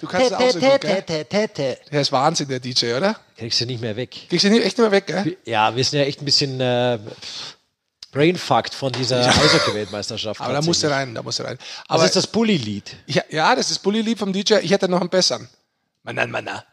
Du 0.00 0.06
kannst 0.06 0.26
es 0.26 0.32
auch 0.32 0.50
so 0.50 0.60
gut, 0.60 0.80
gell? 0.80 1.04
Der 1.90 2.00
ist 2.00 2.12
Wahnsinn, 2.12 2.48
der 2.48 2.60
DJ, 2.60 2.92
oder? 2.94 3.16
Kriegst 3.36 3.60
du 3.60 3.66
nicht 3.66 3.80
mehr 3.80 3.96
weg. 3.96 4.16
Kriegst 4.28 4.44
du 4.44 4.50
nicht, 4.50 4.64
echt 4.64 4.78
nicht 4.78 4.90
mehr 4.90 4.92
weg, 4.92 5.06
gell? 5.06 5.36
Ja, 5.44 5.74
wir 5.74 5.84
sind 5.84 5.98
ja 5.98 6.04
echt 6.04 6.22
ein 6.22 6.24
bisschen 6.24 6.60
äh, 6.60 6.98
brainfucked 8.12 8.74
von 8.74 8.92
dieser 8.92 9.26
Eishockey-Weltmeisterschaft. 9.26 10.40
Aber 10.40 10.52
da 10.52 10.62
musst 10.62 10.82
du 10.82 10.90
rein, 10.90 11.14
da 11.14 11.22
musst 11.22 11.38
du 11.38 11.42
rein. 11.42 11.58
Aber 11.88 11.94
Aber 11.94 12.02
das 12.02 12.10
ist 12.10 12.16
das 12.16 12.26
Bully-Lied. 12.28 12.96
ja, 13.06 13.22
ja, 13.30 13.54
das 13.56 13.70
ist 13.70 13.80
Bully-Lied 13.80 14.18
vom 14.18 14.32
DJ. 14.32 14.56
Ich 14.62 14.70
hätte 14.70 14.88
noch 14.88 15.00
einen 15.00 15.10
besseren. 15.10 15.48
Manna, 16.04 16.26
manna. 16.26 16.64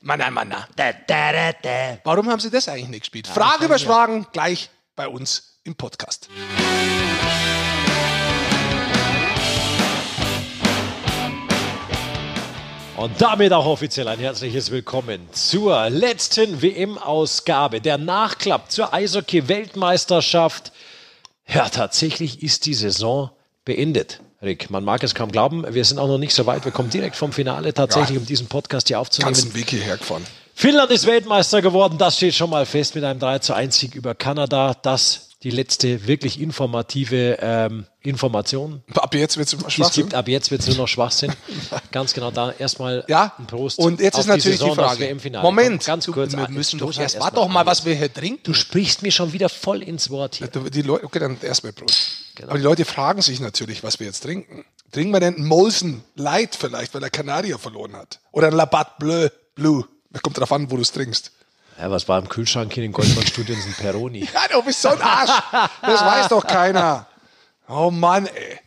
Manna, 0.00 0.30
manna. 0.30 0.68
Warum 2.02 2.28
haben 2.28 2.40
sie 2.40 2.50
das 2.50 2.68
eigentlich 2.68 2.88
nicht 2.88 3.00
gespielt? 3.02 3.28
Frage 3.28 3.66
über 3.66 3.78
Fragen 3.78 4.26
gleich 4.32 4.70
bei 4.96 5.06
uns 5.06 5.60
im 5.62 5.76
Podcast. 5.76 6.28
Und 12.96 13.20
damit 13.20 13.52
auch 13.52 13.66
offiziell 13.66 14.08
ein 14.08 14.18
herzliches 14.18 14.72
Willkommen 14.72 15.32
zur 15.32 15.88
letzten 15.90 16.60
WM-Ausgabe, 16.60 17.80
der 17.80 17.98
Nachklapp 17.98 18.72
zur 18.72 18.92
Eishockey-Weltmeisterschaft. 18.92 20.72
Ja, 21.46 21.68
tatsächlich 21.68 22.42
ist 22.42 22.66
die 22.66 22.74
Saison 22.74 23.30
beendet. 23.64 24.20
Rick, 24.42 24.70
man 24.70 24.84
mag 24.84 25.02
es 25.02 25.14
kaum 25.14 25.30
glauben, 25.30 25.64
wir 25.68 25.84
sind 25.84 25.98
auch 25.98 26.08
noch 26.08 26.16
nicht 26.18 26.34
so 26.34 26.46
weit. 26.46 26.64
Wir 26.64 26.72
kommen 26.72 26.88
direkt 26.88 27.14
vom 27.16 27.30
Finale 27.32 27.74
tatsächlich, 27.74 28.14
Ja. 28.16 28.20
um 28.20 28.26
diesen 28.26 28.46
Podcast 28.46 28.88
hier 28.88 28.98
aufzunehmen. 28.98 29.34
Ganzen 29.34 29.54
Weg 29.54 29.68
hierher 29.68 29.98
gefahren. 29.98 30.24
Finnland 30.54 30.90
ist 30.90 31.06
Weltmeister 31.06 31.60
geworden, 31.60 31.98
das 31.98 32.16
steht 32.16 32.34
schon 32.34 32.48
mal 32.50 32.64
fest 32.64 32.94
mit 32.94 33.04
einem 33.04 33.20
3 33.20 33.38
zu 33.40 33.54
1 33.54 33.78
Sieg 33.78 33.94
über 33.94 34.14
Kanada. 34.14 34.74
Das 34.82 35.28
die 35.42 35.50
letzte 35.50 36.06
wirklich 36.06 36.38
informative 36.40 37.38
ähm, 37.40 37.86
Information, 38.02 38.82
Ab 38.94 39.14
jetzt 39.14 39.38
wird 39.38 39.48
es 39.48 39.54
immer 39.54 39.62
die 39.62 39.68
es 39.68 39.74
Schwachsinn. 39.74 40.02
gibt. 40.04 40.14
Ab 40.14 40.28
jetzt 40.28 40.50
wird 40.50 40.60
es 40.60 40.68
nur 40.68 40.76
noch 40.76 40.88
Schwachsinn. 40.88 41.32
Ganz 41.92 42.12
genau 42.12 42.30
da 42.30 42.52
erstmal 42.52 43.04
Ja, 43.08 43.34
ein 43.38 43.46
Prost. 43.46 43.78
und 43.78 44.00
jetzt 44.00 44.18
ist 44.18 44.26
natürlich 44.26 44.58
Saison, 44.58 44.70
die 44.70 44.74
Frage. 44.82 45.40
Moment, 45.42 45.84
ganz 45.84 46.04
du, 46.04 46.12
kurz. 46.12 46.36
wir 46.36 46.48
müssen 46.50 46.78
doch 46.78 46.88
erst, 46.88 47.00
erst 47.14 47.20
warte 47.20 47.36
doch 47.36 47.48
mal, 47.48 47.64
was 47.64 47.84
wir 47.84 47.94
hier 47.94 48.12
trinken. 48.12 48.42
Du 48.42 48.52
sprichst 48.52 49.02
mir 49.02 49.12
schon 49.12 49.32
wieder 49.32 49.48
voll 49.48 49.82
ins 49.82 50.10
Wort 50.10 50.36
hier. 50.36 50.48
Die 50.48 50.82
Leute, 50.82 51.04
okay, 51.04 51.18
dann 51.18 51.38
erstmal 51.40 51.72
Prost. 51.72 52.08
Genau. 52.34 52.50
Aber 52.50 52.58
die 52.58 52.64
Leute 52.64 52.84
fragen 52.84 53.22
sich 53.22 53.40
natürlich, 53.40 53.82
was 53.82 53.98
wir 53.98 54.06
jetzt 54.06 54.20
trinken. 54.20 54.64
Trinken 54.92 55.12
wir 55.12 55.20
denn 55.20 55.36
einen 55.36 55.46
Molson 55.46 56.02
Light 56.16 56.56
vielleicht, 56.56 56.92
weil 56.94 57.00
der 57.00 57.10
Kanadier 57.10 57.58
verloren 57.58 57.94
hat? 57.96 58.20
Oder 58.32 58.48
ein 58.48 58.54
Labatt 58.54 58.98
Bleu, 58.98 59.28
Blue? 59.54 59.86
Kommt 60.22 60.38
drauf 60.38 60.52
an, 60.52 60.70
wo 60.70 60.76
du 60.76 60.82
es 60.82 60.92
trinkst. 60.92 61.32
Ja, 61.80 61.90
was 61.90 62.06
war 62.08 62.18
im 62.18 62.28
Kühlschrank 62.28 62.72
hier 62.74 62.84
in 62.84 62.92
Goldman 62.92 63.26
Studios 63.26 63.58
ein 63.64 63.72
Peroni? 63.74 64.20
Ja, 64.34 64.40
du 64.52 64.62
bist 64.62 64.82
so 64.82 64.88
ein 64.90 65.00
Arsch. 65.00 65.30
Das 65.82 66.00
weiß 66.04 66.28
doch 66.28 66.46
keiner. 66.46 67.06
Oh 67.68 67.90
Mann, 67.90 68.26
ey. 68.26 68.60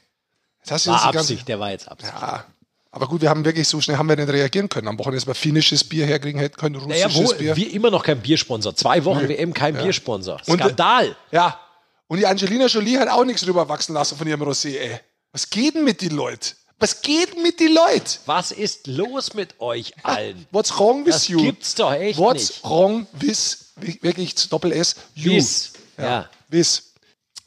Du 0.66 0.72
War 0.88 1.04
Absicht, 1.06 1.48
der 1.48 1.60
war 1.60 1.72
jetzt 1.72 1.88
Absicht. 1.90 2.14
ja. 2.20 2.46
Aber 2.92 3.08
gut, 3.08 3.22
wir 3.22 3.30
haben 3.30 3.44
wirklich 3.44 3.68
so 3.68 3.82
schnell 3.82 3.98
haben 3.98 4.08
wir 4.08 4.16
nicht 4.16 4.30
reagieren 4.30 4.70
können. 4.70 4.88
Am 4.88 4.98
Wochenende, 5.00 5.18
dass 5.20 5.28
wir 5.28 5.34
finnisches 5.36 5.84
Bier 5.84 6.06
herkriegen 6.06 6.40
hätten 6.40 6.58
können, 6.58 6.76
Naja, 6.88 7.08
russisches 7.08 7.32
wo, 7.34 7.38
Bier. 7.40 7.56
wir 7.56 7.74
immer 7.74 7.90
noch 7.90 8.04
kein 8.04 8.20
Biersponsor. 8.22 8.76
Zwei 8.76 9.04
Wochen 9.04 9.28
WM, 9.28 9.52
kein 9.54 9.74
Biersponsor. 9.76 10.40
Und- 10.46 10.60
Skandal. 10.60 11.16
Ja. 11.32 11.60
Und 12.08 12.20
die 12.20 12.28
Angelina 12.28 12.68
Jolie 12.68 13.00
hat 13.00 13.10
auch 13.10 13.26
nichts 13.26 13.46
rüberwachsen 13.48 13.96
lassen 13.96 14.16
von 14.16 14.28
ihrem 14.28 14.44
Rosé, 14.44 14.78
ey. 14.78 15.00
Was 15.32 15.50
geht 15.50 15.74
denn 15.76 15.84
mit 15.84 16.02
die 16.02 16.10
Leute? 16.10 16.52
Was 16.84 17.02
geht 17.02 17.42
mit 17.42 17.62
die 17.62 17.68
Leute? 17.70 18.20
Was 18.26 18.52
ist 18.52 18.88
los 18.88 19.34
mit 19.36 19.58
euch 19.62 19.94
allen? 20.04 20.46
What's 20.52 20.78
wrong 20.78 21.06
with 21.06 21.14
Das 21.14 21.28
you? 21.30 21.42
gibt's 21.42 21.76
doch 21.76 21.94
echt 21.94 22.20
What's 22.20 22.50
nicht. 22.50 22.64
wrong 22.66 23.08
with, 23.14 23.68
wirklich 24.02 24.36
zu 24.36 24.50
Doppel 24.50 24.74
S, 24.74 24.98
you. 25.16 25.32
Wiss. 25.32 25.72
Ja. 25.98 26.30
Wiss. 26.50 26.92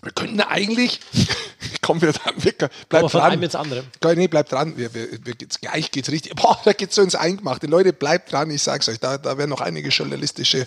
Wir 0.00 0.12
könnten 0.12 0.40
eigentlich, 0.40 1.00
kommen 1.82 2.00
wir 2.00 2.12
dann, 2.12 2.32
wir, 2.42 2.54
bleib 2.88 3.02
Aber 3.02 3.10
von 3.10 3.20
dran. 3.20 3.32
einem 3.32 3.42
ins 3.42 3.54
andere. 3.54 3.84
Nee, 4.14 4.26
bleibt 4.26 4.52
dran. 4.52 4.74
Wir, 4.78 4.94
wir, 4.94 5.26
wir, 5.26 5.34
geht's, 5.34 5.60
gleich 5.60 5.90
geht's 5.90 6.10
richtig. 6.10 6.34
Boah, 6.34 6.58
da 6.64 6.72
geht's 6.72 6.94
so 6.94 7.02
ins 7.02 7.14
Eingemachte. 7.14 7.66
Leute, 7.66 7.92
bleibt 7.92 8.32
dran. 8.32 8.50
Ich 8.50 8.62
sag's 8.62 8.88
euch, 8.88 9.00
da, 9.00 9.18
da 9.18 9.36
werden 9.36 9.50
noch 9.50 9.60
einige 9.60 9.90
journalistische 9.90 10.66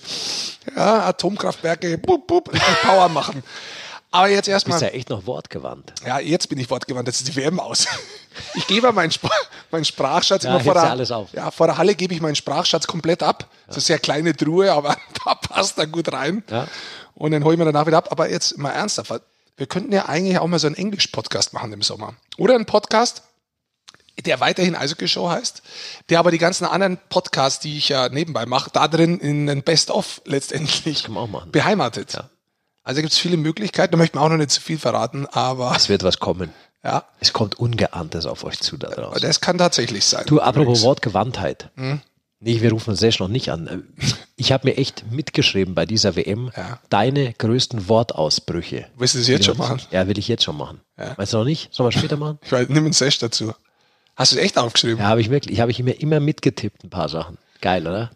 ja, 0.75 1.07
Atomkraftwerke 1.07 1.97
bup, 1.97 2.27
bup, 2.27 2.51
Power 2.83 3.09
machen. 3.09 3.41
Aber 4.11 4.27
jetzt 4.27 4.45
Bist 4.45 4.49
erstmal. 4.49 4.81
ja 4.81 4.87
echt 4.87 5.09
noch 5.09 5.27
wortgewandt. 5.27 5.93
Ja, 6.05 6.19
jetzt 6.19 6.49
bin 6.49 6.59
ich 6.59 6.69
wortgewandt, 6.69 7.07
jetzt 7.07 7.21
ist 7.21 7.27
die 7.27 7.35
WM 7.35 7.59
aus. 7.59 7.87
Ich 8.53 8.67
gebe 8.67 8.93
meinen, 8.93 9.11
Spr 9.11 9.29
meinen 9.69 9.83
Sprachschatz 9.83 10.43
Ja, 10.43 10.51
immer 10.51 10.59
vor 10.61 10.73
der, 10.73 10.83
ja 10.83 10.89
alles 10.91 11.11
auf. 11.11 11.33
Ja, 11.33 11.51
vor 11.51 11.67
der 11.67 11.77
Halle 11.77 11.95
gebe 11.95 12.13
ich 12.13 12.21
meinen 12.21 12.35
Sprachschatz 12.35 12.87
komplett 12.87 13.21
ab. 13.21 13.49
Das 13.67 13.75
ist 13.75 13.83
eine 13.83 13.85
sehr 13.87 13.99
kleine 13.99 14.35
Truhe, 14.35 14.71
aber 14.71 14.95
da 15.25 15.35
passt 15.35 15.77
er 15.77 15.87
gut 15.87 16.13
rein. 16.13 16.43
Ja. 16.49 16.67
Und 17.15 17.31
dann 17.31 17.43
hole 17.43 17.55
ich 17.55 17.59
mir 17.59 17.65
danach 17.65 17.85
wieder 17.85 17.97
ab. 17.97 18.11
Aber 18.11 18.29
jetzt 18.29 18.57
mal 18.57 18.69
ernsthaft, 18.71 19.11
wir 19.57 19.67
könnten 19.67 19.91
ja 19.91 20.05
eigentlich 20.05 20.39
auch 20.39 20.47
mal 20.47 20.59
so 20.59 20.67
einen 20.67 20.77
Englisch-Podcast 20.77 21.51
machen 21.51 21.73
im 21.73 21.81
Sommer. 21.81 22.13
Oder 22.37 22.55
einen 22.55 22.65
Podcast, 22.65 23.23
der 24.17 24.39
weiterhin 24.39 24.75
Eishockey-Show 24.75 25.29
heißt, 25.29 25.61
der 26.09 26.19
aber 26.19 26.31
die 26.31 26.37
ganzen 26.37 26.65
anderen 26.65 26.97
Podcasts, 27.09 27.59
die 27.59 27.77
ich 27.77 27.89
ja 27.89 28.07
nebenbei 28.07 28.45
mache, 28.45 28.69
da 28.71 28.87
drin 28.87 29.19
in 29.19 29.49
ein 29.49 29.63
Best-of 29.63 30.21
letztendlich 30.23 31.09
beheimatet. 31.51 32.13
Ja. 32.13 32.29
Also 32.89 33.01
gibt 33.01 33.13
es 33.13 33.19
viele 33.19 33.37
Möglichkeiten, 33.37 33.91
da 33.91 33.97
möchte 33.99 34.17
man 34.17 34.25
auch 34.25 34.29
noch 34.29 34.37
nicht 34.37 34.49
zu 34.49 34.61
viel 34.61 34.79
verraten, 34.79 35.27
aber 35.27 35.73
Es 35.75 35.89
wird 35.89 36.01
was 36.01 36.17
kommen. 36.17 36.49
ja, 36.83 37.03
Es 37.19 37.33
kommt 37.33 37.59
Ungeahntes 37.59 38.25
auf 38.25 38.43
euch 38.43 38.59
zu 38.61 38.77
da 38.77 38.87
aber 38.87 38.95
draußen. 39.03 39.21
das 39.21 39.41
kann 39.41 39.59
tatsächlich 39.59 40.05
sein. 40.05 40.23
Du, 40.25 40.39
apropos 40.39 40.63
Übrigens. 40.63 40.81
Wortgewandtheit. 40.83 41.69
Hm? 41.75 42.01
Nee, 42.39 42.61
wir 42.61 42.71
rufen 42.71 42.95
Sesh 42.95 43.19
noch 43.19 43.27
nicht 43.27 43.51
an. 43.51 43.83
Ich 44.37 44.51
habe 44.51 44.67
mir 44.69 44.77
echt 44.77 45.03
mitgeschrieben 45.11 45.75
bei 45.75 45.85
dieser 45.85 46.15
WM 46.15 46.51
Ja. 46.57 46.79
deine 46.89 47.33
größten 47.33 47.89
Wortausbrüche. 47.89 48.87
Willst 48.97 49.13
du 49.13 49.19
das 49.19 49.27
jetzt 49.27 49.45
schon 49.45 49.57
machen? 49.59 49.81
Ja, 49.91 50.07
will 50.07 50.17
ich 50.17 50.27
jetzt 50.27 50.43
schon 50.45 50.57
machen. 50.57 50.79
Ja. 50.97 51.15
Weißt 51.15 51.33
du 51.33 51.37
noch 51.37 51.45
nicht? 51.45 51.71
Sollen 51.71 51.89
wir 51.93 51.99
später 51.99 52.17
machen? 52.17 52.39
Ich 52.41 52.51
weiß, 52.51 52.69
nimm 52.69 52.85
einen 52.85 52.93
Sesh 52.93 53.19
dazu. 53.19 53.53
Hast 54.15 54.31
du 54.31 54.37
es 54.37 54.41
echt 54.41 54.57
aufgeschrieben? 54.57 54.97
Ja, 54.97 55.05
habe 55.09 55.21
ich 55.21 55.29
wirklich. 55.29 55.59
Habe 55.61 55.69
ich 55.69 55.77
mir 55.83 55.91
immer 56.01 56.19
mitgetippt, 56.19 56.83
ein 56.83 56.89
paar 56.89 57.07
Sachen. 57.09 57.37
Geil, 57.61 57.85
oder? 57.85 58.09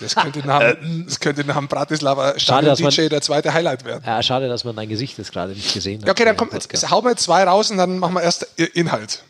Das 0.00 0.14
könnte 0.14 0.40
nach, 0.46 0.60
dem- 0.60 1.04
das 1.06 1.18
könnte 1.20 1.44
nach 1.44 1.56
dem 1.56 1.66
Bratislava 1.68 2.32
Äh, 2.32 2.38
Schade, 2.40 2.66
dass 2.66 2.80
man- 2.80 2.90
DJ 2.92 3.08
der 3.08 3.20
zweite 3.22 3.52
Highlight 3.52 3.84
werden. 3.84 4.02
Ja, 4.06 4.22
schade, 4.22 4.48
dass 4.48 4.64
man 4.64 4.76
dein 4.76 4.88
Gesicht 4.88 5.18
jetzt 5.18 5.32
gerade 5.32 5.52
nicht 5.52 5.72
gesehen 5.74 6.00
hat. 6.00 6.06
Ja, 6.06 6.12
okay, 6.12 6.24
dann 6.24 6.36
kommt, 6.36 6.52
jetzt, 6.52 6.90
hauen 6.90 7.04
wir 7.04 7.10
jetzt 7.10 7.22
zwei 7.24 7.42
raus 7.44 7.70
und 7.70 7.78
dann 7.78 7.98
machen 7.98 8.14
wir 8.14 8.22
erst 8.22 8.42
Inhalt. 8.74 9.24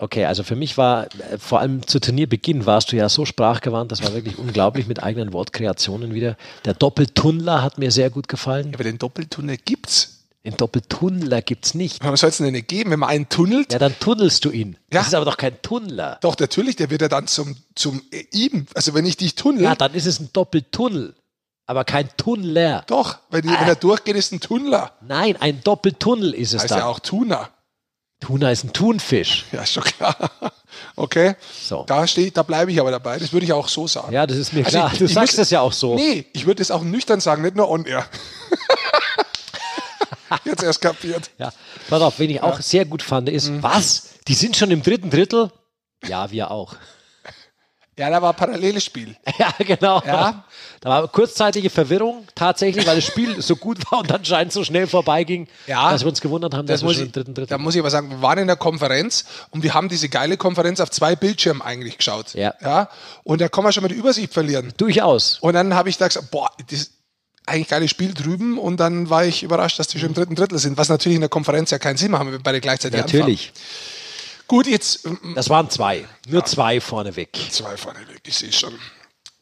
Okay, 0.00 0.24
also 0.26 0.44
für 0.44 0.54
mich 0.56 0.76
war, 0.78 1.06
äh, 1.06 1.38
vor 1.38 1.58
allem 1.60 1.86
zu 1.86 1.98
Turnierbeginn 2.00 2.66
warst 2.66 2.92
du 2.92 2.96
ja 2.96 3.08
so 3.08 3.24
sprachgewandt, 3.24 3.90
das 3.92 4.02
war 4.02 4.14
wirklich 4.14 4.38
unglaublich 4.38 4.86
mit 4.86 5.02
eigenen 5.02 5.32
Wortkreationen 5.32 6.14
wieder. 6.14 6.36
Der 6.64 6.74
Doppeltunnler 6.74 7.62
hat 7.62 7.78
mir 7.78 7.90
sehr 7.90 8.10
gut 8.10 8.28
gefallen. 8.28 8.72
Aber 8.74 8.84
den 8.84 8.98
Doppeltunnel 8.98 9.56
gibt's. 9.56 10.17
Den 10.44 10.56
Doppeltunnler 10.56 11.42
gibt's 11.42 11.74
nicht. 11.74 12.02
Was 12.04 12.20
soll 12.20 12.30
es 12.30 12.38
denn 12.38 12.52
nicht 12.52 12.68
geben, 12.68 12.90
wenn 12.92 13.00
man 13.00 13.08
einen 13.10 13.28
tunnelt? 13.28 13.72
Ja, 13.72 13.78
dann 13.78 13.98
tunnelst 13.98 14.44
du 14.44 14.50
ihn. 14.50 14.74
Ja. 14.92 15.00
Das 15.00 15.08
ist 15.08 15.14
aber 15.14 15.24
doch 15.24 15.36
kein 15.36 15.60
Tunnler. 15.62 16.18
Doch, 16.20 16.38
natürlich, 16.38 16.76
der 16.76 16.90
wird 16.90 17.02
ja 17.02 17.08
dann 17.08 17.26
zum, 17.26 17.56
zum 17.74 18.00
äh, 18.12 18.24
ihm. 18.32 18.66
Also 18.74 18.94
wenn 18.94 19.04
ich 19.04 19.16
dich 19.16 19.34
tunnel, 19.34 19.62
Ja, 19.64 19.74
dann 19.74 19.94
ist 19.94 20.06
es 20.06 20.20
ein 20.20 20.30
Doppeltunnel, 20.32 21.14
aber 21.66 21.84
kein 21.84 22.08
Tunnler. 22.16 22.84
doch, 22.86 23.18
weil 23.30 23.42
die, 23.42 23.48
wenn 23.48 23.68
er 23.68 23.74
durchgeht, 23.74 24.14
ist 24.16 24.32
ein 24.32 24.40
Tunnler. 24.40 24.92
Nein, 25.02 25.36
ein 25.40 25.60
Doppeltunnel 25.64 26.32
ist 26.34 26.54
es 26.54 26.62
Heißt 26.62 26.70
dann. 26.70 26.78
ja 26.78 26.86
auch 26.86 27.00
Tuna. 27.00 27.50
Tuna 28.20 28.50
ist 28.50 28.64
ein 28.64 28.72
Thunfisch. 28.72 29.44
Ja, 29.52 29.62
ist 29.62 29.72
schon 29.72 29.84
klar. 29.84 30.16
Okay. 30.96 31.34
So. 31.66 31.84
Da 31.86 32.04
da 32.04 32.42
bleibe 32.42 32.70
ich 32.70 32.78
aber 32.78 32.90
dabei. 32.90 33.18
Das 33.18 33.32
würde 33.32 33.44
ich 33.46 33.52
auch 33.52 33.68
so 33.68 33.86
sagen. 33.86 34.12
Ja, 34.12 34.26
das 34.26 34.36
ist 34.36 34.52
mir 34.52 34.64
Also 34.64 34.78
klar. 34.78 34.90
ich- 34.92 34.98
du 34.98 35.04
ich 35.06 35.14
sagst 35.14 35.38
muss- 35.38 35.46
es 35.46 35.50
ja 35.50 35.60
auch 35.60 35.72
so. 35.72 35.94
Nee, 35.94 36.26
ich 36.34 36.46
würde 36.46 36.60
es 36.62 36.70
auch 36.70 36.82
nüchtern 36.82 37.20
sagen, 37.20 37.42
nicht 37.42 37.56
nur 37.56 37.68
on 37.70 37.84
air. 37.86 38.06
Jetzt 40.44 40.62
erst 40.62 40.80
kapiert. 40.80 41.30
Ja, 41.38 41.52
pass 41.88 42.02
auf, 42.02 42.18
wen 42.18 42.30
ich 42.30 42.42
auch 42.42 42.60
sehr 42.60 42.84
gut 42.84 43.02
fand, 43.02 43.28
ist, 43.28 43.48
Mhm. 43.50 43.62
was? 43.62 44.10
Die 44.28 44.34
sind 44.34 44.56
schon 44.56 44.70
im 44.70 44.82
dritten 44.82 45.10
Drittel? 45.10 45.50
Ja, 46.06 46.30
wir 46.30 46.50
auch. 46.50 46.74
Ja, 47.98 48.10
da 48.10 48.22
war 48.22 48.32
paralleles 48.32 48.84
Spiel. 48.84 49.16
Ja, 49.38 49.52
genau. 49.58 50.00
Ja. 50.06 50.44
Da 50.80 50.88
war 50.88 51.08
kurzzeitige 51.08 51.68
Verwirrung 51.68 52.24
tatsächlich, 52.36 52.86
weil 52.86 52.94
das 52.96 53.04
Spiel 53.04 53.42
so 53.42 53.56
gut 53.56 53.78
war 53.90 53.98
und 54.00 54.12
anscheinend 54.12 54.52
so 54.52 54.62
schnell 54.62 54.86
vorbeiging, 54.86 55.48
Ja. 55.66 55.90
dass 55.90 56.02
wir 56.02 56.08
uns 56.08 56.20
gewundert 56.20 56.54
haben, 56.54 56.66
Das 56.66 56.80
dass 56.82 56.88
wir 56.88 56.94
schon 56.94 57.02
ich, 57.02 57.06
im 57.08 57.12
dritten 57.12 57.34
Drittel 57.34 57.48
da 57.48 57.58
muss 57.58 57.74
ich 57.74 57.80
aber 57.80 57.90
sagen, 57.90 58.10
wir 58.10 58.22
waren 58.22 58.38
in 58.38 58.46
der 58.46 58.54
Konferenz 58.56 59.24
und 59.50 59.64
wir 59.64 59.74
haben 59.74 59.88
diese 59.88 60.08
geile 60.08 60.36
Konferenz 60.36 60.78
auf 60.78 60.90
zwei 60.92 61.16
Bildschirmen 61.16 61.60
eigentlich 61.60 61.98
geschaut. 61.98 62.34
Ja. 62.34 62.54
ja. 62.60 62.88
Und 63.24 63.40
da 63.40 63.48
kann 63.48 63.64
man 63.64 63.72
schon 63.72 63.82
mal 63.82 63.88
die 63.88 63.96
Übersicht 63.96 64.32
verlieren. 64.32 64.72
Durchaus. 64.76 65.38
Und 65.40 65.54
dann 65.54 65.74
habe 65.74 65.88
ich 65.88 65.98
da 65.98 66.06
gesagt, 66.06 66.30
boah, 66.30 66.50
das 66.70 66.90
eigentlich 67.48 67.68
geiles 67.68 67.90
Spiel 67.90 68.14
drüben. 68.14 68.58
Und 68.58 68.78
dann 68.78 69.10
war 69.10 69.24
ich 69.24 69.42
überrascht, 69.42 69.78
dass 69.78 69.88
die 69.88 69.98
schon 69.98 70.10
im 70.10 70.14
dritten 70.14 70.34
Drittel 70.34 70.58
sind, 70.58 70.76
was 70.76 70.88
natürlich 70.88 71.16
in 71.16 71.20
der 71.22 71.28
Konferenz 71.30 71.70
ja 71.70 71.78
keinen 71.78 71.96
Sinn 71.96 72.10
macht, 72.12 72.24
wenn 72.26 72.32
wir 72.32 72.38
beide 72.38 72.60
gleichzeitig 72.60 73.00
Natürlich. 73.00 73.48
anfangen. 73.48 74.44
Gut, 74.46 74.66
jetzt 74.66 75.06
mm, 75.06 75.34
Das 75.34 75.48
waren 75.50 75.68
zwei. 75.70 76.06
Nur 76.28 76.44
zwei 76.44 76.80
vorneweg. 76.80 77.36
zwei 77.50 77.76
vorne 77.76 78.00
weg, 78.08 78.20
ich 78.26 78.36
sehe 78.36 78.52
schon. 78.52 78.72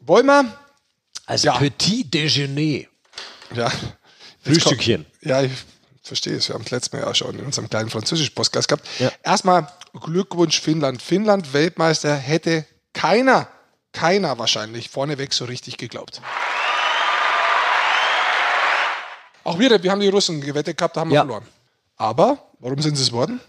Wollen 0.00 0.26
wir? 0.26 0.56
Als 1.26 1.42
Ja. 1.42 1.56
Petit 1.58 2.12
Déjeuner. 2.12 2.86
Ja. 3.54 3.70
Frühstückchen. 4.42 5.06
Ja, 5.22 5.42
ich 5.42 5.52
verstehe 6.02 6.36
es. 6.36 6.48
Wir 6.48 6.54
haben 6.54 6.62
es 6.64 6.70
letztes 6.70 6.92
Mal 6.92 7.00
ja 7.02 7.14
schon 7.14 7.38
in 7.38 7.44
unserem 7.44 7.68
kleinen 7.68 7.90
französisch-Podcast 7.90 8.68
gehabt. 8.68 8.86
Ja. 8.98 9.10
Erstmal 9.24 9.68
Glückwunsch 10.00 10.60
Finnland. 10.60 11.02
Finnland 11.02 11.52
Weltmeister 11.52 12.14
hätte 12.16 12.64
keiner, 12.92 13.48
keiner 13.92 14.38
wahrscheinlich 14.38 14.88
vorneweg 14.88 15.32
so 15.32 15.44
richtig 15.46 15.78
geglaubt. 15.78 16.20
Auch 19.46 19.58
wir, 19.58 19.82
wir 19.82 19.90
haben 19.90 20.00
die 20.00 20.08
Russen 20.08 20.40
gewettet 20.40 20.76
gehabt, 20.76 20.96
da 20.96 21.00
haben 21.02 21.10
wir 21.10 21.14
Ja. 21.16 21.20
verloren. 21.22 21.44
Aber, 21.96 22.38
warum 22.58 22.80
sind 22.80 22.96
sie 22.96 23.02
es 23.02 23.12
worden? 23.12 23.40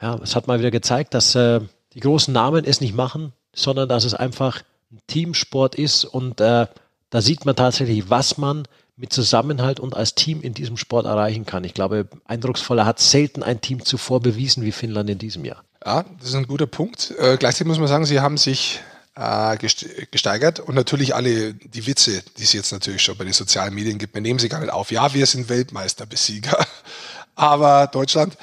Ja, 0.00 0.16
es 0.22 0.34
hat 0.34 0.46
mal 0.46 0.58
wieder 0.58 0.70
gezeigt, 0.70 1.14
dass 1.14 1.34
äh, 1.34 1.60
die 1.92 2.00
großen 2.00 2.32
Namen 2.32 2.64
es 2.64 2.80
nicht 2.80 2.94
machen, 2.94 3.32
sondern 3.54 3.88
dass 3.88 4.04
es 4.04 4.14
einfach 4.14 4.62
ein 4.92 5.00
Teamsport 5.06 5.74
ist 5.74 6.04
und 6.04 6.40
äh, 6.40 6.66
da 7.10 7.20
sieht 7.20 7.44
man 7.46 7.56
tatsächlich, 7.56 8.10
was 8.10 8.36
man 8.38 8.64
mit 8.96 9.12
Zusammenhalt 9.12 9.78
und 9.80 9.94
als 9.94 10.14
Team 10.14 10.40
in 10.40 10.54
diesem 10.54 10.76
Sport 10.76 11.06
erreichen 11.06 11.44
kann. 11.46 11.64
Ich 11.64 11.74
glaube, 11.74 12.08
eindrucksvoller 12.24 12.86
hat 12.86 12.98
selten 12.98 13.42
ein 13.42 13.60
Team 13.60 13.84
zuvor 13.84 14.20
bewiesen 14.20 14.64
wie 14.64 14.72
Finnland 14.72 15.10
in 15.10 15.18
diesem 15.18 15.44
Jahr. 15.44 15.62
Ja, 15.84 16.04
das 16.18 16.28
ist 16.30 16.34
ein 16.34 16.46
guter 16.46 16.66
Punkt. 16.66 17.12
Äh, 17.18 17.36
gleichzeitig 17.36 17.66
muss 17.68 17.78
man 17.78 17.88
sagen, 17.88 18.06
sie 18.06 18.20
haben 18.20 18.38
sich 18.38 18.80
äh, 19.16 19.56
gest- 19.56 20.10
gesteigert 20.10 20.60
und 20.60 20.74
natürlich 20.74 21.14
alle 21.14 21.54
die 21.54 21.86
Witze, 21.86 22.22
die 22.38 22.44
es 22.44 22.52
jetzt 22.52 22.72
natürlich 22.72 23.02
schon 23.02 23.16
bei 23.16 23.24
den 23.24 23.32
sozialen 23.32 23.74
Medien 23.74 23.98
gibt, 23.98 24.14
wir 24.14 24.20
nehmen 24.20 24.38
sie 24.38 24.48
gar 24.48 24.60
nicht 24.60 24.72
auf. 24.72 24.90
Ja, 24.90 25.12
wir 25.14 25.26
sind 25.26 25.48
Weltmeisterbesieger, 25.48 26.64
aber 27.34 27.86
Deutschland. 27.88 28.36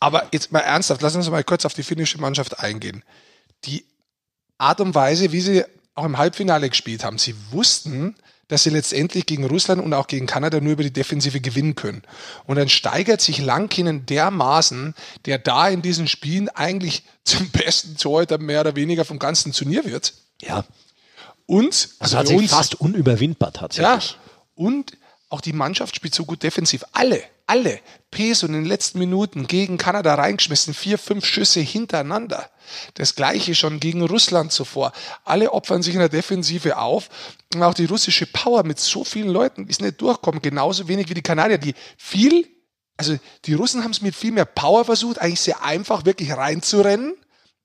Aber 0.00 0.28
jetzt 0.32 0.52
mal 0.52 0.60
ernsthaft, 0.60 1.02
lassen 1.02 1.16
uns 1.16 1.30
mal 1.30 1.42
kurz 1.42 1.64
auf 1.64 1.74
die 1.74 1.82
finnische 1.82 2.20
Mannschaft 2.20 2.60
eingehen. 2.60 3.02
Die 3.64 3.84
Art 4.58 4.80
und 4.80 4.94
Weise, 4.94 5.32
wie 5.32 5.40
sie 5.40 5.64
auch 5.94 6.04
im 6.04 6.18
Halbfinale 6.18 6.68
gespielt 6.68 7.02
haben, 7.02 7.18
sie 7.18 7.34
wussten, 7.50 8.14
dass 8.48 8.62
sie 8.62 8.70
letztendlich 8.70 9.26
gegen 9.26 9.44
Russland 9.44 9.82
und 9.82 9.92
auch 9.94 10.06
gegen 10.06 10.26
Kanada 10.26 10.60
nur 10.60 10.72
über 10.72 10.82
die 10.82 10.92
Defensive 10.92 11.40
gewinnen 11.40 11.74
können. 11.74 12.02
Und 12.46 12.56
dann 12.56 12.68
steigert 12.68 13.20
sich 13.20 13.38
Lankinen 13.38 14.06
dermaßen, 14.06 14.94
der 15.26 15.38
da 15.38 15.68
in 15.68 15.82
diesen 15.82 16.08
Spielen 16.08 16.48
eigentlich 16.48 17.02
zum 17.24 17.48
besten 17.50 17.96
Torhüter 17.96 18.38
mehr 18.38 18.62
oder 18.62 18.74
weniger 18.74 19.04
vom 19.04 19.18
ganzen 19.18 19.52
Turnier 19.52 19.84
wird. 19.84 20.14
Ja, 20.40 20.64
Und, 21.46 21.90
also 21.98 22.16
für 22.16 22.22
tatsächlich 22.22 22.50
fast 22.50 22.80
unüberwindbar 22.80 23.52
ja, 23.54 23.60
tatsächlich. 23.60 24.18
und 24.54 24.96
auch 25.28 25.40
die 25.40 25.52
Mannschaft 25.52 25.94
spielt 25.94 26.14
so 26.14 26.24
gut 26.24 26.42
defensiv. 26.42 26.84
Alle, 26.92 27.22
alle. 27.48 27.80
Peso 28.10 28.46
in 28.46 28.54
den 28.54 28.64
letzten 28.64 28.98
Minuten 28.98 29.46
gegen 29.46 29.76
Kanada 29.76 30.14
reingeschmissen, 30.14 30.72
vier, 30.72 30.98
fünf 30.98 31.26
Schüsse 31.26 31.60
hintereinander. 31.60 32.48
Das 32.94 33.14
gleiche 33.14 33.54
schon 33.54 33.80
gegen 33.80 34.02
Russland 34.02 34.52
zuvor. 34.52 34.92
Alle 35.24 35.52
opfern 35.52 35.82
sich 35.82 35.94
in 35.94 36.00
der 36.00 36.08
Defensive 36.08 36.78
auf. 36.78 37.08
Und 37.54 37.62
auch 37.62 37.74
die 37.74 37.84
russische 37.84 38.26
Power 38.26 38.64
mit 38.64 38.78
so 38.78 39.04
vielen 39.04 39.28
Leuten 39.28 39.66
ist 39.66 39.82
nicht 39.82 40.00
durchkommen. 40.00 40.40
Genauso 40.40 40.88
wenig 40.88 41.08
wie 41.08 41.14
die 41.14 41.22
Kanadier, 41.22 41.58
die 41.58 41.74
viel, 41.96 42.46
also 42.96 43.16
die 43.44 43.54
Russen 43.54 43.84
haben 43.84 43.90
es 43.90 44.00
mit 44.00 44.14
viel 44.14 44.32
mehr 44.32 44.44
Power 44.44 44.84
versucht, 44.84 45.18
eigentlich 45.18 45.40
sehr 45.40 45.62
einfach 45.62 46.04
wirklich 46.04 46.32
reinzurennen. 46.32 47.14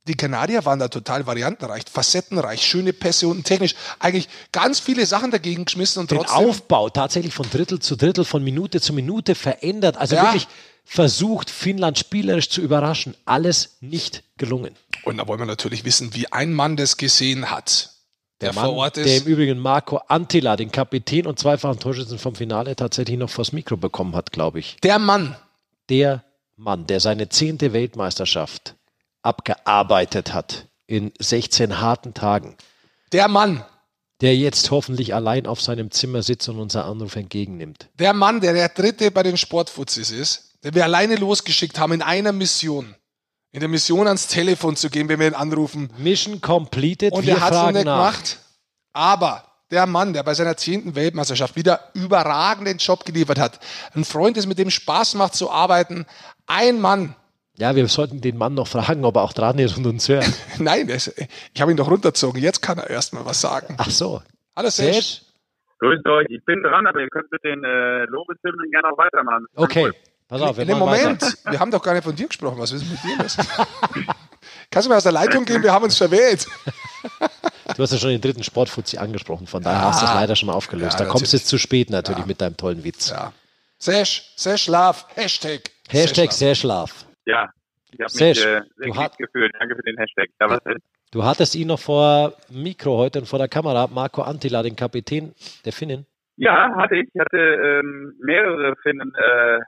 Die 0.08 0.16
Kanadier 0.16 0.66
waren 0.66 0.80
da 0.80 0.90
total 0.90 1.26
variantenreich, 1.26 1.84
facettenreich, 1.90 2.62
schöne 2.62 2.92
Pässe 2.92 3.28
und 3.30 3.46
technisch 3.46 3.74
eigentlich 4.00 4.28
ganz 4.52 4.80
viele 4.80 5.06
Sachen 5.06 5.32
dagegen 5.32 5.64
geschmissen 5.64 6.02
und 6.02 6.12
Den 6.12 6.18
trotzdem. 6.20 6.50
Aufbau 6.50 6.90
tatsächlich 6.90 7.34
von 7.34 7.50
Drittel 7.50 7.80
zu 7.80 7.96
Drittel, 7.96 8.26
von 8.26 8.44
Minute 8.44 8.82
zu 8.82 8.92
Minute 8.92 9.34
verändert. 9.34 9.96
Also 9.96 10.16
Ja. 10.16 10.24
wirklich 10.26 10.48
versucht, 10.84 11.50
Finnland 11.50 11.98
spielerisch 11.98 12.50
zu 12.50 12.60
überraschen. 12.60 13.16
Alles 13.24 13.78
nicht 13.80 14.24
gelungen. 14.38 14.76
Und 15.06 15.18
da 15.18 15.28
wollen 15.28 15.40
wir 15.40 15.46
natürlich 15.46 15.86
wissen, 15.86 16.14
wie 16.14 16.30
ein 16.34 16.52
Mann 16.54 16.76
das 16.76 16.98
gesehen 16.98 17.50
hat, 17.50 17.92
der, 18.42 18.50
Der 18.50 18.56
Mann, 18.56 18.66
vor 18.66 18.74
Ort 18.76 18.98
der 18.98 19.06
ist. 19.06 19.22
im 19.26 19.32
Übrigen 19.32 19.58
Marco 19.60 20.02
Antila, 20.10 20.58
den 20.58 20.70
Kapitän 20.70 21.28
und 21.28 21.40
zweifachen 21.40 21.80
Torschützen 21.80 22.20
vom 22.20 22.36
Finale, 22.36 22.76
tatsächlich 22.76 23.18
noch 23.18 23.30
vors 23.30 23.54
Mikro 23.54 23.78
bekommen 23.78 24.16
hat, 24.18 24.34
glaube 24.34 24.60
ich. 24.60 24.76
Der 24.84 25.00
Mann, 25.00 25.38
Der 25.90 26.26
Mann, 26.58 26.86
der 26.88 27.00
seine 27.00 27.30
zehnte 27.30 27.72
Weltmeisterschaft 27.72 28.76
abgearbeitet 29.24 30.34
hat 30.34 30.68
in 30.86 31.12
16 31.20 31.80
harten 31.80 32.14
Tagen, 32.14 32.56
der 33.12 33.28
Mann, 33.28 33.64
der 34.22 34.36
jetzt 34.36 34.72
hoffentlich 34.72 35.14
allein 35.16 35.48
auf 35.48 35.62
seinem 35.62 35.92
Zimmer 35.92 36.24
sitzt 36.24 36.48
und 36.50 36.60
unser 36.60 36.86
Anruf 36.86 37.16
entgegennimmt. 37.16 37.90
der 38.00 38.14
Mann, 38.14 38.42
der 38.42 38.54
der 38.54 38.70
Dritte 38.70 39.12
bei 39.12 39.24
den 39.24 39.38
Sportfuzis 39.38 40.12
ist, 40.12 40.54
den 40.64 40.76
wir 40.76 40.84
alleine 40.84 41.16
losgeschickt 41.16 41.80
haben 41.80 41.94
in 41.94 42.02
einer 42.02 42.32
Mission. 42.32 42.96
In 43.52 43.60
der 43.60 43.70
Mission 43.70 44.08
ans 44.08 44.28
Telefon 44.28 44.76
zu 44.76 44.90
gehen, 44.90 45.10
wenn 45.10 45.20
wir 45.20 45.28
ihn 45.28 45.36
anrufen. 45.36 45.92
Mission 45.98 46.42
completed. 46.42 47.14
Und 47.14 47.28
er 47.28 47.40
hat 47.40 47.54
es 47.54 47.76
nicht 47.76 47.86
nach. 47.86 47.98
gemacht. 47.98 48.40
Aber 48.94 49.44
der 49.70 49.86
Mann, 49.86 50.14
der 50.14 50.24
bei 50.24 50.34
seiner 50.34 50.58
zehnten 50.58 50.96
Weltmeisterschaft 50.96 51.56
wieder 51.56 51.92
überragenden 51.94 52.78
Job 52.78 53.06
geliefert 53.06 53.38
hat, 53.40 53.60
ein 53.94 54.06
Freund 54.06 54.38
ist, 54.38 54.48
mit 54.48 54.58
dem 54.58 54.72
Spaß 54.72 55.16
macht 55.16 55.36
zu 55.36 55.52
arbeiten, 55.52 56.06
ein 56.48 56.80
Mann, 56.82 57.16
Ja, 57.58 57.76
wir 57.76 57.88
sollten 57.88 58.20
den 58.20 58.38
Mann 58.38 58.56
noch 58.56 58.68
fragen, 58.68 59.06
ob 59.06 59.16
er 59.16 59.22
auch 59.22 59.34
dran 59.34 59.60
ist 59.60 59.78
und 59.78 59.86
uns 59.86 60.10
hört. 60.10 60.28
nein, 60.60 60.88
ist, 60.90 61.14
ich 61.54 61.62
habe 61.62 61.72
ihn 61.72 61.78
doch 61.78 61.90
runtergezogen, 61.90 62.42
jetzt 62.42 62.62
kann 62.62 62.80
er 62.80 62.90
erst 62.90 63.14
mal 63.14 63.26
was 63.26 63.42
sagen. 63.42 63.76
Ach 63.78 63.90
so. 63.90 64.22
Hallo 64.56 64.70
Sesh. 64.70 64.96
Sesh? 64.96 65.22
Grüßt 65.80 66.06
euch, 66.08 66.28
ich 66.30 66.44
bin 66.46 66.64
dran, 66.64 66.88
aber 66.88 67.02
ihr 67.02 67.10
könnt 67.10 67.32
mit 67.32 67.44
den 67.44 67.64
äh, 67.64 68.06
Lobeshymnen 68.06 68.72
gerne 68.72 68.92
auch 68.92 68.98
weitermachen. 68.98 69.46
Okay, 69.56 69.92
pass 70.28 70.42
auf, 70.42 70.56
wir 70.56 70.64
In 70.64 70.70
dem 70.70 70.80
Moment, 70.80 71.22
weiter. 71.22 71.52
wir 71.52 71.60
haben 71.60 71.72
doch 71.72 71.84
gar 71.84 71.94
nicht 71.94 72.06
von 72.06 72.16
dir 72.16 72.28
gesprochen, 72.28 72.58
was 72.58 72.72
ist 72.72 72.90
mit 72.90 73.04
dir 73.04 73.22
los? 73.22 73.38
Kannst 74.72 74.88
du 74.88 74.90
mir 74.90 74.98
aus 74.98 75.04
der 75.04 75.12
Leitung 75.12 75.46
gehen, 75.46 75.62
wir 75.62 75.74
haben 75.74 75.84
uns 75.84 75.98
verwählt. 75.98 76.48
Du 77.76 77.84
hast 77.84 77.92
ja 77.92 77.98
schon 77.98 78.10
den 78.10 78.22
dritten 78.22 78.44
Sportfuzzi 78.44 78.98
angesprochen, 78.98 79.46
von 79.46 79.62
daher 79.62 79.82
hast 79.82 80.02
du 80.02 80.06
es 80.06 80.14
leider 80.14 80.36
schon 80.36 80.50
aufgelöst. 80.50 81.00
Ja, 81.00 81.06
da 81.06 81.12
kommst 81.12 81.34
du 81.34 81.38
jetzt 81.38 81.48
zu 81.48 81.58
spät 81.58 81.90
natürlich 81.90 82.26
mit 82.26 82.42
deinem 82.42 82.58
tollen 82.58 82.84
Witz. 82.84 83.10
Ja. 83.10 83.34
Sesh, 83.78 84.34
Sesh 84.38 84.68
Love, 84.68 85.00
Hashtag. 85.16 85.70
Hashtag 85.90 86.32
Sesh 86.32 86.62
schlaf. 86.62 87.06
Ja, 87.26 87.50
ich 87.92 88.00
habe 88.00 88.12
mich 88.12 88.46
äh, 88.46 88.62
sehr 88.76 88.90
gut 88.90 89.18
gefühlt. 89.18 89.52
Danke 89.60 89.76
für 89.76 89.84
den 89.84 89.98
Hashtag. 89.98 90.30
Ja? 90.40 90.60
Du 91.12 91.24
hattest 91.24 91.56
ihn 91.56 91.68
noch 91.68 91.80
vor 91.80 92.34
Mikro 92.50 92.98
heute 92.98 93.20
und 93.20 93.26
vor 93.28 93.40
der 93.40 93.48
Kamera, 93.48 93.88
Marco 93.88 94.24
Antila, 94.24 94.64
den 94.64 94.76
Kapitän 94.76 95.34
der 95.64 95.72
Finnen. 95.72 96.06
Ja, 96.38 96.76
hatte 96.76 96.96
ich. 96.96 97.10
Ich 97.14 97.22
hatte 97.22 97.38
ähm, 97.38 98.16
mehrere 98.20 98.76
Finnen 98.82 99.14
äh, 99.16 99.60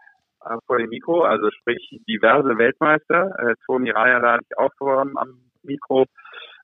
vor 0.65 0.79
dem 0.79 0.89
Mikro, 0.89 1.23
also 1.23 1.49
sprich 1.51 2.01
diverse 2.07 2.57
Weltmeister. 2.57 3.31
Äh, 3.37 3.55
Toni 3.65 3.91
da 3.91 4.21
hatte 4.21 4.45
ich 4.49 4.57
auch 4.57 4.71
vor 4.77 5.01
am, 5.01 5.15
am 5.17 5.39
Mikro. 5.63 6.05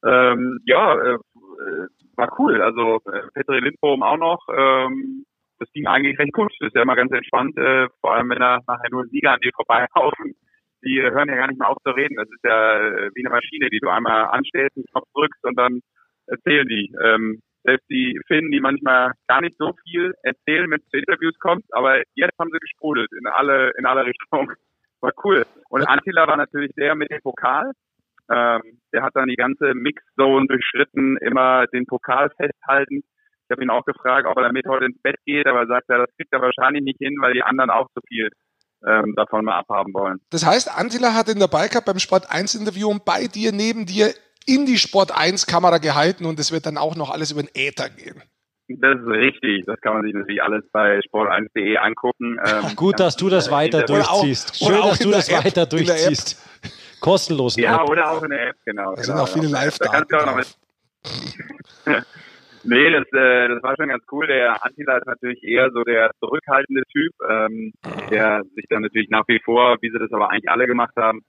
Ähm, 0.04 0.60
ja, 0.66 0.96
äh, 0.96 1.14
äh, 1.14 1.88
war 2.16 2.40
cool. 2.40 2.62
Also 2.62 3.02
äh, 3.06 3.22
Petri 3.34 3.60
Lindbohm 3.60 4.02
auch 4.02 4.18
noch. 4.18 4.40
Ähm, 4.50 5.26
das 5.60 5.72
ging 5.74 5.86
eigentlich 5.86 6.18
recht 6.18 6.34
gut. 6.34 6.52
Das 6.60 6.70
ist 6.70 6.76
ja 6.76 6.82
immer 6.82 6.96
ganz 6.96 7.12
entspannt, 7.12 7.56
äh, 7.58 7.88
vor 8.02 8.16
allem 8.16 8.30
wenn 8.30 8.40
da 8.40 8.60
nachher 8.68 8.90
nur 8.90 9.04
ein 9.04 9.10
Sieger 9.10 9.34
an 9.34 9.40
dir 9.42 9.52
vorbeilaufen. 9.56 10.34
Die 10.84 11.02
hören 11.02 11.30
ja 11.30 11.36
gar 11.36 11.48
nicht 11.48 11.60
mehr 11.60 11.70
auf 11.70 11.78
zu 11.84 11.92
reden. 11.92 12.16
Das 12.16 12.30
ist 12.30 12.44
ja 12.44 12.80
äh, 12.80 13.10
wie 13.14 13.26
eine 13.26 13.36
Maschine, 13.36 13.70
die 13.70 13.80
du 13.80 13.90
einmal 13.90 14.26
anstellst, 14.26 14.76
einen 14.78 14.86
Knopf 14.86 15.08
drückst 15.14 15.46
und 15.46 15.58
dann 15.58 15.82
erzählen 16.28 16.68
die. 16.68 16.94
Ähm, 17.04 17.42
selbst 17.64 17.88
die 17.90 18.20
Finnen, 18.28 18.52
die 18.52 18.60
manchmal 18.60 19.12
gar 19.28 19.42
nicht 19.42 19.56
so 19.58 19.74
viel 19.84 20.14
erzählen, 20.24 20.70
wenn 20.72 20.80
es 20.80 20.90
zu 20.90 20.98
Interviews 20.98 21.38
kommt, 21.40 21.66
aber 21.72 22.02
jetzt 22.16 22.38
haben 22.40 22.50
sie 22.52 22.60
gesprudelt 22.60 23.10
in 23.18 23.28
alle, 23.28 23.72
in 23.78 23.86
alle 23.86 24.06
Richtungen. 24.06 24.56
War 25.02 25.14
cool. 25.24 25.46
Und 25.70 25.88
Antila 25.88 26.28
war 26.28 26.38
natürlich 26.38 26.72
sehr 26.76 26.94
mit 26.94 27.10
dem 27.10 27.22
Pokal. 27.22 27.72
Ähm, 28.32 28.62
der 28.94 29.02
hat 29.02 29.16
dann 29.16 29.30
die 29.30 29.36
ganze 29.36 29.74
Mixzone 29.74 30.46
durchschritten, 30.46 31.18
immer 31.18 31.66
den 31.68 31.88
Pokal 31.88 32.30
festhalten. 32.38 32.98
Ich 32.98 33.50
habe 33.52 33.64
ihn 33.64 33.72
auch 33.72 33.84
gefragt, 33.84 34.28
ob 34.28 34.38
er 34.38 34.44
damit 34.44 34.68
heute 34.68 34.86
ins 34.86 35.02
Bett 35.02 35.18
geht, 35.26 35.48
aber 35.48 35.62
er 35.62 35.68
sagt, 35.68 35.90
er, 35.90 36.06
das 36.06 36.16
kriegt 36.16 36.32
er 36.32 36.42
wahrscheinlich 36.42 36.84
nicht 36.84 37.00
hin, 37.00 37.18
weil 37.20 37.34
die 37.34 37.42
anderen 37.42 37.72
auch 37.72 37.88
so 37.96 38.02
viel 38.08 38.30
ähm, 38.88 39.14
davon 39.16 39.46
mal 39.46 39.60
abhaben 39.60 39.94
wollen. 39.94 40.20
Das 40.30 40.46
heißt, 40.46 40.78
Antila 40.78 41.14
hat 41.14 41.30
in 41.30 41.40
der 41.40 41.48
Bike 41.48 41.84
beim 41.86 42.00
Sport 42.00 42.30
1 42.30 42.56
Interview 42.56 42.90
und 42.90 43.06
bei 43.06 43.28
dir, 43.28 43.52
neben 43.52 43.86
dir, 43.86 44.14
in 44.46 44.66
die 44.66 44.78
Sport 44.78 45.12
1 45.16 45.46
Kamera 45.46 45.78
gehalten 45.78 46.26
und 46.26 46.40
es 46.40 46.52
wird 46.52 46.66
dann 46.66 46.78
auch 46.78 46.96
noch 46.96 47.12
alles 47.12 47.32
über 47.32 47.44
den 47.44 47.50
Äther 47.54 47.90
gehen. 47.90 48.22
Das 48.80 48.98
ist 48.98 49.08
richtig. 49.08 49.66
Das 49.66 49.80
kann 49.82 49.94
man 49.96 50.04
sich 50.04 50.14
natürlich 50.14 50.42
alles 50.42 50.64
bei 50.72 51.00
sport1.de 51.00 51.78
angucken. 51.78 52.40
Ähm, 52.52 52.76
Gut, 52.76 53.00
dass 53.00 53.16
du 53.16 53.30
das 53.30 53.52
weiter 53.52 53.84
durchziehst. 53.84 54.58
Schön, 54.58 54.82
dass 54.82 55.00
du 55.00 55.12
das 55.12 55.30
App, 55.30 55.46
weiter 55.46 55.66
durchziehst. 55.66 56.42
Kostenlosen 57.00 57.62
Ja, 57.62 57.82
App. 57.82 57.90
oder 57.90 58.12
auch 58.12 58.24
in 58.24 58.30
der 58.30 58.50
App, 58.50 58.56
genau. 58.66 58.96
Da 58.96 59.04
sind 59.04 59.14
genau. 59.14 59.24
auch 59.24 59.30
viele 59.30 59.50
Da 61.86 62.02
Nee, 62.64 62.92
das, 62.92 63.08
äh, 63.14 63.48
das 63.48 63.64
war 63.64 63.76
schon 63.76 63.90
ganz 63.90 64.04
cool. 64.12 64.28
Der 64.28 64.64
Antila 64.64 64.98
ist 64.98 65.08
natürlich 65.08 65.44
eher 65.44 65.72
so 65.72 65.84
der 65.84 66.12
zurückhaltende 66.20 66.84
Typ, 66.92 67.14
ähm, 67.28 67.74
der 68.10 68.44
sich 68.56 68.66
dann 68.70 68.84
natürlich 68.84 69.10
nach 69.10 69.28
wie 69.28 69.40
vor, 69.40 69.78
wie 69.82 69.90
sie 69.90 70.00
das 70.00 70.12
aber 70.12 70.30
eigentlich 70.30 70.50
alle 70.50 70.68
gemacht 70.68 70.96
haben, 70.96 71.22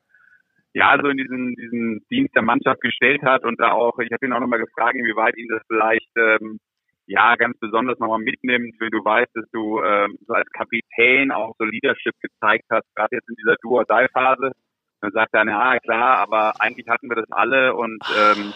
ja, 0.75 0.97
so 1.01 1.09
in 1.09 1.19
diesen, 1.19 1.55
diesen 1.55 2.07
Dienst 2.11 2.35
der 2.35 2.43
Mannschaft 2.43 2.81
gestellt 2.81 3.23
hat 3.23 3.45
und 3.45 3.61
da 3.61 3.73
auch, 3.73 3.99
ich 3.99 4.11
habe 4.13 4.25
ihn 4.25 4.33
auch 4.33 4.41
nochmal 4.41 4.59
gefragt, 4.59 4.97
inwieweit 4.97 5.37
ihn 5.37 5.49
das 5.49 5.63
vielleicht 5.67 6.11
ähm, 6.17 6.59
ja 7.07 7.37
ganz 7.37 7.59
besonders 7.59 7.99
nochmal 7.99 8.21
mitnimmt, 8.21 8.75
wenn 8.79 8.91
du 8.91 9.05
weißt, 9.05 9.31
dass 9.35 9.45
du 9.53 9.83
ähm, 9.83 10.17
so 10.27 10.33
als 10.33 10.49
Kapitän 10.53 11.31
auch 11.31 11.55
so 11.59 11.65
Leadership 11.65 12.15
gezeigt 12.21 12.65
hast, 12.71 12.87
gerade 12.95 13.17
jetzt 13.17 13.29
in 13.29 13.37
dieser 13.37 13.57
Duo-Die-Phase. 13.57 14.53
Dann 15.01 15.13
sagt 15.13 15.35
er, 15.35 15.45
ja 15.45 15.79
klar, 15.81 16.19
aber 16.19 16.55
eigentlich 16.61 16.89
hatten 16.89 17.09
wir 17.09 17.17
das 17.17 17.31
alle 17.31 17.75
und 17.75 18.03
ähm, 18.17 18.55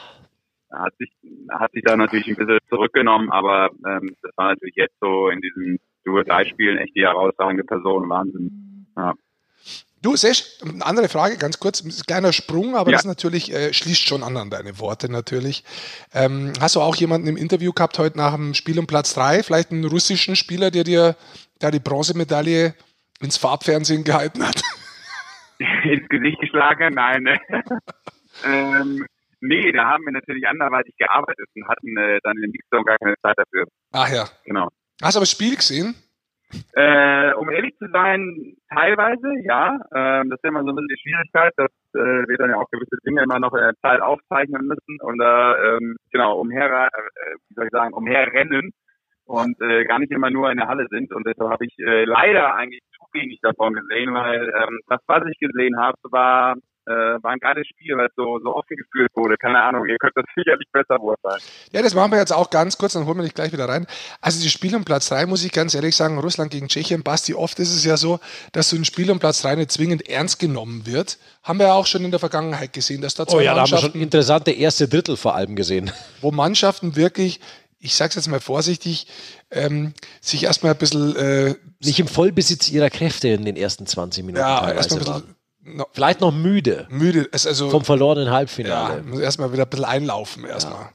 hat 0.72 0.94
sich 0.98 1.10
hat 1.50 1.72
sich 1.72 1.82
da 1.84 1.96
natürlich 1.96 2.28
ein 2.28 2.36
bisschen 2.36 2.58
zurückgenommen, 2.68 3.30
aber 3.30 3.70
ähm, 3.86 4.14
das 4.22 4.32
war 4.36 4.48
natürlich 4.48 4.76
jetzt 4.76 4.96
so 5.00 5.28
in 5.28 5.40
diesen 5.40 5.78
Duo-Die-Spielen 6.04 6.78
echt 6.78 6.94
die 6.96 7.02
herausragende 7.02 7.64
Person, 7.64 8.08
Wahnsinn. 8.08 8.86
Ja. 8.96 9.14
Du, 10.02 10.14
Sesh, 10.14 10.44
eine 10.62 10.84
andere 10.86 11.08
Frage, 11.08 11.36
ganz 11.36 11.58
kurz, 11.58 11.82
ein 11.82 11.90
kleiner 12.06 12.32
Sprung, 12.32 12.76
aber 12.76 12.90
Ja. 12.90 12.96
das 12.96 13.04
natürlich 13.06 13.52
äh, 13.52 13.72
schließt 13.72 14.06
schon 14.06 14.22
an 14.22 14.36
an 14.36 14.50
deine 14.50 14.78
Worte 14.78 15.10
natürlich. 15.10 15.64
Ähm, 16.14 16.52
hast 16.60 16.76
du 16.76 16.80
auch 16.80 16.94
jemanden 16.96 17.26
im 17.26 17.36
Interview 17.36 17.72
gehabt 17.72 17.98
heute 17.98 18.16
nach 18.18 18.34
dem 18.34 18.54
Spiel 18.54 18.78
um 18.78 18.86
Platz 18.86 19.14
drei, 19.14 19.42
vielleicht 19.42 19.72
einen 19.72 19.84
russischen 19.84 20.36
Spieler, 20.36 20.70
der 20.70 20.84
dir 20.84 21.16
da 21.58 21.70
die 21.70 21.80
Bronzemedaille 21.80 22.74
ins 23.20 23.36
Farbfernsehen 23.36 24.04
gehalten 24.04 24.46
hat? 24.46 24.62
ins 25.84 26.08
Gesicht 26.08 26.38
geschlagen? 26.40 26.94
Nein. 26.94 27.22
Ne? 27.22 27.40
ähm, 28.44 29.06
nee, 29.46 29.72
da 29.72 29.86
haben 29.86 30.04
wir 30.04 30.12
natürlich 30.12 30.46
anderweitig 30.46 30.94
gearbeitet 30.96 31.46
und 31.54 31.68
hatten 31.68 31.96
äh, 31.96 32.18
dann 32.22 32.36
im 32.36 32.50
Mixzone 32.50 32.84
gar 32.84 32.98
keine 32.98 33.16
Zeit 33.22 33.36
dafür. 33.36 33.66
Ach 33.92 34.08
ja. 34.08 34.24
Genau. 34.44 34.68
Hast 35.02 35.14
du 35.14 35.18
aber 35.18 35.22
das 35.22 35.30
Spiel 35.30 35.56
gesehen? 35.56 35.94
Äh, 36.74 37.32
um 37.34 37.50
ehrlich 37.50 37.76
zu 37.76 37.88
sein, 37.92 38.56
teilweise, 38.72 39.28
ja. 39.42 39.80
Ähm, 39.94 40.30
das 40.30 40.38
ist 40.38 40.48
immer 40.48 40.62
so 40.62 40.70
ein 40.70 40.76
bisschen 40.76 40.88
die 40.88 41.02
Schwierigkeit, 41.02 41.52
dass 41.56 41.70
äh, 41.94 42.28
wir 42.28 42.36
dann 42.36 42.50
ja 42.50 42.56
auch 42.56 42.70
gewisse 42.70 42.96
Dinge 43.04 43.22
immer 43.24 43.40
noch 43.40 43.52
in 43.54 43.60
der 43.60 43.74
Zeit 43.82 44.00
aufzeichnen 44.00 44.66
müssen 44.66 45.00
und 45.02 45.18
da, 45.18 45.56
ähm, 45.58 45.96
genau, 46.12 46.38
umher, 46.38 46.88
äh, 46.92 47.34
wie 47.48 47.54
soll 47.54 47.64
ich 47.64 47.72
sagen, 47.72 47.94
umherrennen 47.94 48.70
und 49.24 49.60
äh, 49.60 49.84
gar 49.84 49.98
nicht 49.98 50.12
immer 50.12 50.30
nur 50.30 50.50
in 50.50 50.58
der 50.58 50.68
Halle 50.68 50.86
sind. 50.88 51.12
Und 51.12 51.26
deshalb 51.26 51.50
habe 51.50 51.66
ich 51.66 51.76
äh, 51.78 52.04
leider 52.04 52.54
eigentlich 52.54 52.82
zu 52.96 53.04
wenig 53.12 53.40
davon 53.42 53.74
gesehen, 53.74 54.14
weil 54.14 54.48
ähm, 54.48 54.80
das, 54.86 55.00
was 55.06 55.24
ich 55.28 55.38
gesehen 55.38 55.76
habe, 55.78 55.98
war, 56.10 56.54
äh, 56.86 57.22
war 57.22 57.32
ein 57.32 57.40
geiles 57.40 57.66
Spiel, 57.66 57.96
weil 57.96 58.06
es 58.06 58.12
so, 58.16 58.38
so 58.38 58.54
offen 58.54 58.76
geführt 58.76 59.10
wurde. 59.14 59.36
Keine 59.36 59.60
Ahnung, 59.60 59.86
ihr 59.86 59.96
könnt 59.98 60.16
das 60.16 60.24
sicherlich 60.36 60.68
besser 60.72 60.98
beurteilen. 60.98 61.40
Ja, 61.72 61.82
das 61.82 61.94
machen 61.94 62.12
wir 62.12 62.18
jetzt 62.18 62.32
auch 62.32 62.50
ganz 62.50 62.78
kurz, 62.78 62.92
dann 62.92 63.06
holen 63.06 63.18
wir 63.18 63.24
dich 63.24 63.34
gleich 63.34 63.52
wieder 63.52 63.68
rein. 63.68 63.86
Also 64.20 64.42
das 64.42 64.52
Spiel 64.52 64.74
um 64.74 64.84
Platz 64.84 65.08
drei 65.08 65.26
muss 65.26 65.44
ich 65.44 65.52
ganz 65.52 65.74
ehrlich 65.74 65.96
sagen, 65.96 66.18
Russland 66.18 66.52
gegen 66.52 66.68
Tschechien, 66.68 67.02
Basti, 67.02 67.34
oft 67.34 67.58
ist 67.58 67.74
es 67.74 67.84
ja 67.84 67.96
so, 67.96 68.20
dass 68.52 68.70
so 68.70 68.76
ein 68.76 68.84
Spiel 68.84 69.10
um 69.10 69.18
Platz 69.18 69.42
drei 69.42 69.56
nicht 69.56 69.72
zwingend 69.72 70.08
ernst 70.08 70.38
genommen 70.38 70.86
wird. 70.86 71.18
Haben 71.42 71.58
wir 71.58 71.66
ja 71.66 71.72
auch 71.74 71.86
schon 71.86 72.04
in 72.04 72.10
der 72.12 72.20
Vergangenheit 72.20 72.72
gesehen, 72.72 73.02
dass 73.02 73.14
da 73.14 73.26
zwei 73.26 73.38
Oh 73.38 73.40
ja, 73.40 73.54
da 73.54 73.62
haben 73.62 73.68
wir 73.68 73.72
Mannschaften, 73.72 73.98
schon 73.98 74.02
interessante 74.02 74.50
erste 74.52 74.88
Drittel 74.88 75.16
vor 75.16 75.34
allem 75.34 75.56
gesehen. 75.56 75.90
wo 76.20 76.30
Mannschaften 76.30 76.94
wirklich, 76.94 77.40
ich 77.80 77.96
sag's 77.96 78.14
jetzt 78.14 78.28
mal 78.28 78.40
vorsichtig, 78.40 79.08
ähm, 79.50 79.92
sich 80.20 80.44
erstmal 80.44 80.72
ein 80.72 80.78
bisschen, 80.78 81.16
äh, 81.16 81.54
Nicht 81.82 81.98
im 81.98 82.08
Vollbesitz 82.08 82.70
ihrer 82.70 82.90
Kräfte 82.90 83.28
in 83.28 83.44
den 83.44 83.56
ersten 83.56 83.86
20 83.86 84.24
Minuten 84.24 84.40
ja, 84.40 84.60
teilweise 84.60 84.76
erstmal 84.76 85.00
ein 85.00 85.06
waren. 85.06 85.36
No, 85.66 85.86
Vielleicht 85.92 86.20
noch 86.20 86.32
müde 86.32 86.86
müde, 86.90 87.28
also 87.32 87.70
vom 87.70 87.84
verlorenen 87.84 88.26
Ja, 88.26 88.32
Halbfinale. 88.32 89.02
muss 89.02 89.20
erstmal 89.20 89.52
wieder 89.52 89.64
ein 89.64 89.68
bisschen 89.70 89.84
einlaufen 89.84 90.44
erstmal. 90.44 90.90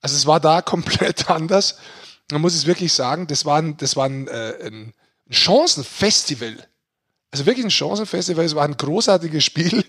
Also 0.00 0.16
es 0.16 0.26
war 0.26 0.40
da 0.40 0.62
komplett 0.74 1.30
anders. 1.30 1.76
Man 2.32 2.40
muss 2.40 2.54
es 2.54 2.66
wirklich 2.66 2.92
sagen, 2.92 3.26
das 3.26 3.44
war 3.44 3.58
ein, 3.58 3.76
das 3.76 3.96
war 3.96 4.06
ein, 4.06 4.28
äh, 4.28 4.54
ein 4.66 4.94
Chancenfestival. 5.30 6.56
Also 7.32 7.46
wirklich 7.46 7.64
ein 7.64 7.70
Chancenfestival. 7.70 8.44
Es 8.44 8.54
war 8.54 8.64
ein 8.64 8.76
großartiges 8.76 9.44
Spiel. 9.44 9.84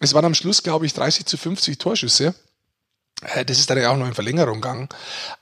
Es 0.00 0.12
waren 0.14 0.24
am 0.24 0.34
Schluss, 0.34 0.62
glaube 0.62 0.86
ich, 0.86 0.92
30 0.94 1.24
zu 1.26 1.36
50 1.36 1.78
Torschüsse. 1.78 2.34
Äh, 3.22 3.44
Das 3.44 3.58
ist 3.58 3.70
dann 3.70 3.78
ja 3.78 3.90
auch 3.90 3.96
noch 3.96 4.06
in 4.06 4.14
Verlängerung 4.14 4.60
gegangen. 4.60 4.88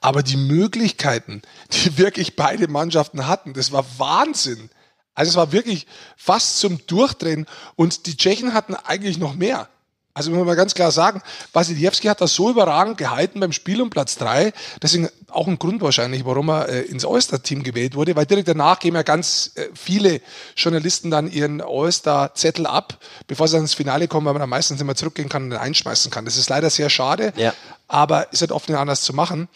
Aber 0.00 0.22
die 0.22 0.36
Möglichkeiten, 0.36 1.42
die 1.72 1.96
wirklich 1.98 2.36
beide 2.36 2.68
Mannschaften 2.68 3.26
hatten, 3.26 3.54
das 3.54 3.72
war 3.72 3.84
Wahnsinn. 3.98 4.70
Also 5.14 5.30
es 5.30 5.36
war 5.36 5.52
wirklich 5.52 5.86
fast 6.16 6.58
zum 6.58 6.84
Durchdrehen. 6.86 7.46
Und 7.76 8.06
die 8.06 8.16
Tschechen 8.16 8.54
hatten 8.54 8.74
eigentlich 8.74 9.18
noch 9.18 9.34
mehr. 9.34 9.68
Also 10.14 10.28
muss 10.30 10.36
man 10.38 10.46
mal 10.46 10.56
ganz 10.56 10.74
klar 10.74 10.90
sagen, 10.90 11.22
Wasiliewski 11.54 12.06
hat 12.06 12.20
das 12.20 12.34
so 12.34 12.50
überragend 12.50 12.98
gehalten 12.98 13.40
beim 13.40 13.52
Spiel 13.52 13.80
um 13.80 13.88
Platz 13.88 14.18
drei. 14.18 14.52
Deswegen 14.82 15.08
auch 15.30 15.46
ein 15.48 15.58
Grund 15.58 15.80
wahrscheinlich, 15.80 16.26
warum 16.26 16.50
er 16.50 16.68
äh, 16.68 16.80
ins 16.82 17.06
All-Star-Team 17.06 17.62
gewählt 17.62 17.94
wurde, 17.94 18.14
weil 18.14 18.26
direkt 18.26 18.48
danach 18.48 18.78
geben 18.78 18.96
ja 18.96 19.02
ganz 19.04 19.52
äh, 19.54 19.68
viele 19.74 20.20
Journalisten 20.54 21.10
dann 21.10 21.32
ihren 21.32 21.62
All-Star-Zettel 21.62 22.66
ab, 22.66 22.98
bevor 23.26 23.48
sie 23.48 23.52
dann 23.54 23.62
ins 23.62 23.72
Finale 23.72 24.06
kommen, 24.06 24.26
weil 24.26 24.34
man 24.34 24.40
dann 24.40 24.50
meistens 24.50 24.82
immer 24.82 24.94
zurückgehen 24.94 25.30
kann 25.30 25.44
und 25.44 25.50
den 25.50 25.58
einschmeißen 25.58 26.10
kann. 26.10 26.26
Das 26.26 26.36
ist 26.36 26.50
leider 26.50 26.68
sehr 26.68 26.90
schade, 26.90 27.32
Ja. 27.36 27.54
aber 27.88 28.30
ist 28.34 28.42
halt 28.42 28.52
oft 28.52 28.68
nicht 28.68 28.76
anders 28.78 29.00
zu 29.00 29.14
machen. 29.14 29.48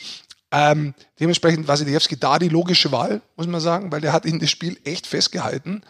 Ähm, 0.53 0.95
dementsprechend 1.19 1.67
Wasiliewski 1.67 2.17
da 2.19 2.38
die 2.38 2.49
logische 2.49 2.93
Wahl, 2.93 3.21
muss 3.37 3.47
man 3.47 3.61
sagen, 3.61 3.91
weil 3.91 4.00
der 4.00 4.12
hat 4.12 4.25
in 4.25 4.38
das 4.38 4.50
Spiel 4.50 4.79
echt 4.85 5.07
festgehalten 5.07 5.83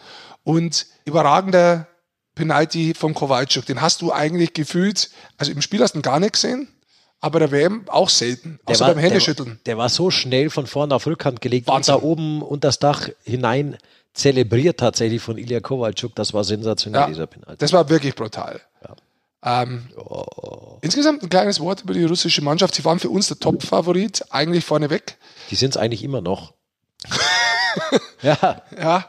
und 0.43 0.87
überragender 1.05 1.87
Penalty 2.35 2.93
vom 2.95 3.13
Kowalczuk, 3.13 3.65
den 3.65 3.81
hast 3.81 4.01
du 4.01 4.11
eigentlich 4.11 4.53
gefühlt, 4.53 5.11
also 5.37 5.51
im 5.51 5.61
Spiel 5.61 5.81
hast 5.81 5.93
du 5.93 5.99
ihn 5.99 6.03
gar 6.03 6.19
nicht 6.19 6.33
gesehen, 6.33 6.67
aber 7.19 7.39
der 7.39 7.51
WM 7.51 7.83
auch 7.87 8.09
selten, 8.09 8.59
außer 8.65 8.87
beim 8.87 8.97
Händeschütteln. 8.97 9.59
Der, 9.65 9.73
der 9.73 9.77
war 9.77 9.89
so 9.89 10.09
schnell 10.11 10.49
von 10.49 10.67
vorne 10.67 10.93
auf 10.95 11.05
Rückhand 11.07 11.41
gelegt 11.41 11.67
Wahnsinn. 11.67 11.95
und 11.95 12.01
da 12.01 12.05
oben 12.05 12.41
unter 12.41 12.67
das 12.67 12.79
Dach 12.79 13.09
hinein 13.23 13.77
zelebriert 14.13 14.79
tatsächlich 14.79 15.21
von 15.21 15.37
Ilya 15.37 15.59
Kowalczuk. 15.59 16.15
Das 16.15 16.33
war 16.33 16.43
sensationell, 16.43 17.01
Ja, 17.01 17.07
dieser 17.07 17.27
Penalty. 17.27 17.57
das 17.59 17.73
war 17.73 17.89
wirklich 17.89 18.15
brutal. 18.15 18.61
Ähm, 19.43 19.87
Insgesamt 20.81 21.23
ein 21.23 21.29
kleines 21.29 21.59
Wort 21.59 21.81
über 21.81 21.93
die 21.93 22.03
russische 22.03 22.41
Mannschaft. 22.41 22.75
Sie 22.75 22.85
waren 22.85 22.99
für 22.99 23.09
uns 23.09 23.27
der 23.27 23.39
Top-Favorit, 23.39 24.25
eigentlich 24.31 24.65
vorneweg. 24.65 25.17
Die 25.49 25.55
sind 25.55 25.71
es 25.71 25.77
eigentlich 25.77 26.03
immer 26.03 26.21
noch. 26.21 26.53
ja, 28.21 28.61
Ja, 28.77 29.07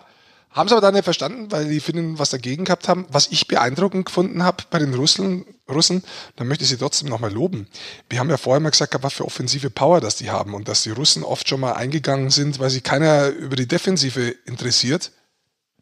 haben 0.51 0.67
es 0.67 0.73
aber 0.73 0.81
dann 0.81 0.95
nicht 0.95 1.05
verstanden, 1.05 1.53
weil 1.53 1.69
die 1.69 1.81
Finnen 1.81 2.19
was 2.19 2.31
dagegen 2.31 2.65
gehabt 2.65 2.89
haben. 2.89 3.07
Was 3.11 3.29
ich 3.29 3.47
beeindruckend 3.47 4.07
gefunden 4.07 4.43
habe 4.43 4.65
bei 4.71 4.79
den 4.79 4.95
Russen, 4.95 5.45
Russen, 5.69 6.03
da 6.37 6.45
möchte 6.45 6.65
ich 6.65 6.71
sie 6.71 6.79
trotzdem 6.79 7.09
nochmal 7.09 7.33
loben. 7.33 7.69
Wir 8.09 8.19
haben 8.19 8.31
ja 8.31 8.39
vorher 8.39 8.61
mal 8.61 8.71
gesagt, 8.71 8.97
was 9.03 9.13
für 9.13 9.25
offensive 9.25 9.71
Power 9.71 10.01
das 10.01 10.17
die 10.17 10.31
haben 10.31 10.55
und 10.55 10.67
dass 10.67 10.83
die 10.83 10.91
Russen 10.91 11.23
oft 11.23 11.49
schon 11.49 11.61
mal 11.61 11.75
eingegangen 11.75 12.31
sind, 12.31 12.59
weil 12.59 12.71
sich 12.71 12.83
keiner 12.83 13.29
über 13.29 13.57
die 13.57 13.69
Defensive 13.69 14.35
interessiert. 14.47 15.13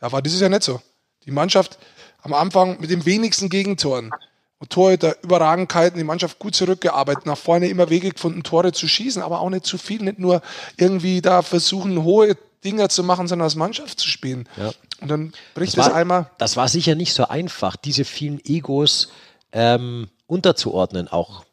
Ja, 0.02 0.12
war 0.12 0.20
dieses 0.20 0.40
Jahr 0.40 0.50
nicht 0.50 0.64
so. 0.64 0.82
Die 1.24 1.30
Mannschaft 1.30 1.78
am 2.20 2.34
Anfang 2.34 2.80
mit 2.80 2.90
den 2.90 3.06
wenigsten 3.06 3.48
Gegentoren. 3.48 4.10
Und 4.58 4.70
Torhüter 4.70 5.16
überragend 5.22 5.68
gehalten, 5.68 5.98
die 5.98 6.04
Mannschaft 6.04 6.38
gut 6.38 6.54
zurückgearbeitet, 6.56 7.26
nach 7.26 7.36
vorne 7.36 7.68
immer 7.68 7.90
Wege 7.90 8.10
gefunden, 8.10 8.42
Tore 8.42 8.72
zu 8.72 8.88
schießen, 8.88 9.20
aber 9.22 9.40
auch 9.40 9.50
nicht 9.50 9.66
zu 9.66 9.76
viel, 9.76 10.02
nicht 10.02 10.18
nur 10.18 10.40
irgendwie 10.78 11.20
da 11.20 11.42
versuchen, 11.42 12.02
hohe 12.04 12.36
Dinger 12.64 12.88
zu 12.88 13.04
machen, 13.04 13.28
sondern 13.28 13.44
als 13.44 13.54
Mannschaft 13.54 14.00
zu 14.00 14.08
spielen. 14.08 14.48
Ja. 14.56 14.72
Und 15.02 15.08
dann 15.10 15.32
bricht 15.54 15.76
das 15.76 15.86
es 15.86 15.90
war, 15.92 15.98
einmal. 15.98 16.30
das 16.38 16.56
war 16.56 16.68
sicher 16.68 16.94
nicht 16.94 17.12
so 17.12 17.28
einfach, 17.28 17.76
diese 17.76 18.04
vielen 18.06 18.40
Egos 18.46 19.10
ähm, 19.52 20.08
unterzuordnen 20.26 21.08
auch. 21.08 21.44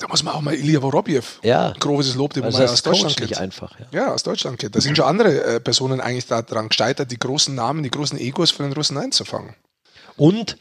Da 0.00 0.08
muss 0.08 0.24
man 0.24 0.34
auch 0.34 0.40
mal 0.40 0.54
Ilya 0.54 0.80
Vorobjew 0.80 1.22
Ja. 1.44 1.72
großes 1.78 2.16
Lob, 2.16 2.32
den 2.32 2.42
Also 2.42 2.58
man 2.58 2.62
das 2.64 2.72
aus 2.72 2.82
Deutschland 2.82 3.16
kennt. 3.16 3.38
einfach. 3.38 3.78
Ja. 3.78 3.86
Ja, 3.92 4.12
aus 4.12 4.24
Deutschland 4.24 4.58
kennt. 4.58 4.74
Da 4.74 4.80
sind 4.80 4.96
schon 4.96 5.06
andere 5.06 5.44
äh, 5.44 5.60
Personen 5.60 6.00
eigentlich 6.00 6.26
daran 6.26 6.68
gescheitert, 6.68 7.12
die 7.12 7.18
großen 7.18 7.54
Namen, 7.54 7.84
die 7.84 7.90
großen 7.90 8.18
Egos 8.18 8.50
von 8.50 8.66
den 8.66 8.72
Russen 8.72 8.98
einzufangen. 8.98 9.54
Und 10.16 10.56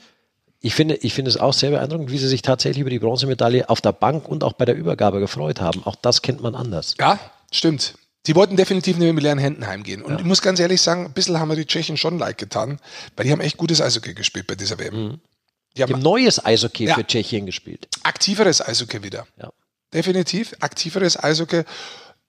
ich 0.65 0.73
finde, 0.73 0.95
ich 0.95 1.13
finde 1.13 1.29
es 1.29 1.37
auch 1.37 1.53
sehr 1.53 1.71
beeindruckend, 1.71 2.09
wie 2.09 2.17
sie 2.17 2.27
sich 2.29 2.41
tatsächlich 2.41 2.79
über 2.81 2.89
die 2.89 2.97
Bronzemedaille 2.99 3.69
auf 3.69 3.81
der 3.81 3.91
Bank 3.91 4.27
und 4.27 4.43
auch 4.43 4.53
bei 4.53 4.63
der 4.65 4.75
Übergabe 4.75 5.19
gefreut 5.19 5.59
haben. 5.61 5.83
Auch 5.83 5.95
das 5.97 6.21
kennt 6.21 6.41
man 6.41 6.55
anders. 6.55 6.95
Ja, 6.99 7.19
stimmt. 7.51 7.95
Die 8.25 8.35
wollten 8.35 8.55
definitiv 8.55 8.97
nicht 8.97 9.13
mit 9.13 9.21
leeren 9.21 9.37
Händen 9.39 9.67
heimgehen. 9.67 10.01
Und 10.01 10.17
ich 10.19 10.25
muss 10.25 10.41
ganz 10.41 10.59
ehrlich 10.61 10.81
sagen, 10.81 11.05
ein 11.07 11.11
bisschen 11.11 11.37
haben 11.39 11.49
wir 11.49 11.57
die 11.57 11.65
Tschechen 11.65 11.97
schon 11.97 12.17
leid 12.17 12.37
getan, 12.37 12.79
weil 13.17 13.25
die 13.25 13.31
haben 13.33 13.41
echt 13.41 13.57
gutes 13.57 13.81
Eishockey 13.81 14.13
gespielt 14.13 14.47
bei 14.47 14.55
dieser 14.55 14.79
WM. 14.79 15.19
Die 15.19 15.75
Die 15.75 15.83
haben 15.83 15.93
haben 15.93 16.01
neues 16.01 16.43
Eishockey 16.43 16.85
Ja. 16.85 16.95
für 16.95 17.05
Tschechien 17.05 17.45
gespielt. 17.45 17.89
aktiveres 18.03 18.65
Eishockey 18.65 19.03
wieder. 19.03 19.27
Ja. 19.41 19.51
Definitiv 19.93 20.53
aktiveres 20.61 21.21
Eishockey. 21.21 21.63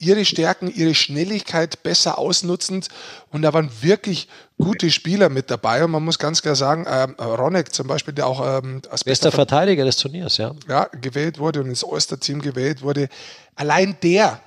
Ihre 0.04 0.24
Stärken, 0.24 0.72
ihre 0.72 0.94
Schnelligkeit 0.94 1.82
besser 1.82 2.18
ausnutzend. 2.18 2.88
Und 3.30 3.42
da 3.42 3.54
waren 3.54 3.70
wirklich 3.80 4.28
gute 4.58 4.90
Spieler 4.90 5.30
mit 5.30 5.50
dabei. 5.50 5.84
Und 5.84 5.92
man 5.92 6.04
muss 6.04 6.18
ganz 6.18 6.42
klar 6.42 6.56
sagen, 6.56 6.86
ähm, 6.88 7.14
Ronek 7.18 7.72
zum 7.74 7.86
Beispiel, 7.86 8.12
der 8.12 8.26
auch 8.26 8.58
ähm, 8.58 8.82
als 8.90 9.04
Bester 9.04 9.32
Verteidiger 9.32 9.84
des 9.84 9.96
Turniers, 9.96 10.36
ja. 10.36 10.54
ja, 10.68 10.84
gewählt 11.00 11.38
wurde 11.38 11.60
und 11.60 11.68
ins 11.68 11.84
Oyster-Team 11.84 12.42
gewählt 12.42 12.82
wurde. 12.82 13.08
Allein 13.54 13.96
der 14.02 14.40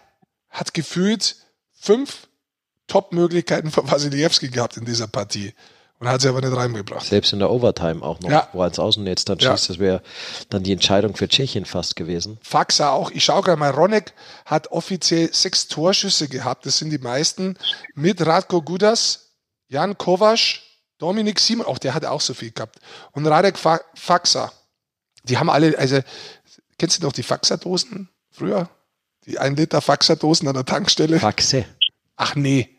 hat 0.49 0.73
gefühlt 0.73 1.35
fünf 1.73 2.27
Top-Möglichkeiten 2.87 3.71
von 3.71 3.89
Wasiliewski 3.89 4.49
gehabt 4.49 4.77
in 4.77 4.85
dieser 4.85 5.07
Partie 5.07 5.53
und 5.99 6.07
hat 6.07 6.21
sie 6.21 6.29
aber 6.29 6.41
nicht 6.41 6.55
reingebracht. 6.55 7.05
Selbst 7.05 7.33
in 7.33 7.39
der 7.39 7.49
Overtime 7.49 8.03
auch 8.03 8.19
noch, 8.19 8.29
Ja. 8.29 8.47
wo 8.53 8.61
er 8.61 8.67
ins 8.67 8.79
Außennetz 8.79 9.25
dann 9.25 9.39
Ja. 9.39 9.51
schießt. 9.57 9.69
Das 9.71 9.79
wäre 9.79 10.01
dann 10.49 10.63
die 10.63 10.71
Entscheidung 10.71 11.15
für 11.15 11.27
Tschechien 11.27 11.65
fast 11.65 11.95
gewesen. 11.95 12.37
Faxa 12.43 12.91
auch. 12.91 13.09
Ich 13.11 13.23
schaue 13.25 13.41
gerade 13.41 13.59
mal, 13.59 13.71
Ronek 13.71 14.13
hat 14.45 14.71
offiziell 14.71 15.33
sechs 15.33 15.67
Torschüsse 15.67 16.27
gehabt. 16.27 16.65
Das 16.65 16.77
sind 16.77 16.91
die 16.91 16.97
meisten. 16.99 17.57
Mit 17.95 18.25
Radko 18.25 18.61
Gudas, 18.61 19.31
Jan 19.69 19.97
Kovac, 19.97 20.59
Dominik 20.99 21.39
Simon, 21.39 21.65
auch 21.65 21.77
der 21.77 21.93
hat 21.93 22.05
auch 22.05 22.21
so 22.21 22.33
viel 22.33 22.51
gehabt. 22.51 22.79
Und 23.11 23.25
Radek 23.27 23.57
Fa 23.57 23.79
Faxa. 23.95 24.51
Die 25.23 25.37
haben 25.37 25.49
alle, 25.49 25.77
also, 25.77 25.99
kennst 26.77 26.99
du 27.01 27.05
noch 27.05 27.11
die 27.13 27.21
Faxa-Dosen 27.23 28.09
früher? 28.31 28.69
Die 29.25 29.39
1 29.39 29.57
Liter 29.57 29.81
Faxa-Dosen 29.81 30.47
an 30.47 30.53
der 30.53 30.63
Tankstelle? 30.65 31.19
Faxe. 31.19 31.65
Ach 32.15 32.35
nee. 32.35 32.69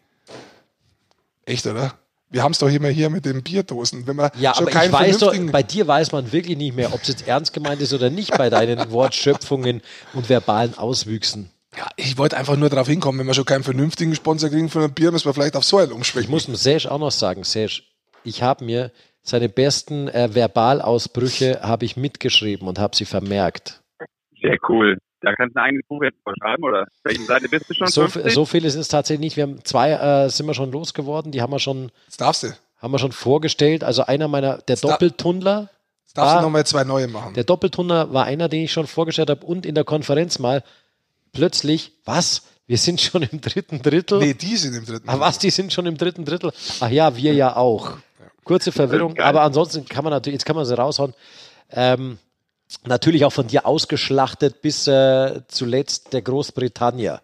Echt, 1.44 1.66
oder? 1.66 1.98
Wir 2.30 2.42
haben 2.42 2.52
es 2.52 2.58
doch 2.58 2.68
immer 2.68 2.88
hier 2.88 3.08
mit 3.10 3.24
den 3.24 3.42
Bierdosen. 3.42 4.06
Wenn 4.06 4.16
man 4.16 4.30
Ja, 4.38 4.54
schon 4.54 4.68
aber 4.68 4.84
ich 4.84 4.92
weiß 4.92 5.18
doch, 5.18 5.34
bei 5.50 5.62
dir 5.62 5.86
weiß 5.86 6.12
man 6.12 6.30
wirklich 6.32 6.56
nicht 6.58 6.76
mehr, 6.76 6.92
ob 6.92 7.02
es 7.02 7.08
jetzt 7.08 7.26
ernst 7.26 7.52
gemeint 7.54 7.80
ist 7.80 7.92
oder 7.94 8.10
nicht 8.10 8.36
bei 8.36 8.50
deinen 8.50 8.90
Wortschöpfungen 8.90 9.80
und 10.12 10.28
verbalen 10.28 10.76
Auswüchsen. 10.76 11.50
ja, 11.76 11.86
ich 11.96 12.18
wollte 12.18 12.36
einfach 12.36 12.56
nur 12.56 12.68
darauf 12.68 12.86
hinkommen, 12.88 13.20
wenn 13.20 13.26
wir 13.26 13.34
schon 13.34 13.44
keinen 13.46 13.62
vernünftigen 13.62 14.14
Sponsor 14.14 14.50
kriegen 14.50 14.68
von 14.68 14.82
einem 14.82 14.92
Bier, 14.94 15.10
müssen 15.12 15.26
wir 15.26 15.34
vielleicht 15.34 15.56
auf 15.56 15.64
so 15.64 15.78
einen 15.78 15.88
Ich 15.90 15.94
umschwenken. 15.96 16.30
muss 16.30 16.46
dem 16.46 16.54
Sesh 16.56 16.86
auch 16.86 16.98
noch 16.98 17.10
sagen, 17.12 17.44
Sesh, 17.44 17.84
ich 18.24 18.42
habe 18.42 18.64
mir 18.64 18.90
seine 19.22 19.48
besten 19.48 20.08
äh, 20.08 20.28
Verbalausbrüche 20.34 21.60
habe 21.62 21.84
ich 21.84 21.96
mitgeschrieben 21.96 22.66
und 22.68 22.78
habe 22.78 22.96
sie 22.96 23.04
vermerkt. 23.04 23.80
Sehr 24.40 24.56
cool. 24.68 24.98
Da 25.20 25.34
kannst 25.34 25.56
du 25.56 25.60
ein 25.60 25.64
eigenes 25.66 25.86
Buch 25.88 26.02
jetzt 26.02 26.16
schreiben, 26.40 26.62
oder? 26.62 26.86
Welche 27.02 27.24
Seite 27.24 27.48
bist 27.48 27.68
du 27.68 27.74
schon? 27.74 27.86
So, 27.88 28.06
so 28.06 28.44
viele 28.44 28.70
sind 28.70 28.80
es 28.82 28.88
tatsächlich 28.88 29.20
nicht. 29.20 29.36
Wir 29.36 29.44
haben 29.44 29.64
zwei 29.64 29.90
äh, 29.92 30.28
sind 30.30 30.46
wir 30.46 30.54
schon 30.54 30.70
losgeworden, 30.70 31.32
die 31.32 31.42
haben 31.42 31.52
wir 31.52 31.58
schon, 31.58 31.90
Das 32.06 32.16
darfst 32.18 32.42
du. 32.44 32.48
haben 32.78 32.92
wir 32.92 32.98
schon 32.98 33.12
vorgestellt. 33.12 33.82
Also 33.82 34.04
einer 34.04 34.28
meiner, 34.28 34.58
der 34.58 34.76
da- 34.76 34.88
Doppeltunnler, 34.88 35.68
Jetzt 36.04 36.16
darfst 36.16 36.34
Ah. 36.34 36.38
du 36.38 36.44
nochmal 36.44 36.64
zwei 36.66 36.84
neue 36.84 37.08
machen. 37.08 37.34
der 37.34 37.44
Doppeltunnler 37.44 38.12
war 38.14 38.24
einer, 38.26 38.48
den 38.48 38.62
ich 38.64 38.72
schon 38.72 38.86
vorgestellt 38.86 39.28
habe 39.30 39.44
und 39.44 39.66
in 39.66 39.74
der 39.74 39.84
Konferenz 39.84 40.38
mal 40.38 40.62
plötzlich, 41.32 41.92
was? 42.04 42.42
Wir 42.66 42.78
sind 42.78 43.00
schon 43.00 43.22
im 43.22 43.40
dritten 43.40 43.80
Drittel? 43.82 44.18
nee, 44.18 44.34
die 44.34 44.56
sind 44.56 44.74
im 44.74 44.84
dritten. 44.84 45.08
Ach 45.08 45.18
was, 45.20 45.38
die 45.38 45.50
sind 45.50 45.72
schon 45.72 45.86
im 45.86 45.96
dritten 45.96 46.24
Drittel. 46.24 46.52
Ach 46.80 46.90
ja, 46.90 47.16
wir 47.16 47.32
ja 47.34 47.56
auch. 47.56 47.96
Kurze 48.44 48.72
Verwirrung, 48.72 49.18
aber 49.18 49.42
ansonsten 49.42 49.84
kann 49.86 50.04
man 50.04 50.12
natürlich, 50.12 50.34
jetzt 50.34 50.44
kann 50.44 50.56
man 50.56 50.64
sie 50.64 50.76
raushauen. 50.76 51.12
Ähm, 51.70 52.18
natürlich 52.86 53.24
auch 53.24 53.32
von 53.32 53.46
dir 53.48 53.66
ausgeschlachtet 53.66 54.60
bis 54.62 54.86
äh, 54.86 55.40
zuletzt 55.48 56.12
der 56.12 56.22
Großbritannier. 56.22 57.20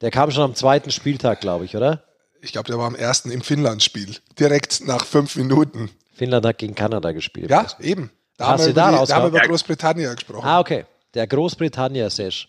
Der 0.00 0.10
kam 0.10 0.30
schon 0.30 0.44
am 0.44 0.54
zweiten 0.54 0.90
Spieltag, 0.90 1.40
glaube 1.40 1.64
ich, 1.64 1.76
oder? 1.76 2.04
Ich 2.42 2.52
glaube, 2.52 2.66
der 2.68 2.78
war 2.78 2.86
am 2.86 2.94
ersten 2.94 3.30
im 3.30 3.40
Finnland-Spiel. 3.40 4.16
Direkt 4.38 4.86
nach 4.86 5.04
fünf 5.04 5.36
Minuten. 5.36 5.90
Finnland 6.14 6.44
hat 6.46 6.58
gegen 6.58 6.74
Kanada 6.74 7.12
gespielt. 7.12 7.50
Ja, 7.50 7.66
eben. 7.80 8.10
Da 8.36 8.48
Hast 8.48 8.52
haben 8.52 8.58
wir 8.60 8.64
du 8.66 8.70
über, 8.72 8.80
da 8.80 8.90
die, 9.04 9.08
da 9.08 9.16
haben 9.16 9.32
wir 9.32 9.38
über. 9.40 9.48
Großbritannien 9.48 10.14
gesprochen. 10.14 10.46
Ah, 10.46 10.60
okay. 10.60 10.84
Der 11.14 11.26
Großbritannier 11.26 12.10
Sesh. 12.10 12.48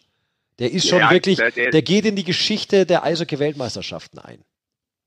Der 0.60 0.72
ist 0.72 0.88
schon 0.90 1.00
Ja, 1.00 1.12
wirklich, 1.12 1.38
der- 1.38 1.52
der- 1.52 1.72
der 1.72 1.82
geht 1.82 2.06
in 2.06 2.16
die 2.16 2.24
Geschichte 2.26 2.86
der 2.86 3.04
Eishockey-Weltmeisterschaften 3.04 4.20
ein. 4.20 4.44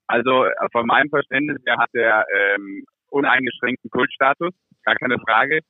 Also 0.07 0.45
äh, 0.45 0.51
von 0.73 0.87
meinem 0.87 1.11
Verständnis 1.11 1.59
her 1.67 1.77
hat 1.77 1.91
er 1.93 2.25
ähm, 2.57 2.85
uneingeschränkten 3.11 3.91
Kultstatus, 3.91 4.53
gar 4.85 4.95
keine 4.97 5.19
Frage. 5.21 5.61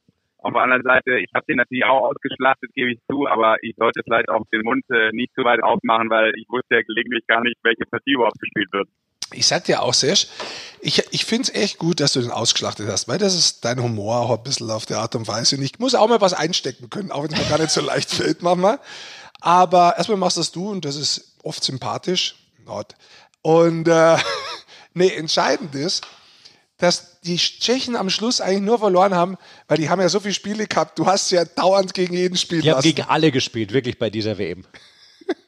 Auf 0.42 0.52
der 0.52 0.62
anderen 0.62 0.82
Seite, 0.82 1.18
ich 1.18 1.30
habe 1.34 1.44
den 1.46 1.56
natürlich 1.56 1.84
auch 1.84 2.10
ausgeschlachtet, 2.10 2.70
gebe 2.74 2.92
ich 2.92 2.98
zu, 3.10 3.26
aber 3.26 3.56
ich 3.62 3.74
sollte 3.76 4.00
vielleicht 4.04 4.28
auch 4.30 4.42
den 4.52 4.62
Mund 4.62 4.84
äh, 4.90 5.10
nicht 5.12 5.32
zu 5.34 5.44
weit 5.44 5.62
aufmachen, 5.62 6.08
weil 6.08 6.32
ich 6.36 6.48
wusste 6.48 6.76
ja 6.76 6.82
gelegentlich 6.82 7.26
gar 7.26 7.42
nicht, 7.42 7.56
welche 7.62 7.84
Partie 7.90 8.12
überhaupt 8.12 8.40
gespielt 8.40 8.72
wird. 8.72 8.88
Ich 9.32 9.46
sag 9.46 9.64
dir 9.64 9.82
auch, 9.82 9.94
Sesh, 9.94 10.26
ich, 10.80 11.04
ich 11.12 11.24
finde 11.24 11.42
es 11.42 11.54
echt 11.54 11.78
gut, 11.78 12.00
dass 12.00 12.14
du 12.14 12.20
den 12.20 12.30
ausgeschlachtet 12.30 12.88
hast, 12.88 13.06
weil 13.06 13.18
das 13.18 13.34
ist 13.34 13.64
dein 13.64 13.80
Humor 13.80 14.20
auch 14.20 14.36
ein 14.36 14.42
bisschen 14.42 14.70
auf 14.70 14.86
der 14.86 14.98
Art 14.98 15.14
und 15.14 15.28
Weise. 15.28 15.56
Und 15.56 15.62
ich 15.62 15.78
muss 15.78 15.94
auch 15.94 16.08
mal 16.08 16.20
was 16.20 16.32
einstecken 16.32 16.90
können, 16.90 17.12
auch 17.12 17.22
wenn 17.22 17.32
es 17.32 17.38
mir 17.38 17.48
gar 17.48 17.58
nicht 17.58 17.70
so 17.70 17.80
leicht 17.84 18.10
fällt 18.10 18.42
manchmal. 18.42 18.80
Aber 19.40 19.94
erstmal 19.96 20.18
machst 20.18 20.36
das 20.36 20.52
du 20.52 20.70
und 20.70 20.84
das 20.84 20.96
ist 20.96 21.38
oft 21.44 21.62
sympathisch. 21.62 22.34
Not. 22.66 22.94
Und 23.42 23.88
äh, 23.88 24.16
nee, 24.94 25.14
entscheidend 25.14 25.74
ist, 25.74 26.06
dass 26.80 27.20
die 27.20 27.36
Tschechen 27.36 27.96
am 27.96 28.10
Schluss 28.10 28.40
eigentlich 28.40 28.62
nur 28.62 28.78
verloren 28.78 29.14
haben, 29.14 29.36
weil 29.68 29.78
die 29.78 29.88
haben 29.88 30.00
ja 30.00 30.08
so 30.08 30.20
viele 30.20 30.34
Spiele 30.34 30.66
gehabt. 30.66 30.98
Du 30.98 31.06
hast 31.06 31.30
ja 31.30 31.44
dauernd 31.44 31.94
gegen 31.94 32.14
jeden 32.14 32.36
Spiel 32.36 32.62
Die 32.62 32.70
haben 32.70 32.80
gegen 32.80 33.02
alle 33.02 33.30
gespielt, 33.30 33.72
wirklich 33.72 33.98
bei 33.98 34.10
dieser 34.10 34.38
WM. 34.38 34.64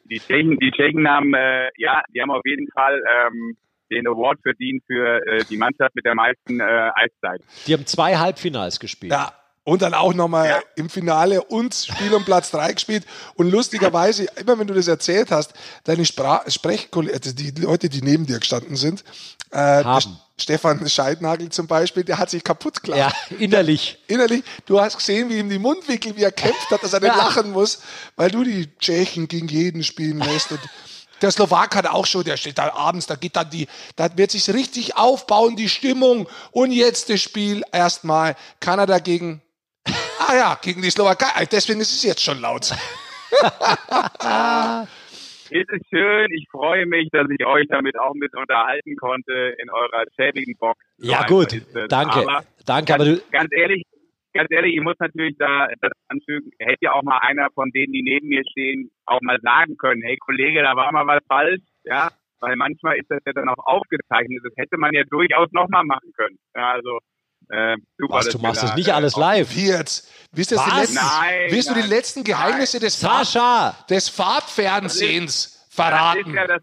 Die 0.05 0.21
Tschechen, 0.21 0.59
die 0.59 0.71
Tschechen 0.71 1.09
haben, 1.09 1.33
äh, 1.35 1.71
ja, 1.77 2.03
die 2.15 2.21
haben 2.21 2.31
auf 2.31 2.43
jeden 2.45 2.69
Fall 2.73 3.03
ähm, 3.27 3.57
den 3.91 4.07
Award 4.07 4.41
verdient 4.43 4.83
für 4.87 5.27
äh, 5.27 5.45
die 5.49 5.57
Mannschaft 5.57 5.95
mit 5.95 6.05
der 6.05 6.15
meisten 6.15 6.61
äh, 6.61 6.91
Eiszeit. 6.95 7.41
Die 7.67 7.73
haben 7.73 7.87
zwei 7.87 8.17
Halbfinals 8.17 8.79
gespielt. 8.79 9.13
Ja, 9.13 9.33
und 9.65 9.83
dann 9.83 9.95
auch 9.95 10.13
nochmal 10.15 10.49
Ja. 10.49 10.61
im 10.77 10.91
Finale 10.91 11.43
und 11.43 11.75
Spiel 11.75 12.13
um 12.15 12.25
Platz 12.25 12.51
3 12.51 12.73
gespielt. 12.73 13.05
Und 13.35 13.51
lustigerweise, 13.51 14.25
immer 14.37 14.59
wenn 14.59 14.67
du 14.67 14.75
das 14.75 14.89
erzählt 14.89 15.31
hast, 15.31 15.53
deine 15.85 16.05
Spra 16.05 16.43
Sprechkollegen, 16.49 17.17
also 17.17 17.33
die 17.35 17.51
Leute, 17.53 17.89
die 17.89 18.03
neben 18.03 18.27
dir 18.27 18.39
gestanden 18.41 18.77
sind, 18.77 19.05
äh, 19.51 19.83
der. 19.85 20.01
Stefan 20.39 20.89
Scheidnagel 20.89 21.51
zum 21.51 21.69
Beispiel, 21.69 22.03
der 22.03 22.19
hat 22.19 22.31
sich 22.31 22.43
kaputt 22.43 22.83
gelacht. 22.83 23.15
Ja, 23.31 23.37
innerlich. 23.37 23.99
Innerlich, 24.09 24.43
du 24.67 24.81
hast 24.81 24.97
gesehen, 24.97 25.29
wie 25.29 25.39
ihm 25.39 25.49
die 25.49 25.59
Mundwinkel, 25.59 26.17
wie 26.17 26.23
er 26.25 26.33
kämpft 26.33 26.71
hat, 26.71 26.83
dass 26.83 26.93
er 26.95 27.01
nicht 27.01 27.11
Ja. 27.15 27.17
lachen 27.17 27.53
muss, 27.53 27.81
weil 28.17 28.31
du 28.31 28.43
die 28.43 28.69
Tschechen 28.79 29.29
gegen 29.29 29.47
jeden 29.47 29.85
spielen 29.85 30.19
lässt. 30.19 30.51
Und 30.51 30.61
der 31.21 31.31
Slowak 31.31 31.77
hat 31.77 31.87
auch 31.87 32.07
schon, 32.07 32.25
der 32.25 32.37
steht 32.39 32.59
da 32.59 32.73
abends, 32.73 33.07
da 33.07 33.15
geht 33.15 33.37
dann 33.37 33.51
die, 33.51 33.69
da 33.95 34.09
wird 34.17 34.33
sich 34.33 34.49
richtig 34.53 34.97
aufbauen, 34.97 35.55
die 35.55 35.69
Stimmung. 35.69 36.29
Und 36.51 36.73
jetzt 36.73 37.11
das 37.11 37.21
Spiel 37.21 37.63
erstmal 37.71 38.35
Kanada 38.59 38.99
gegen, 38.99 39.43
ah 40.29 40.37
ja, 40.37 40.59
gegen 40.61 40.83
die 40.83 40.91
Slowakei. 40.91 41.47
Deswegen 41.47 41.81
ist 41.81 41.93
es 41.93 42.03
jetzt 42.03 42.23
schon 42.23 42.41
laut. 42.41 42.71
Es 45.55 45.69
ist 45.69 45.87
schön, 45.91 46.33
ich 46.33 46.49
freue 46.51 46.87
mich, 46.87 47.11
dass 47.11 47.27
ich 47.29 47.45
euch 47.45 47.67
damit 47.69 47.99
auch 47.99 48.15
mit 48.15 48.35
unterhalten 48.35 48.97
konnte 48.97 49.55
in 49.59 49.69
eurer 49.69 50.05
schäbigen 50.17 50.57
Box. 50.57 50.83
So 50.97 51.13
Ja, 51.13 51.27
gut. 51.27 51.61
Danke. 51.91 52.21
Aber 52.21 52.43
Danke, 52.65 52.95
aber 52.95 53.05
du, 53.05 53.21
ganz 53.31 53.51
ehrlich, 53.53 53.83
ganz 54.33 54.51
ehrlich, 54.51 54.77
ich 54.77 54.81
muss 54.81 54.95
natürlich 54.99 55.37
da 55.39 55.69
das 55.81 55.93
anfügen, 56.09 56.51
hätte 56.59 56.79
ja 56.81 56.93
auch 56.93 57.03
mal 57.03 57.19
einer 57.19 57.49
von 57.55 57.71
denen, 57.71 57.93
die 57.93 58.03
neben 58.03 58.29
mir 58.29 58.43
stehen, 58.51 58.91
auch 59.07 59.21
mal 59.21 59.39
sagen 59.43 59.77
können, 59.77 60.03
hey 60.03 60.17
Kollege, 60.17 60.63
da 60.63 60.77
war 60.77 60.93
mal 60.93 61.07
was 61.07 61.23
falsch, 61.29 61.61
ja, 61.85 62.11
weil 62.41 62.57
manchmal 62.57 62.97
ist 62.97 63.11
das 63.11 63.21
ja 63.27 63.33
dann 63.33 63.49
auch 63.49 63.67
aufgezeichnet, 63.67 64.41
das 64.45 64.55
hätte 64.57 64.79
man 64.79 64.93
ja 64.95 65.05
durchaus 65.05 65.51
nochmal 65.53 65.85
machen 65.85 66.13
können. 66.17 66.39
Ja, 66.55 66.73
also, 66.73 66.99
äh, 67.53 67.77
super, 67.99 68.15
was, 68.15 68.29
du 68.31 68.39
machst 68.39 68.63
da, 68.63 68.67
das 68.69 68.77
nicht 68.77 68.89
äh, 68.89 68.93
alles 68.93 69.15
auch- 69.15 69.21
live. 69.21 69.55
Wie 69.55 69.69
jetzt? 69.69 70.11
Du, 70.33 70.39
jetzt 70.39 70.51
die 70.51 70.57
Was? 70.57 70.81
letzten, 70.81 70.95
Nein, 70.95 71.51
willst 71.51 71.69
du 71.71 71.75
die 71.75 71.81
nein, 71.81 71.89
letzten 71.91 72.25
Geheimnisse 72.25 72.81
des, 72.81 72.97
Fahrt, 72.97 73.27
Sascha! 73.27 73.77
des 73.91 74.09
Fahrtfernsehens 74.09 75.53
Das 75.53 75.63
ist, 75.69 75.75
verraten? 75.75 76.35
ja 76.35 76.47
das, 76.47 76.63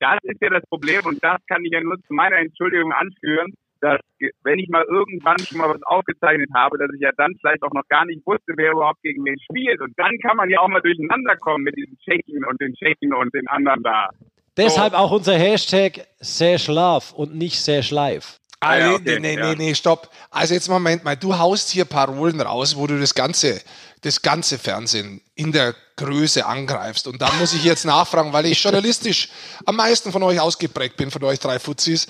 das 0.00 0.18
ist 0.22 0.40
ja 0.40 0.50
das 0.50 0.62
Problem 0.68 1.04
und 1.06 1.22
das 1.22 1.38
kann 1.48 1.64
ich 1.64 1.72
ja 1.72 1.80
nur 1.80 1.96
zu 1.98 2.12
meiner 2.14 2.36
Entschuldigung 2.36 2.92
anführen, 2.92 3.52
dass 3.80 4.00
wenn 4.44 4.58
ich 4.58 4.68
mal 4.70 4.84
irgendwann 4.88 5.38
schon 5.40 5.58
mal 5.58 5.68
was 5.68 5.82
aufgezeichnet 5.82 6.48
habe, 6.54 6.78
dass 6.78 6.88
ich 6.94 7.00
ja 7.00 7.10
dann 7.18 7.34
vielleicht 7.40 7.62
auch 7.62 7.72
noch 7.72 7.86
gar 7.90 8.06
nicht 8.06 8.24
wusste, 8.26 8.54
wer 8.56 8.72
überhaupt 8.72 9.02
gegen 9.02 9.22
wen 9.26 9.36
spielt. 9.50 9.80
Und 9.82 9.92
dann 9.98 10.12
kann 10.22 10.36
man 10.38 10.48
ja 10.48 10.60
auch 10.60 10.68
mal 10.68 10.80
durcheinander 10.80 11.36
kommen 11.36 11.64
mit 11.64 11.76
diesen 11.76 11.98
Tschechen 11.98 12.42
und 12.44 12.58
den 12.60 12.72
Tschechen 12.74 13.12
und 13.12 13.34
den 13.34 13.46
anderen 13.48 13.82
da. 13.82 14.08
Deshalb 14.56 14.94
auch 14.94 15.10
unser 15.10 15.34
Hashtag 15.36 16.06
Sash 16.20 16.68
Love 16.68 17.14
und 17.14 17.34
nicht 17.34 17.60
Sash 17.60 17.90
Live. 17.90 18.38
Ah, 18.60 18.78
ja, 18.78 18.88
nee, 18.88 18.94
okay, 18.94 19.20
nee, 19.20 19.36
nee, 19.36 19.40
ja. 19.40 19.54
nee, 19.54 19.74
stopp. 19.74 20.10
Also 20.30 20.54
jetzt 20.54 20.68
Moment 20.68 21.04
mal, 21.04 21.16
du 21.16 21.38
haust 21.38 21.70
hier 21.70 21.84
Parolen 21.84 22.40
raus, 22.40 22.76
wo 22.76 22.86
du 22.86 22.98
das 22.98 23.14
ganze, 23.14 23.60
das 24.00 24.22
ganze 24.22 24.58
Fernsehen 24.58 25.20
in 25.34 25.52
der 25.52 25.74
Größe 25.96 26.46
angreifst. 26.46 27.06
Und 27.06 27.20
da 27.20 27.30
muss 27.34 27.52
ich 27.52 27.64
jetzt 27.64 27.84
nachfragen, 27.84 28.32
weil 28.32 28.46
ich 28.46 28.62
journalistisch 28.62 29.28
am 29.66 29.76
meisten 29.76 30.10
von 30.10 30.22
euch 30.22 30.40
ausgeprägt 30.40 30.96
bin, 30.96 31.10
von 31.10 31.22
euch 31.24 31.38
drei 31.38 31.58
Fuzis, 31.58 32.06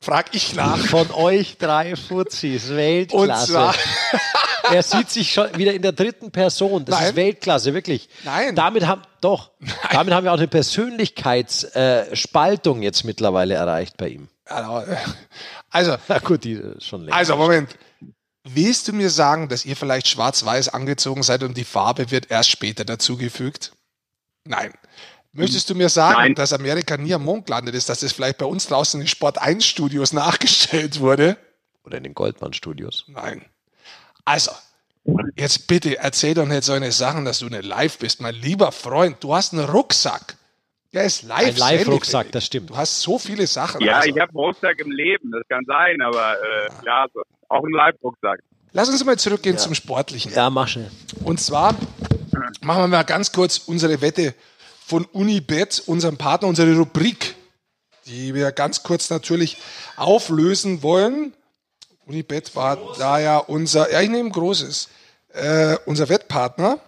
frag 0.00 0.34
ich 0.34 0.54
nach. 0.54 0.78
Von 0.78 1.10
euch 1.10 1.56
drei 1.58 1.96
Fuzis, 1.96 2.70
Und 2.70 2.76
Weltklasse. 2.76 3.52
zwar, 3.52 3.74
er 4.70 4.82
sieht 4.82 5.10
sich 5.10 5.32
schon 5.32 5.56
wieder 5.56 5.72
in 5.72 5.82
der 5.82 5.92
dritten 5.92 6.30
Person. 6.30 6.84
Das 6.84 6.98
Nein. 6.98 7.08
ist 7.08 7.16
Weltklasse, 7.16 7.72
wirklich. 7.74 8.08
Nein. 8.24 8.54
Damit 8.54 8.86
haben, 8.86 9.02
doch, 9.20 9.50
damit 9.90 10.14
haben 10.14 10.24
wir 10.24 10.32
auch 10.32 10.38
eine 10.38 10.48
Persönlichkeitsspaltung 10.48 12.82
äh, 12.82 12.84
jetzt 12.84 13.04
mittlerweile 13.04 13.54
erreicht 13.54 13.96
bei 13.96 14.08
ihm. 14.08 14.28
also, 15.70 15.96
Na 16.08 16.18
gut, 16.18 16.44
die 16.44 16.60
schon 16.78 17.02
länger. 17.02 17.16
also 17.16 17.36
Moment. 17.36 17.76
Willst 18.44 18.88
du 18.88 18.92
mir 18.94 19.10
sagen, 19.10 19.48
dass 19.48 19.66
ihr 19.66 19.76
vielleicht 19.76 20.08
schwarz-weiß 20.08 20.70
angezogen 20.70 21.22
seid 21.22 21.42
und 21.42 21.56
die 21.56 21.64
Farbe 21.64 22.10
wird 22.10 22.30
erst 22.30 22.50
später 22.50 22.84
dazugefügt? 22.84 23.72
Nein. 24.44 24.72
Möchtest 25.32 25.68
du 25.68 25.74
mir 25.74 25.90
sagen, 25.90 26.18
Nein. 26.18 26.34
dass 26.34 26.54
Amerika 26.54 26.96
nie 26.96 27.12
am 27.12 27.24
Mond 27.24 27.46
gelandet 27.46 27.74
ist, 27.74 27.90
dass 27.90 28.00
das 28.00 28.12
vielleicht 28.12 28.38
bei 28.38 28.46
uns 28.46 28.66
draußen 28.66 28.98
in 28.98 29.04
den 29.04 29.10
Sport 29.10 29.36
1 29.38 29.64
Studios 29.66 30.12
nachgestellt 30.14 31.00
wurde? 31.00 31.36
Oder 31.84 31.98
in 31.98 32.04
den 32.04 32.14
Goldmann-Studios. 32.14 33.04
Nein. 33.08 33.44
Also, 34.24 34.52
jetzt 35.36 35.66
bitte 35.66 35.98
erzähl 35.98 36.32
doch 36.32 36.46
nicht 36.46 36.64
so 36.64 36.72
eine 36.72 36.90
Sachen, 36.92 37.26
dass 37.26 37.40
du 37.40 37.48
nicht 37.48 37.64
live 37.64 37.98
bist. 37.98 38.22
Mein 38.22 38.34
lieber 38.34 38.72
Freund, 38.72 39.22
du 39.22 39.34
hast 39.34 39.52
einen 39.52 39.68
Rucksack. 39.68 40.37
Der 40.94 41.04
ist 41.04 41.22
live. 41.22 41.48
Ein 41.48 41.56
Live-Rucksack, 41.56 42.32
das 42.32 42.46
stimmt. 42.46 42.70
Du 42.70 42.76
hast 42.76 43.00
so 43.00 43.18
viele 43.18 43.46
Sachen. 43.46 43.82
Ja, 43.82 43.96
also. 43.96 44.08
ich 44.08 44.18
habe 44.18 44.32
Rucksack 44.32 44.78
im 44.80 44.90
Leben, 44.90 45.30
das 45.30 45.42
kann 45.48 45.64
sein, 45.66 46.00
aber 46.00 46.34
äh, 46.34 46.68
ja, 46.86 47.06
so, 47.12 47.22
auch 47.48 47.62
ein 47.62 47.72
Live-Rucksack. 47.72 48.40
Lass 48.72 48.88
uns 48.88 49.04
mal 49.04 49.18
zurückgehen 49.18 49.58
zum 49.58 49.74
Sportlichen. 49.74 50.32
Ja, 50.32 50.50
mach 50.50 50.68
schnell. 50.68 50.90
Und 51.24 51.40
zwar 51.40 51.74
machen 52.62 52.82
wir 52.82 52.88
mal 52.88 53.02
ganz 53.02 53.32
kurz 53.32 53.58
unsere 53.58 54.00
Wette 54.00 54.34
von 54.86 55.04
Unibet, 55.06 55.82
unserem 55.86 56.16
Partner, 56.16 56.48
unsere 56.48 56.74
Rubrik, 56.76 57.34
die 58.06 58.34
wir 58.34 58.52
ganz 58.52 58.82
kurz 58.82 59.10
natürlich 59.10 59.58
auflösen 59.96 60.82
wollen. 60.82 61.34
Unibet 62.06 62.56
war 62.56 62.78
da 62.98 63.18
ja 63.18 63.38
unser, 63.38 63.92
ja, 63.92 64.00
ich 64.00 64.08
nehme 64.08 64.30
Großes, 64.30 64.88
äh, 65.34 65.76
unser 65.84 66.08
Wettpartner. 66.08 66.78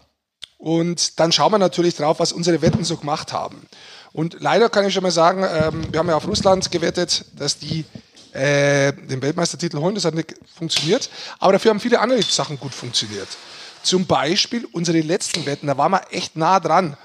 Und 0.56 1.18
dann 1.18 1.32
schauen 1.32 1.52
wir 1.52 1.58
natürlich 1.58 1.96
drauf, 1.96 2.20
was 2.20 2.32
unsere 2.32 2.60
Wetten 2.60 2.84
so 2.84 2.98
gemacht 2.98 3.32
haben. 3.32 3.66
Und 4.12 4.36
leider 4.40 4.68
kann 4.68 4.86
ich 4.86 4.94
schon 4.94 5.02
mal 5.02 5.10
sagen, 5.10 5.44
ähm, 5.44 5.92
wir 5.92 5.98
haben 5.98 6.08
ja 6.08 6.16
auf 6.16 6.26
Russland 6.26 6.70
gewettet, 6.70 7.24
dass 7.36 7.58
die 7.58 7.84
äh, 8.32 8.92
den 8.92 9.22
Weltmeistertitel 9.22 9.78
holen. 9.78 9.94
Das 9.94 10.04
hat 10.04 10.14
nicht 10.14 10.34
funktioniert. 10.56 11.10
Aber 11.38 11.52
dafür 11.52 11.70
haben 11.70 11.80
viele 11.80 12.00
andere 12.00 12.22
Sachen 12.22 12.58
gut 12.58 12.74
funktioniert. 12.74 13.28
Zum 13.82 14.06
Beispiel 14.06 14.66
unsere 14.72 15.00
letzten 15.00 15.46
Wetten, 15.46 15.66
da 15.66 15.78
waren 15.78 15.92
wir 15.92 16.02
echt 16.10 16.36
nah 16.36 16.60
dran. 16.60 16.96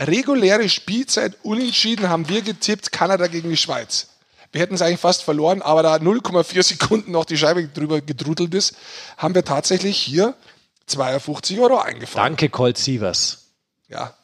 Reguläre 0.00 0.68
Spielzeit 0.68 1.36
unentschieden 1.42 2.08
haben 2.08 2.28
wir 2.28 2.42
getippt, 2.42 2.90
Kanada 2.90 3.26
gegen 3.26 3.50
die 3.50 3.56
Schweiz. 3.56 4.08
Wir 4.50 4.60
hätten 4.60 4.74
es 4.74 4.82
eigentlich 4.82 5.00
fast 5.00 5.22
verloren, 5.22 5.62
aber 5.62 5.82
da 5.82 5.96
0,4 5.96 6.62
Sekunden 6.62 7.12
noch 7.12 7.24
die 7.24 7.36
Scheibe 7.36 7.68
drüber 7.68 8.00
gedrudelt 8.00 8.54
ist, 8.54 8.74
haben 9.16 9.34
wir 9.34 9.44
tatsächlich 9.44 9.98
hier 9.98 10.34
52 10.86 11.58
Euro 11.60 11.78
eingefahren. 11.78 12.32
Danke, 12.32 12.48
Colt 12.48 12.76
Sievers. 12.76 13.44
Ja. 13.88 14.14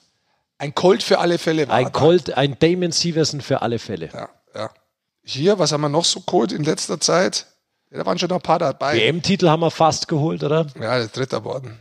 Ein 0.58 0.74
Colt 0.74 1.02
für 1.02 1.18
alle 1.20 1.38
Fälle 1.38 1.68
war 1.68 1.74
Ein 1.76 1.84
da. 1.84 1.90
Colt, 1.90 2.36
ein 2.36 2.58
Damon 2.58 2.92
Sieversen 2.92 3.40
für 3.40 3.62
alle 3.62 3.78
Fälle. 3.78 4.10
Ja, 4.12 4.28
ja. 4.54 4.70
Hier, 5.22 5.58
was 5.58 5.72
haben 5.72 5.82
wir 5.82 5.88
noch 5.88 6.04
so 6.04 6.20
geholt 6.20 6.52
in 6.52 6.64
letzter 6.64 6.98
Zeit? 7.00 7.46
Ja, 7.90 7.98
da 7.98 8.06
waren 8.06 8.18
schon 8.18 8.28
noch 8.28 8.36
ein 8.36 8.42
paar 8.42 8.58
dabei. 8.58 8.96
WM-Titel 8.96 9.48
haben 9.48 9.60
wir 9.60 9.70
fast 9.70 10.08
geholt, 10.08 10.42
oder? 10.42 10.66
Ja, 10.80 10.98
der 10.98 11.08
dritte 11.08 11.44
worden. 11.44 11.80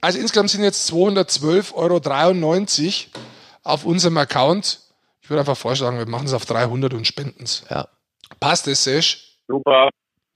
Also 0.00 0.18
insgesamt 0.18 0.50
sind 0.50 0.62
jetzt 0.62 0.90
212,93 0.92 1.74
Euro 1.74 3.20
auf 3.62 3.84
unserem 3.84 4.16
Account. 4.16 4.80
Ich 5.20 5.30
würde 5.30 5.40
einfach 5.40 5.56
vorschlagen, 5.56 5.98
wir 5.98 6.06
machen 6.06 6.26
es 6.26 6.32
auf 6.32 6.44
300 6.46 6.92
und 6.94 7.06
spenden 7.06 7.44
es. 7.44 7.64
Ja. 7.70 7.88
Passt 8.38 8.66
es, 8.68 8.84
Sesh? 8.84 9.38
Super, 9.46 9.88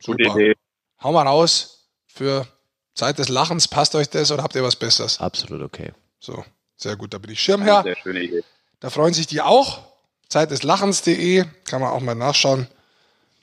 gute 0.04 0.24
Super. 0.24 0.36
Idee. 0.38 0.54
Hau 1.02 1.12
mal 1.12 1.26
raus 1.26 1.88
für 2.06 2.46
Zeit 2.94 3.18
des 3.18 3.28
Lachens. 3.28 3.68
Passt 3.68 3.94
euch 3.94 4.08
das 4.10 4.30
oder 4.30 4.42
habt 4.42 4.54
ihr 4.54 4.62
was 4.62 4.76
Besseres? 4.76 5.20
Absolut 5.20 5.62
okay. 5.62 5.92
So, 6.18 6.44
sehr 6.84 6.96
gut. 6.96 7.12
Da 7.12 7.18
bin 7.18 7.32
ich 7.32 7.40
Schirmherr. 7.40 7.82
Sehr 7.82 7.96
schöne 7.96 8.22
Idee. 8.22 8.44
Da 8.78 8.90
freuen 8.90 9.12
sich 9.12 9.26
die 9.26 9.40
auch. 9.40 9.80
Zeit 10.28 10.50
des 10.50 10.62
Lachens.de 10.62 11.44
kann 11.64 11.80
man 11.80 11.90
auch 11.90 12.00
mal 12.00 12.14
nachschauen. 12.14 12.68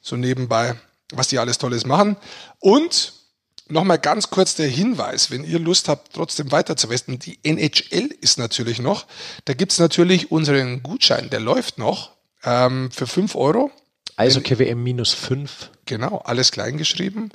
So 0.02 0.16
nebenbei, 0.16 0.76
was 1.12 1.28
die 1.28 1.40
alles 1.40 1.58
Tolles 1.58 1.86
machen. 1.86 2.16
Und 2.60 3.14
nochmal 3.68 4.00
ganz 4.00 4.30
kurz 4.30 4.56
der 4.56 4.68
Hinweis, 4.68 5.32
wenn 5.32 5.44
ihr 5.44 5.60
Lust 5.60 5.90
habt, 5.90 6.14
trotzdem 6.14 6.52
weiterzuwesten, 6.52 7.20
die 7.20 7.40
NHL 7.44 8.10
ist 8.22 8.38
natürlich 8.38 8.80
noch. 8.80 9.06
Da 9.46 9.54
gibt 9.54 9.72
es 9.72 9.80
natürlich 9.80 10.32
unseren 10.32 10.84
Gutschein, 10.84 11.30
der 11.30 11.40
läuft 11.40 11.78
noch 11.78 12.12
ähm, 12.44 12.92
für 12.92 13.08
5 13.08 13.36
Euro. 13.36 13.72
Eishockey 14.18 14.60
WM 14.60 14.84
minus 14.84 15.14
5. 15.14 15.72
Genau, 15.86 16.18
alles 16.26 16.52
klein 16.52 16.78
geschrieben. 16.78 17.32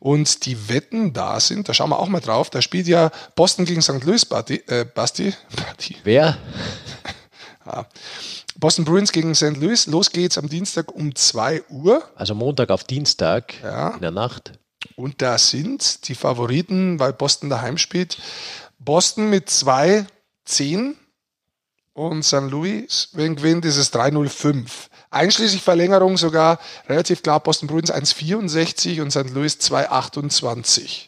Und 0.00 0.46
die 0.46 0.68
Wetten 0.70 1.12
da 1.12 1.38
sind, 1.40 1.68
da 1.68 1.74
schauen 1.74 1.90
wir 1.90 1.98
auch 1.98 2.08
mal 2.08 2.20
drauf. 2.20 2.48
Da 2.50 2.62
spielt 2.62 2.86
ja 2.88 3.10
Boston 3.36 3.66
gegen 3.66 3.82
St. 3.82 4.02
Louis, 4.02 4.24
Basti. 4.24 4.62
Äh, 4.66 4.84
Basti, 4.86 5.32
Basti. 5.56 5.96
Wer? 6.04 6.36
Boston 8.56 8.84
Bruins 8.84 9.12
gegen 9.12 9.34
St. 9.34 9.56
Louis. 9.56 9.86
Los 9.86 10.10
geht's 10.10 10.38
am 10.38 10.48
Dienstag 10.48 10.92
um 10.92 11.14
2 11.14 11.64
Uhr. 11.68 12.02
Also 12.16 12.34
Montag 12.34 12.70
auf 12.70 12.84
Dienstag 12.84 13.54
Ja. 13.62 13.90
in 13.90 14.00
der 14.00 14.10
Nacht. 14.10 14.52
Und 14.96 15.20
da 15.22 15.38
sind 15.38 16.08
die 16.08 16.14
Favoriten, 16.14 16.98
weil 16.98 17.12
Boston 17.12 17.50
daheim 17.50 17.76
spielt. 17.78 18.16
Boston 18.78 19.28
mit 19.28 19.48
2-10 19.50 20.94
und 21.92 22.22
St. 22.24 22.40
Louis, 22.50 23.10
wenn 23.12 23.36
gewinnt, 23.36 23.64
ist 23.66 23.76
es 23.76 23.92
3-0-5. 23.92 24.66
Einschließlich 25.10 25.62
Verlängerung 25.62 26.16
sogar 26.16 26.58
relativ 26.88 27.22
klar 27.22 27.40
Boston 27.40 27.66
Bruins 27.68 27.92
1,64 27.92 29.02
und 29.02 29.10
St. 29.10 29.30
Louis 29.30 29.58
2,28. 29.60 31.06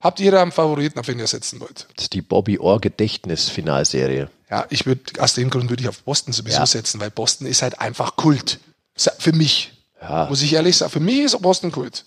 Habt 0.00 0.20
ihr 0.20 0.30
da 0.30 0.42
einen 0.42 0.52
Favoriten, 0.52 0.98
auf 0.98 1.08
wen 1.08 1.18
ihr 1.18 1.26
setzen 1.26 1.60
wollt? 1.60 1.86
Das 1.96 2.04
ist 2.04 2.12
die 2.12 2.22
Bobby 2.22 2.58
Orr 2.58 2.80
Gedächtnisfinalserie. 2.80 4.28
Ja, 4.50 4.66
ich 4.70 4.86
würde, 4.86 5.02
aus 5.18 5.34
dem 5.34 5.50
Grund 5.50 5.70
würde 5.70 5.82
ich 5.82 5.88
auf 5.88 6.02
Boston 6.02 6.32
sowieso 6.32 6.58
Ja. 6.58 6.66
setzen, 6.66 7.00
weil 7.00 7.10
Boston 7.10 7.46
ist 7.46 7.62
halt 7.62 7.80
einfach 7.80 8.16
Kult. 8.16 8.60
Für 8.96 9.32
mich. 9.32 9.72
Ja. 10.00 10.26
Muss 10.28 10.42
ich 10.42 10.52
ehrlich 10.52 10.76
sagen, 10.76 10.92
für 10.92 11.00
mich 11.00 11.20
ist 11.20 11.40
Boston 11.40 11.72
Kult. 11.72 12.04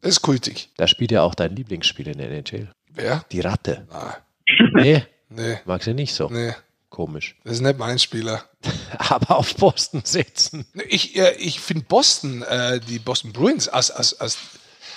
Das 0.00 0.12
ist 0.12 0.22
kultig. 0.22 0.70
Da 0.76 0.86
spielt 0.86 1.10
ja 1.10 1.22
auch 1.22 1.34
dein 1.34 1.54
Lieblingsspiel 1.54 2.08
in 2.08 2.18
der 2.18 2.30
NHL. 2.30 2.70
Wer? 2.90 3.24
Die 3.32 3.40
Ratte. 3.40 3.86
Ah, 3.90 4.14
Nee, 4.74 5.04
nee, 5.28 5.58
magst 5.64 5.86
du 5.86 5.94
nicht 5.94 6.14
so. 6.14 6.28
nee. 6.28 6.54
Komisch. 6.90 7.36
Das 7.44 7.54
ist 7.54 7.60
nicht 7.62 7.78
mein 7.78 7.98
Spieler. 7.98 8.44
Aber 9.10 9.36
auf 9.36 9.54
Boston 9.56 10.02
setzen. 10.04 10.66
Ich, 10.88 11.16
äh, 11.16 11.34
ich 11.38 11.60
finde 11.60 11.84
Boston, 11.84 12.42
äh, 12.42 12.80
die 12.80 12.98
Boston 12.98 13.32
Bruins, 13.32 13.68
als, 13.68 13.90
als, 13.90 14.18
als, 14.20 14.38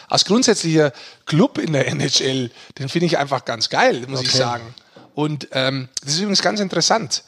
als 0.08 0.26
grundsätzlicher 0.26 0.94
Club 1.26 1.58
in 1.58 1.74
der 1.74 1.88
NHL, 1.88 2.52
den 2.78 2.90
finde 2.90 3.08
ich 3.08 3.18
einfach 3.18 3.46
ganz 3.46 3.70
geil, 3.70 4.06
muss 4.08 4.22
ich 4.22 4.30
Okay. 4.30 4.38
sagen. 4.38 4.76
Und 5.14 5.48
ähm, 5.52 5.88
das 6.04 6.14
ist 6.14 6.20
übrigens 6.20 6.42
ganz 6.42 6.60
interessant. 6.60 7.24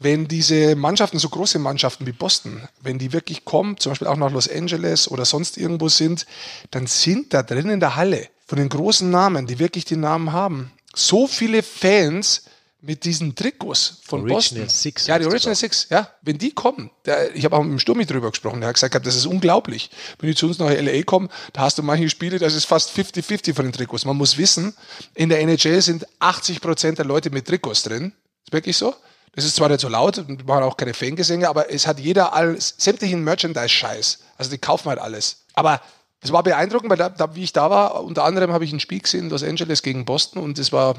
Wenn 0.00 0.28
diese 0.28 0.76
Mannschaften, 0.76 1.18
so 1.18 1.28
große 1.28 1.58
Mannschaften 1.58 2.06
wie 2.06 2.12
Boston, 2.12 2.68
wenn 2.80 2.98
die 2.98 3.12
wirklich 3.12 3.44
kommen, 3.44 3.78
zum 3.78 3.90
Beispiel 3.92 4.06
auch 4.08 4.16
nach 4.16 4.30
Los 4.30 4.48
Angeles 4.48 5.10
oder 5.10 5.24
sonst 5.24 5.56
irgendwo 5.58 5.88
sind, 5.88 6.26
dann 6.70 6.86
sind 6.86 7.34
da 7.34 7.42
drin 7.42 7.68
in 7.68 7.80
der 7.80 7.96
Halle 7.96 8.28
von 8.46 8.58
den 8.58 8.68
großen 8.68 9.10
Namen, 9.10 9.46
die 9.46 9.58
wirklich 9.58 9.84
die 9.84 9.96
Namen 9.96 10.32
haben, 10.32 10.72
so 10.94 11.26
viele 11.26 11.62
Fans 11.62 12.42
mit 12.80 13.04
diesen 13.04 13.34
Trikots 13.34 13.98
von 14.04 14.20
Original 14.20 14.64
Boston. 14.64 14.68
Six 14.68 15.06
ja, 15.06 15.18
die 15.18 15.26
Original. 15.26 15.54
Six, 15.56 15.88
ja, 15.90 16.10
wenn 16.22 16.38
die 16.38 16.52
kommen, 16.52 16.90
der, 17.06 17.34
ich 17.34 17.44
habe 17.44 17.56
auch 17.56 17.62
mit 17.62 17.72
dem 17.72 17.78
Sturmi 17.78 18.06
drüber 18.06 18.30
gesprochen, 18.30 18.60
der 18.60 18.68
hat 18.68 18.74
gesagt, 18.74 18.94
das 19.04 19.16
ist 19.16 19.26
unglaublich. 19.26 19.90
Wenn 20.18 20.28
die 20.28 20.36
zu 20.36 20.46
uns 20.46 20.58
nach 20.58 20.70
LA 20.70 21.02
kommen, 21.02 21.28
da 21.52 21.62
hast 21.62 21.78
du 21.78 21.82
manche 21.82 22.08
Spiele, 22.08 22.38
das 22.38 22.54
ist 22.54 22.66
fast 22.66 22.96
50-50 22.96 23.54
von 23.54 23.64
den 23.64 23.72
Trikots. 23.72 24.04
Man 24.04 24.16
muss 24.16 24.38
wissen, 24.38 24.74
in 25.14 25.28
der 25.28 25.40
NHL 25.40 25.82
sind 25.82 26.06
80 26.20 26.60
Prozent 26.60 26.98
der 26.98 27.04
Leute 27.04 27.30
mit 27.30 27.46
Trikots 27.46 27.82
drin. 27.82 28.12
Ist 28.44 28.52
wirklich 28.52 28.76
so. 28.76 28.94
Das 29.34 29.44
ist 29.44 29.56
zwar 29.56 29.68
nicht 29.68 29.80
so 29.80 29.88
laut 29.88 30.18
und 30.18 30.46
machen 30.46 30.62
auch 30.64 30.76
keine 30.76 30.94
Fangesänge, 30.94 31.48
aber 31.48 31.70
es 31.72 31.86
hat 31.86 32.00
jeder 32.00 32.32
alles, 32.32 32.74
sämtlichen 32.78 33.22
Merchandise-Scheiß. 33.22 34.20
Also 34.36 34.50
die 34.50 34.58
kaufen 34.58 34.88
halt 34.88 34.98
alles. 34.98 35.44
Aber 35.54 35.80
es 36.20 36.32
war 36.32 36.42
beeindruckend, 36.42 36.90
weil 36.90 36.96
da, 36.96 37.08
da, 37.08 37.34
wie 37.34 37.44
ich 37.44 37.52
da 37.52 37.70
war, 37.70 38.02
unter 38.02 38.24
anderem 38.24 38.52
habe 38.52 38.64
ich 38.64 38.72
ein 38.72 38.80
Spiel 38.80 39.00
gesehen 39.00 39.24
in 39.24 39.30
Los 39.30 39.44
Angeles 39.44 39.82
gegen 39.82 40.04
Boston 40.04 40.42
und 40.42 40.58
es 40.58 40.72
war, 40.72 40.96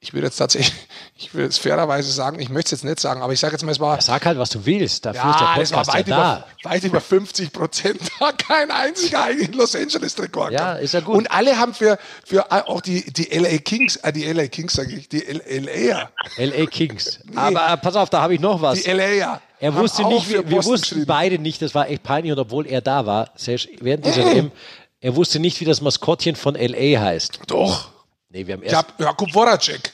ich 0.00 0.12
würde 0.12 0.28
jetzt 0.28 0.36
tatsächlich, 0.36 0.74
ich 1.16 1.34
würde 1.34 1.48
es 1.48 1.58
fairerweise 1.58 2.10
sagen, 2.12 2.38
ich 2.38 2.50
möchte 2.50 2.74
es 2.74 2.82
jetzt 2.82 2.88
nicht 2.88 3.00
sagen, 3.00 3.20
aber 3.20 3.32
ich 3.32 3.40
sage 3.40 3.52
jetzt 3.52 3.64
mal, 3.64 3.72
es 3.72 3.80
war, 3.80 4.00
Sag 4.00 4.24
halt, 4.26 4.38
was 4.38 4.50
du 4.50 4.64
willst. 4.64 5.04
Dafür 5.04 5.30
ist 5.30 5.40
der 5.40 5.46
ja, 5.46 5.60
es 5.60 5.72
war 5.72 5.84
Podcast 5.84 5.88
ja 5.88 5.94
weit, 5.94 6.08
da. 6.08 6.46
über, 6.62 6.70
weit 6.70 6.84
über 6.84 7.00
50 7.00 7.52
Prozent 7.52 8.00
da, 8.20 8.32
kein 8.32 8.70
einziger 8.70 9.24
eigentlich 9.24 9.48
in 9.52 9.54
Los 9.54 9.74
Angeles 9.74 10.14
Trikot. 10.14 10.50
Ja, 10.50 10.74
ist 10.74 10.94
ja 10.94 11.00
gut. 11.00 11.16
Und 11.16 11.32
alle 11.32 11.58
haben 11.58 11.74
für, 11.74 11.98
für 12.24 12.50
auch 12.52 12.80
die, 12.80 13.12
die 13.12 13.36
LA 13.36 13.58
Kings, 13.58 13.96
äh, 13.96 14.12
die 14.12 14.24
LA 14.30 14.46
Kings 14.46 14.74
sage 14.74 14.94
ich, 14.94 15.08
die 15.08 15.20
LA, 15.20 16.10
LA 16.36 16.66
Kings. 16.66 17.20
Aber 17.34 17.72
äh, 17.72 17.76
pass 17.76 17.96
auf, 17.96 18.08
da 18.10 18.22
habe 18.22 18.34
ich 18.34 18.40
noch 18.40 18.62
was. 18.62 18.82
die 18.82 18.90
LA. 18.90 19.40
Er 19.60 19.74
wusste 19.74 20.04
nicht, 20.04 20.30
wir, 20.30 20.48
wir 20.48 20.64
wussten 20.64 21.04
beide 21.04 21.40
nicht, 21.40 21.60
das 21.60 21.74
war 21.74 21.88
echt 21.88 22.04
peinlich 22.04 22.32
und 22.32 22.38
obwohl 22.38 22.66
er 22.68 22.80
da 22.80 23.06
war, 23.06 23.30
Serge, 23.34 23.68
während 23.80 24.06
dieser 24.06 24.24
WM, 24.24 24.52
er 25.00 25.16
wusste 25.16 25.40
nicht, 25.40 25.60
wie 25.60 25.64
das 25.64 25.80
Maskottchen 25.80 26.36
von 26.36 26.54
LA 26.54 27.00
heißt. 27.00 27.40
Doch. 27.48 27.90
Nee, 28.30 28.46
wir 28.46 28.54
haben 28.54 28.62
Ich 28.62 28.72
erst, 28.72 28.88
hab 28.88 29.00
Jakub 29.00 29.32
Voracek. 29.32 29.92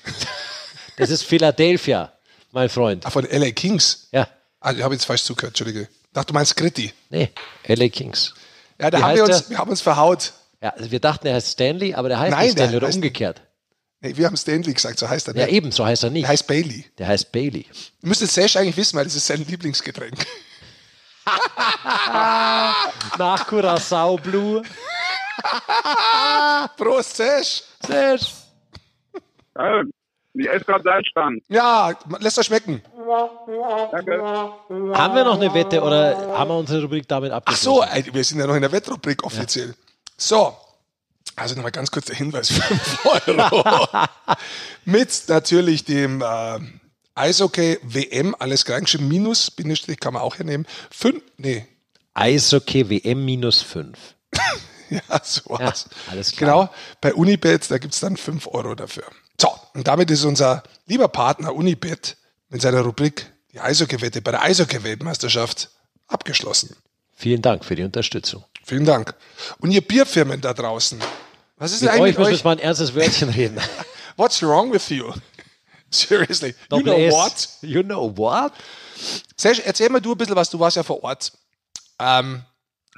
das 0.96 1.10
ist 1.10 1.22
Philadelphia, 1.24 2.12
mein 2.52 2.68
Freund. 2.68 3.06
Ah, 3.06 3.10
von 3.10 3.24
LA 3.24 3.50
Kings. 3.52 4.08
Ja, 4.12 4.28
Ah, 4.60 4.72
ich 4.72 4.82
habe 4.82 4.94
jetzt 4.94 5.04
falsch 5.04 5.22
zugehört, 5.24 5.50
Entschuldige. 5.50 5.82
Ich 5.82 6.12
dachte, 6.14 6.28
du 6.28 6.34
meinst 6.34 6.56
Gritti. 6.56 6.92
nee, 7.10 7.30
LA 7.66 7.88
Kings. 7.90 8.32
Ja, 8.80 8.90
da 8.90 8.98
Wie 8.98 9.02
haben 9.02 9.16
wir 9.16 9.24
uns, 9.24 9.40
der? 9.42 9.50
wir 9.50 9.58
haben 9.58 9.70
uns 9.70 9.80
verhaut. 9.82 10.32
Ja, 10.62 10.70
also 10.70 10.90
wir 10.90 11.00
dachten, 11.00 11.26
er 11.26 11.34
heißt 11.34 11.50
Stanley, 11.52 11.94
aber 11.94 12.08
der 12.08 12.18
heißt 12.18 12.30
Nein, 12.30 12.42
nicht 12.44 12.52
Stanley 12.52 12.70
der 12.72 12.78
oder 12.78 12.88
heißt- 12.88 12.94
umgekehrt. 12.94 13.42
Nee, 14.00 14.16
wir 14.16 14.26
haben 14.26 14.36
Stanley 14.36 14.72
gesagt, 14.72 14.98
so 14.98 15.08
heißt 15.08 15.28
er. 15.28 15.36
Ja, 15.36 15.44
nicht. 15.46 15.54
eben, 15.54 15.70
so 15.72 15.84
heißt 15.84 16.02
er 16.04 16.10
nicht. 16.10 16.22
Der 16.24 16.28
heißt 16.30 16.46
Bailey. 16.46 16.84
Der 16.98 17.06
heißt 17.08 17.30
Bailey. 17.32 17.66
Du 18.00 18.08
müsstest 18.08 18.34
Sash 18.34 18.56
eigentlich 18.56 18.76
wissen, 18.76 18.96
weil 18.96 19.04
das 19.04 19.14
ist 19.14 19.26
sein 19.26 19.44
Lieblingsgetränk. 19.46 20.14
Nach 23.18 23.46
Curacao 23.46 24.16
Blue. 24.16 24.62
Prost, 26.76 27.16
Sash. 27.16 27.62
Serge. 27.86 28.26
Ja, 29.56 29.82
ich 30.34 30.48
esse 30.48 30.64
gerade 30.64 30.82
Salzstand. 30.82 31.42
Ja, 31.48 31.92
lässt 32.18 32.38
das 32.38 32.46
schmecken. 32.46 32.82
Danke. 33.92 34.20
Haben 34.20 35.14
wir 35.14 35.24
noch 35.24 35.40
eine 35.40 35.54
Wette 35.54 35.80
oder 35.80 36.36
haben 36.36 36.50
wir 36.50 36.56
unsere 36.56 36.82
Rubrik 36.82 37.06
damit 37.06 37.30
Ach 37.30 37.36
abgeschlossen? 37.36 37.88
so, 37.88 37.96
ey, 37.96 38.12
wir 38.12 38.24
sind 38.24 38.40
ja 38.40 38.46
noch 38.46 38.54
in 38.54 38.62
der 38.62 38.72
Wettrubrik 38.72 39.22
offiziell. 39.22 39.74
So, 40.16 40.56
also 41.36 41.54
nochmal 41.54 41.72
ganz 41.72 41.90
kurz 41.90 42.06
der 42.06 42.16
Hinweis: 42.16 42.50
5 42.50 43.06
Euro. 43.28 43.86
Mit 44.84 45.24
natürlich 45.28 45.84
dem 45.84 46.20
äh, 46.20 46.58
Eishockey 47.14 47.78
WM, 47.82 48.34
alles 48.38 48.64
kleingeschrieben, 48.64 49.06
minus, 49.06 49.50
Bindestrich 49.50 50.00
kann 50.00 50.14
man 50.14 50.22
auch 50.22 50.36
hernehmen. 50.36 50.66
Fünf, 50.90 51.22
nee, 51.36 51.66
Eishockey 52.14 52.90
WM 52.90 53.24
minus 53.24 53.62
5. 53.62 53.96
ja, 55.08 55.20
sowas. 55.22 55.86
Ja, 55.90 56.12
alles 56.12 56.32
klar. 56.32 56.50
Genau, 56.50 56.74
bei 57.00 57.14
Unibet, 57.14 57.70
da 57.70 57.78
gibt 57.78 57.94
es 57.94 58.00
dann 58.00 58.16
5 58.16 58.46
Euro 58.48 58.74
dafür. 58.74 59.04
So, 59.40 59.48
und 59.74 59.86
damit 59.88 60.10
ist 60.10 60.24
unser 60.24 60.62
lieber 60.86 61.08
Partner 61.08 61.54
Unibet 61.54 62.16
mit 62.48 62.62
seiner 62.62 62.80
Rubrik 62.82 63.26
die 63.52 63.60
Eishockey-Wette 63.60 64.22
bei 64.22 64.32
der 64.32 64.42
Eishockey-Weltmeisterschaft 64.42 65.70
abgeschlossen. 66.06 66.76
Vielen 67.16 67.42
Dank 67.42 67.64
für 67.64 67.76
die 67.76 67.84
Unterstützung. 67.84 68.44
Vielen 68.64 68.84
Dank. 68.84 69.14
Und 69.58 69.70
ihr 69.70 69.80
Bierfirmen 69.80 70.40
da 70.40 70.54
draußen, 70.54 71.00
was 71.56 71.72
ist 71.72 71.82
denn 71.82 71.86
Mit 71.86 71.94
eigentlich 71.94 72.02
euch 72.02 72.18
müssen 72.18 72.18
wir 72.18 72.26
euch? 72.26 72.32
jetzt 72.34 72.44
mal 72.44 72.50
ein 72.52 72.58
ernstes 72.58 72.94
Wörtchen 72.94 73.28
reden. 73.30 73.60
What's 74.16 74.42
wrong 74.42 74.72
with 74.72 74.88
you? 74.88 75.12
Seriously, 75.90 76.54
you 76.72 76.82
know 76.82 76.96
S. 76.96 77.12
what? 77.12 77.48
You 77.62 77.82
know 77.82 78.12
what? 78.16 78.52
Serge, 79.36 79.62
erzähl 79.64 79.88
mal 79.90 80.00
du 80.00 80.12
ein 80.12 80.18
bisschen 80.18 80.34
was, 80.34 80.50
du 80.50 80.58
warst 80.58 80.76
ja 80.76 80.82
vor 80.82 81.02
Ort. 81.04 81.32
Ähm, 82.00 82.42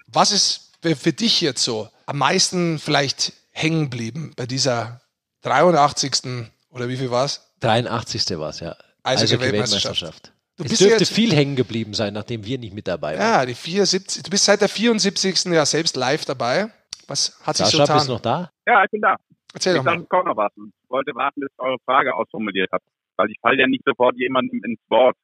was 0.06 0.30
ist 0.30 0.65
für, 0.86 0.96
für 0.96 1.12
dich 1.12 1.40
jetzt 1.40 1.64
so 1.64 1.88
am 2.06 2.18
meisten 2.18 2.78
vielleicht 2.78 3.32
hängen 3.52 3.90
geblieben 3.90 4.32
bei 4.36 4.46
dieser 4.46 5.00
83. 5.42 6.50
oder 6.70 6.88
wie 6.88 6.96
viel 6.96 7.10
war 7.10 7.24
es? 7.24 7.54
83. 7.60 8.38
war 8.38 8.50
es, 8.50 8.60
ja. 8.60 8.76
Eishockey-Weltmeisterschaft. 9.02 9.02
Eishockey-Weltmeisterschaft. 9.02 10.32
Du 10.56 10.64
es 10.64 10.70
bist 10.70 10.80
dürfte 10.80 11.00
jetzt, 11.00 11.12
viel 11.12 11.34
hängen 11.34 11.54
geblieben 11.54 11.92
sein, 11.92 12.14
nachdem 12.14 12.44
wir 12.44 12.58
nicht 12.58 12.74
mit 12.74 12.88
dabei 12.88 13.18
waren. 13.18 13.20
ja, 13.20 13.46
die 13.46 13.54
74, 13.54 14.22
du 14.22 14.30
bist 14.30 14.44
seit 14.44 14.60
der 14.62 14.68
74. 14.68 15.44
ja 15.46 15.66
selbst 15.66 15.96
live 15.96 16.24
dabei. 16.24 16.70
Was 17.08 17.38
hat 17.46 17.56
sich 17.56 17.66
so 17.66 17.78
bist 17.78 17.90
getan? 17.90 18.06
du 18.06 18.12
noch 18.14 18.20
da? 18.20 18.50
Ja, 18.66 18.82
ich 18.84 18.90
bin 18.90 19.00
da. 19.00 19.16
Erzähl 19.52 19.72
ich 19.72 19.78
doch 19.78 19.84
mal. 19.84 20.02
kommt 20.04 20.26
noch 20.26 20.36
was. 20.36 20.52
Ich 20.56 20.90
wollte 20.90 21.14
warten, 21.14 21.40
bis 21.40 21.50
ich 21.52 21.58
eure 21.58 21.78
Frage 21.84 22.14
ausformuliert 22.14 22.70
habt. 22.72 22.84
Weil 23.16 23.30
ich 23.30 23.38
falle 23.40 23.60
ja 23.60 23.66
nicht 23.66 23.84
sofort 23.84 24.16
jemandem 24.16 24.62
ins 24.64 24.80
Wort. 24.88 25.16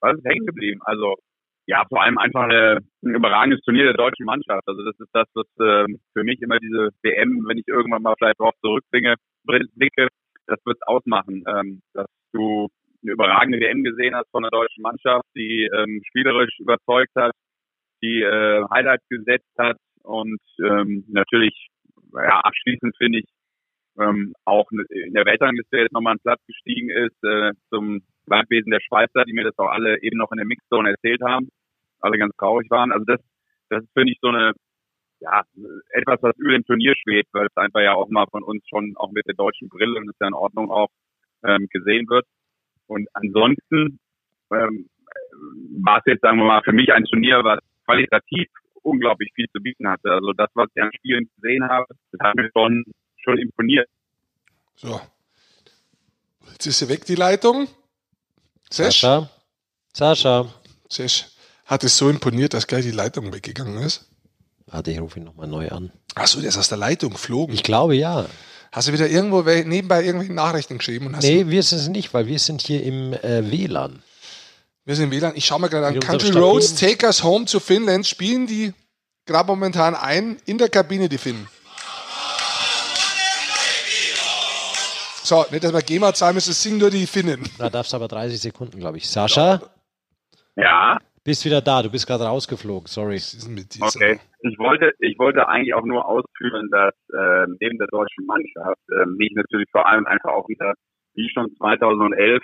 Was 0.00 0.16
ist 0.16 0.24
hängen 0.24 0.46
geblieben? 0.46 0.80
Also, 0.84 1.16
ja, 1.66 1.84
vor 1.88 2.02
allem 2.02 2.18
einfach 2.18 2.48
äh, 2.50 2.76
ein 2.76 3.14
überragendes 3.14 3.60
Turnier 3.62 3.84
der 3.84 3.94
deutschen 3.94 4.26
Mannschaft. 4.26 4.62
Also 4.66 4.84
das 4.84 4.98
ist 4.98 5.10
das, 5.12 5.26
was 5.34 5.46
ähm, 5.60 5.98
für 6.12 6.24
mich 6.24 6.40
immer 6.42 6.58
diese 6.58 6.90
WM, 7.02 7.44
wenn 7.48 7.58
ich 7.58 7.68
irgendwann 7.68 8.02
mal 8.02 8.14
vielleicht 8.18 8.38
drauf 8.38 8.54
zurückbringe, 8.60 9.14
blicke, 9.44 10.08
das 10.46 10.58
wird's 10.64 10.82
ausmachen. 10.82 11.44
Ähm, 11.46 11.82
dass 11.94 12.06
du 12.32 12.68
eine 13.02 13.12
überragende 13.12 13.60
WM 13.60 13.82
gesehen 13.82 14.14
hast 14.14 14.30
von 14.30 14.42
der 14.42 14.50
deutschen 14.50 14.82
Mannschaft, 14.82 15.26
die 15.34 15.68
ähm, 15.72 16.02
spielerisch 16.06 16.58
überzeugt 16.58 17.14
hat, 17.16 17.32
die 18.02 18.22
äh, 18.22 18.64
Highlights 18.70 19.06
gesetzt 19.08 19.52
hat 19.58 19.76
und 20.02 20.40
ähm, 20.62 21.04
natürlich 21.08 21.68
ja, 22.12 22.40
abschließend 22.40 22.94
finde 22.96 23.20
ich 23.20 23.26
ähm, 23.98 24.34
auch 24.44 24.70
in 24.70 25.14
der 25.14 25.24
Weltrangliste 25.24 25.78
jetzt 25.78 25.92
nochmal 25.92 26.12
einen 26.12 26.20
Platz 26.20 26.40
gestiegen 26.46 26.90
ist 26.90 27.22
äh, 27.24 27.52
zum 27.70 28.02
Leidwesen 28.26 28.70
der 28.70 28.80
Schweizer, 28.80 29.24
die 29.24 29.32
mir 29.32 29.44
das 29.44 29.58
auch 29.58 29.70
alle 29.70 30.02
eben 30.02 30.18
noch 30.18 30.30
in 30.32 30.38
der 30.38 30.46
Mixzone 30.46 30.90
erzählt 30.90 31.22
haben, 31.22 31.48
alle 32.00 32.18
ganz 32.18 32.34
traurig 32.36 32.70
waren. 32.70 32.92
Also 32.92 33.04
das, 33.04 33.20
das 33.68 33.84
finde 33.94 34.12
ich 34.12 34.18
so 34.20 34.28
eine 34.28 34.52
ja 35.20 35.42
etwas, 35.90 36.22
was 36.22 36.36
über 36.36 36.52
dem 36.52 36.64
Turnier 36.64 36.94
schwebt, 36.96 37.28
weil 37.32 37.46
es 37.46 37.56
einfach 37.56 37.80
ja 37.80 37.94
auch 37.94 38.08
mal 38.08 38.26
von 38.30 38.42
uns 38.42 38.62
schon 38.68 38.94
auch 38.96 39.10
mit 39.10 39.26
der 39.26 39.34
deutschen 39.34 39.68
Brille 39.68 39.98
und 39.98 40.08
ist 40.08 40.20
ja 40.20 40.28
in 40.28 40.34
Ordnung 40.34 40.70
auch 40.70 40.88
ähm, 41.44 41.66
gesehen 41.70 42.08
wird. 42.08 42.26
Und 42.86 43.08
ansonsten 43.14 43.98
ähm, 44.52 44.88
war 45.82 45.98
es 45.98 46.04
jetzt, 46.06 46.20
sagen 46.20 46.38
wir 46.38 46.46
mal, 46.46 46.62
für 46.62 46.72
mich 46.72 46.92
ein 46.92 47.04
Turnier, 47.04 47.42
was 47.42 47.58
qualitativ 47.84 48.48
unglaublich 48.82 49.30
viel 49.34 49.46
zu 49.50 49.60
bieten 49.62 49.88
hatte. 49.88 50.10
Also 50.10 50.32
das, 50.32 50.50
was 50.54 50.68
ich 50.74 50.82
an 50.82 50.90
Spielen 50.94 51.28
gesehen 51.36 51.66
habe, 51.68 51.86
das 52.12 52.20
hat 52.20 52.34
mir 52.36 52.50
schon, 52.54 52.84
schon 53.16 53.38
imponiert. 53.38 53.88
So. 54.76 55.00
Jetzt 56.52 56.66
ist 56.66 56.78
sie 56.78 56.88
weg, 56.88 57.04
die 57.06 57.14
Leitung. 57.14 57.68
Sesh, 58.70 59.00
Sascha? 59.00 59.30
Sascha? 59.92 60.54
Sesh 60.90 61.26
hat 61.64 61.84
es 61.84 61.96
so 61.96 62.10
imponiert, 62.10 62.54
dass 62.54 62.66
gleich 62.66 62.84
die 62.84 62.90
Leitung 62.90 63.32
weggegangen 63.32 63.78
ist. 63.82 64.06
Warte, 64.66 64.90
ich 64.90 65.00
rufe 65.00 65.18
ihn 65.18 65.24
nochmal 65.24 65.46
neu 65.46 65.68
an. 65.70 65.92
Achso, 66.14 66.40
der 66.40 66.48
ist 66.48 66.58
aus 66.58 66.68
der 66.68 66.78
Leitung 66.78 67.12
geflogen. 67.12 67.54
Ich 67.54 67.62
glaube 67.62 67.96
ja. 67.96 68.26
Hast 68.72 68.88
du 68.88 68.92
wieder 68.92 69.08
irgendwo 69.08 69.42
nebenbei 69.42 70.02
irgendwelche 70.04 70.32
Nachrichten 70.32 70.78
geschrieben? 70.78 71.06
Und 71.06 71.16
hast 71.16 71.24
Nee, 71.24 71.46
wir 71.46 71.62
sind 71.62 71.78
es 71.78 71.88
nicht, 71.88 72.12
weil 72.12 72.26
wir 72.26 72.38
sind 72.38 72.60
hier 72.60 72.82
im 72.82 73.12
äh, 73.12 73.50
WLAN. 73.50 74.02
Wir 74.84 74.96
sind 74.96 75.04
im 75.04 75.10
WLAN. 75.12 75.36
Ich 75.36 75.46
schaue 75.46 75.60
mal 75.60 75.68
gerade 75.68 75.86
an. 75.86 76.00
Country 76.00 76.30
Roads 76.30 76.74
Take 76.74 77.06
Us 77.06 77.22
Home 77.22 77.44
to 77.44 77.60
Finland 77.60 78.06
spielen 78.06 78.46
die 78.46 78.72
gerade 79.26 79.46
momentan 79.46 79.94
ein 79.94 80.38
in 80.44 80.58
der 80.58 80.68
Kabine, 80.68 81.08
die 81.08 81.18
Finnen. 81.18 81.46
So, 85.24 85.44
nicht, 85.50 85.64
dass 85.64 85.72
wir 85.72 85.80
GEMA 85.80 86.12
zahlen 86.12 86.34
müssen, 86.34 86.50
es 86.50 86.62
singen 86.62 86.78
nur 86.78 86.90
die 86.90 87.06
Finnen. 87.06 87.42
Da 87.58 87.70
darfst 87.70 87.92
du 87.92 87.96
aber 87.96 88.08
30 88.08 88.38
Sekunden, 88.38 88.78
glaube 88.78 88.98
ich. 88.98 89.08
Sascha, 89.08 89.60
Ja, 90.54 90.98
bist 91.24 91.46
wieder 91.46 91.62
da. 91.62 91.82
Du 91.82 91.90
bist 91.90 92.06
gerade 92.06 92.24
rausgeflogen. 92.24 92.86
Sorry. 92.86 93.16
Okay. 93.16 94.20
Ich 94.40 94.58
wollte, 94.58 94.92
ich 94.98 95.18
wollte 95.18 95.48
eigentlich 95.48 95.72
auch 95.72 95.84
nur 95.84 96.06
ausführen, 96.06 96.68
dass 96.70 96.94
äh, 97.14 97.46
neben 97.58 97.78
der 97.78 97.88
deutschen 97.88 98.26
Mannschaft 98.26 98.82
äh, 98.90 99.06
mich 99.06 99.32
natürlich 99.34 99.68
vor 99.72 99.86
allem 99.86 100.06
einfach 100.06 100.32
auch 100.32 100.46
wieder, 100.48 100.74
wie 101.14 101.30
schon 101.30 101.50
2011, 101.56 102.42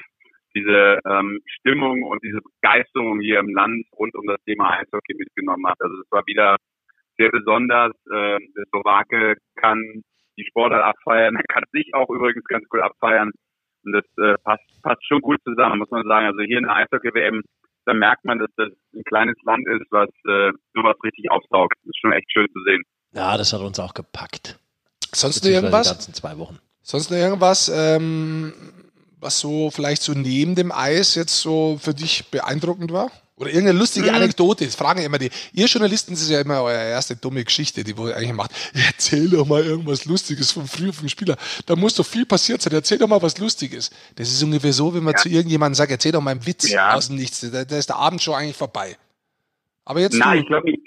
diese 0.55 0.99
ähm, 1.07 1.41
Stimmung 1.45 2.03
und 2.05 2.25
diese 2.25 2.41
Begeisterung 2.41 3.21
hier 3.21 3.39
im 3.39 3.55
Land 3.55 3.85
rund 3.93 4.15
um 4.15 4.27
das 4.27 4.41
Thema 4.47 4.71
Eishockey 4.71 5.15
mitgenommen 5.15 5.67
hat. 5.67 5.77
Also 5.81 5.95
es 6.01 6.11
war 6.11 6.23
wieder 6.27 6.57
sehr 7.19 7.31
besonders. 7.31 7.93
Äh, 8.11 8.39
der 8.57 8.65
Slowake 8.71 9.37
kann 9.57 10.03
die 10.41 10.47
Sportart 10.49 10.83
abfeiern, 10.83 11.37
er 11.37 11.45
kann 11.45 11.65
sich 11.73 11.95
auch 11.95 12.09
übrigens 12.11 12.45
ganz 12.45 12.69
gut 12.69 12.81
abfeiern. 12.81 13.31
Und 13.85 13.93
das 13.93 14.05
äh, 14.19 14.35
passt, 14.45 14.65
passt 14.83 15.07
schon 15.07 15.21
gut 15.21 15.39
zusammen, 15.45 15.79
muss 15.79 15.91
man 15.91 16.07
sagen. 16.07 16.27
Also 16.27 16.41
hier 16.43 16.59
in 16.59 16.65
der 16.65 16.77
Eishockey-WM, 16.77 17.43
da 17.87 17.95
merkt 17.95 18.25
man, 18.25 18.39
dass 18.39 18.51
das 18.57 18.69
ein 18.95 19.03
kleines 19.05 19.37
Land 19.45 19.67
ist, 19.69 19.87
was 19.91 20.09
äh, 20.29 20.53
sowas 20.75 20.97
richtig 21.03 21.31
aufsaugt. 21.31 21.75
Das 21.81 21.89
ist 21.89 21.99
schon 22.01 22.13
echt 22.13 22.31
schön 22.33 22.47
zu 22.53 22.63
sehen. 22.65 22.83
Ja, 23.13 23.37
das 23.37 23.53
hat 23.53 23.61
uns 23.61 23.79
auch 23.81 23.95
gepackt. 23.95 24.59
Sonst 25.13 25.43
noch 25.43 25.43
Beziehungsweise 25.43 25.49
Die 25.49 25.55
irgendwas? 25.55 25.89
ganzen 25.89 26.15
zwei 26.15 26.39
Wochen. 26.39 26.59
Sonst 26.83 27.11
noch 27.11 27.19
irgendwas, 27.19 27.69
ähm, 27.75 28.53
was 29.19 29.41
so 29.41 29.71
vielleicht 29.71 30.03
so 30.03 30.13
neben 30.13 30.55
dem 30.55 30.73
Eis 30.73 31.15
jetzt 31.15 31.41
so 31.41 31.79
für 31.81 31.95
dich 31.95 32.31
beeindruckend 32.31 32.93
war? 32.93 33.11
Oder 33.41 33.49
irgendeine 33.51 33.79
lustige 33.79 34.13
Anekdote? 34.13 34.67
Das 34.67 34.75
fragen 34.77 35.01
ja 35.01 35.07
immer 35.07 35.19
die. 35.19 35.31
Ihr 35.55 35.65
Journalisten, 35.67 36.13
das 36.13 36.21
ist 36.21 36.29
ja 36.31 36.41
immer 36.43 36.63
eure 36.63 36.91
erste 36.91 37.17
dumme 37.17 37.43
Geschichte, 37.43 37.83
die 37.83 37.97
wo 37.97 38.07
ihr 38.09 38.15
eigentlich 38.17 38.35
macht. 38.35 38.51
Erzähl 38.75 39.31
doch 39.31 39.47
mal 39.47 39.65
irgendwas 39.65 40.05
Lustiges 40.05 40.53
von 40.53 40.67
früher 40.67 40.93
vom 40.93 41.09
Spieler. 41.09 41.37
Da 41.65 41.75
muss 41.75 41.95
doch 41.95 42.05
viel 42.05 42.27
passiert 42.27 42.61
sein. 42.61 42.75
Erzähl 42.75 42.99
doch 42.99 43.09
mal 43.09 43.23
was 43.23 43.39
Lustiges. 43.39 43.91
Das 44.17 44.29
ist 44.31 44.43
ungefähr 44.43 44.75
so, 44.75 44.95
wenn 44.95 45.03
man 45.05 45.17
zu 45.17 45.29
irgendjemandem 45.31 45.75
sagt, 45.75 45.91
erzähl 45.91 46.13
doch 46.13 46.21
mal 46.21 46.33
einen 46.33 46.47
Witz 46.47 46.71
Ja. 46.71 46.95
aus 46.95 47.09
dem 47.09 47.17
Nichts. 47.17 47.41
Da, 47.51 47.65
da 47.65 47.77
ist 47.79 47.89
der 47.89 47.97
Abend 47.97 48.21
schon 48.23 48.35
eigentlich 48.35 48.57
vorbei. 48.57 48.97
Aber 49.87 50.01
jetzt 50.01 50.19
Nein, 50.19 50.37
du. 50.37 50.43
ich 50.43 50.47
glaube 50.47 50.71
nicht, 50.71 50.83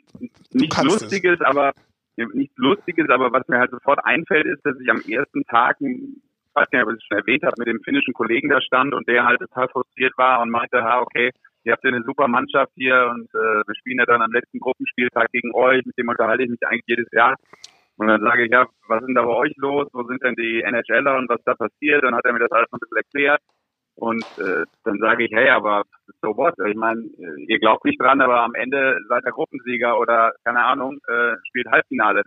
nichts. 0.53 0.77
Lustiges, 0.83 1.41
aber 1.41 1.73
nichts 2.35 2.53
Lustiges, 2.57 3.09
aber 3.09 3.31
was 3.33 3.47
mir 3.47 3.57
halt 3.57 3.71
sofort 3.71 3.99
einfällt, 4.05 4.45
ist, 4.45 4.63
dass 4.63 4.75
ich 4.79 4.89
am 4.91 5.01
ersten 5.01 5.43
Tag, 5.45 5.81
ein- 5.81 6.21
ich 6.49 6.55
weiß 6.55 6.67
nicht, 6.71 6.83
ob 6.83 6.89
ich 6.91 6.97
es 6.97 7.03
schon 7.07 7.17
erwähnt 7.17 7.41
habe, 7.43 7.55
mit 7.57 7.67
dem 7.67 7.81
finnischen 7.81 8.13
Kollegen 8.13 8.49
da 8.49 8.61
stand 8.61 8.93
und 8.93 9.07
der 9.07 9.25
halt 9.25 9.39
total 9.39 9.67
frustriert 9.69 10.13
war 10.17 10.39
und 10.43 10.51
meinte, 10.51 10.83
ha, 10.83 10.99
okay, 11.01 11.31
ihr 11.63 11.73
habt 11.73 11.83
ja 11.83 11.91
eine 11.91 12.03
super 12.03 12.27
Mannschaft 12.27 12.71
hier 12.75 13.09
und 13.11 13.29
äh, 13.33 13.63
wir 13.65 13.75
spielen 13.75 13.99
ja 13.99 14.05
dann 14.05 14.21
am 14.21 14.31
letzten 14.31 14.59
Gruppenspieltag 14.59 15.31
gegen 15.31 15.53
euch, 15.53 15.85
mit 15.85 15.97
dem 15.97 16.09
unterhalte 16.09 16.43
ich 16.43 16.49
mich 16.49 16.65
eigentlich 16.65 16.87
jedes 16.87 17.07
Jahr. 17.11 17.35
Und 17.97 18.07
dann 18.07 18.21
sage 18.21 18.45
ich, 18.45 18.51
ja, 18.51 18.65
was 18.87 19.01
ist 19.01 19.07
denn 19.07 19.15
da 19.15 19.23
bei 19.23 19.35
euch 19.35 19.53
los? 19.57 19.87
Wo 19.93 20.03
sind 20.03 20.23
denn 20.23 20.35
die 20.35 20.61
NHLer 20.63 21.15
und 21.15 21.29
was 21.29 21.43
da 21.45 21.53
passiert? 21.53 22.03
Dann 22.03 22.15
hat 22.15 22.25
er 22.25 22.33
mir 22.33 22.39
das 22.39 22.51
alles 22.51 22.67
noch 22.71 22.79
ein 22.79 22.81
bisschen 22.81 22.97
erklärt. 22.97 23.41
Und 23.95 24.25
äh, 24.39 24.65
dann 24.83 24.97
sage 24.97 25.25
ich, 25.25 25.31
hey, 25.31 25.49
aber 25.49 25.83
so 26.21 26.35
what? 26.35 26.55
Ich 26.67 26.75
meine, 26.75 27.01
äh, 27.01 27.45
ihr 27.47 27.59
glaubt 27.59 27.85
nicht 27.85 28.01
dran, 28.01 28.21
aber 28.21 28.41
am 28.41 28.55
Ende 28.55 28.97
seid 29.07 29.23
ihr 29.25 29.31
Gruppensieger 29.31 29.99
oder 29.99 30.33
keine 30.43 30.65
Ahnung, 30.65 30.97
äh, 31.07 31.35
spielt 31.47 31.67
Halbfinale. 31.67 32.23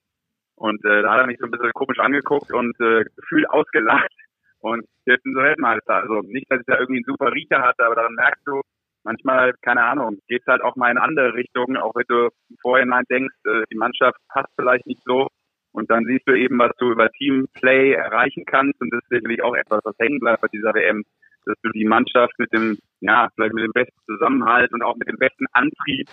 Und 0.54 0.84
äh, 0.84 1.02
da 1.02 1.12
hat 1.12 1.20
er 1.20 1.26
mich 1.26 1.38
so 1.38 1.46
ein 1.46 1.50
bisschen 1.50 1.72
komisch 1.72 1.98
angeguckt 1.98 2.52
und 2.52 2.78
äh, 2.80 3.04
gefühlt 3.16 3.50
ausgelacht. 3.50 4.12
Und 4.60 4.86
jetzt 5.04 5.22
sind 5.24 5.34
so 5.34 5.42
Weltmeister. 5.42 5.94
Also 5.94 6.22
nicht, 6.22 6.50
dass 6.50 6.60
ich 6.60 6.66
da 6.66 6.78
irgendwie 6.78 6.98
einen 6.98 7.12
super 7.12 7.32
Riecher 7.32 7.60
hatte, 7.60 7.84
aber 7.84 7.96
daran 7.96 8.14
merkst 8.14 8.46
du, 8.46 8.62
manchmal, 9.06 9.54
keine 9.62 9.84
Ahnung, 9.84 10.18
geht's 10.28 10.46
halt 10.46 10.62
auch 10.62 10.76
mal 10.76 10.90
in 10.90 10.98
andere 10.98 11.32
Richtungen, 11.34 11.78
auch 11.78 11.94
wenn 11.94 12.04
du 12.08 12.28
im 12.50 12.56
Vorhinein 12.60 13.04
denkst, 13.08 13.34
äh, 13.46 13.62
die 13.72 13.76
Mannschaft 13.76 14.18
passt 14.28 14.52
vielleicht 14.56 14.86
nicht 14.86 15.02
so. 15.04 15.28
Und 15.72 15.90
dann 15.90 16.04
siehst 16.04 16.26
du 16.26 16.32
eben, 16.32 16.58
was 16.58 16.72
du 16.78 16.90
über 16.90 17.10
Teamplay 17.10 17.92
erreichen 17.92 18.44
kannst. 18.46 18.80
Und 18.80 18.92
das 18.92 19.02
ist 19.02 19.10
sicherlich 19.10 19.42
auch 19.42 19.54
etwas, 19.54 19.80
was 19.84 19.94
hängen 19.98 20.20
bleibt 20.20 20.42
bei 20.42 20.48
dieser 20.48 20.74
WM, 20.74 21.04
dass 21.44 21.56
du 21.62 21.70
die 21.70 21.84
Mannschaft 21.84 22.32
mit 22.38 22.52
dem, 22.52 22.78
ja, 23.00 23.28
vielleicht 23.34 23.54
mit 23.54 23.64
dem 23.64 23.72
besten 23.72 23.98
Zusammenhalt 24.06 24.72
und 24.72 24.82
auch 24.82 24.96
mit 24.96 25.08
dem 25.08 25.18
besten 25.18 25.46
Antrieb, 25.52 26.08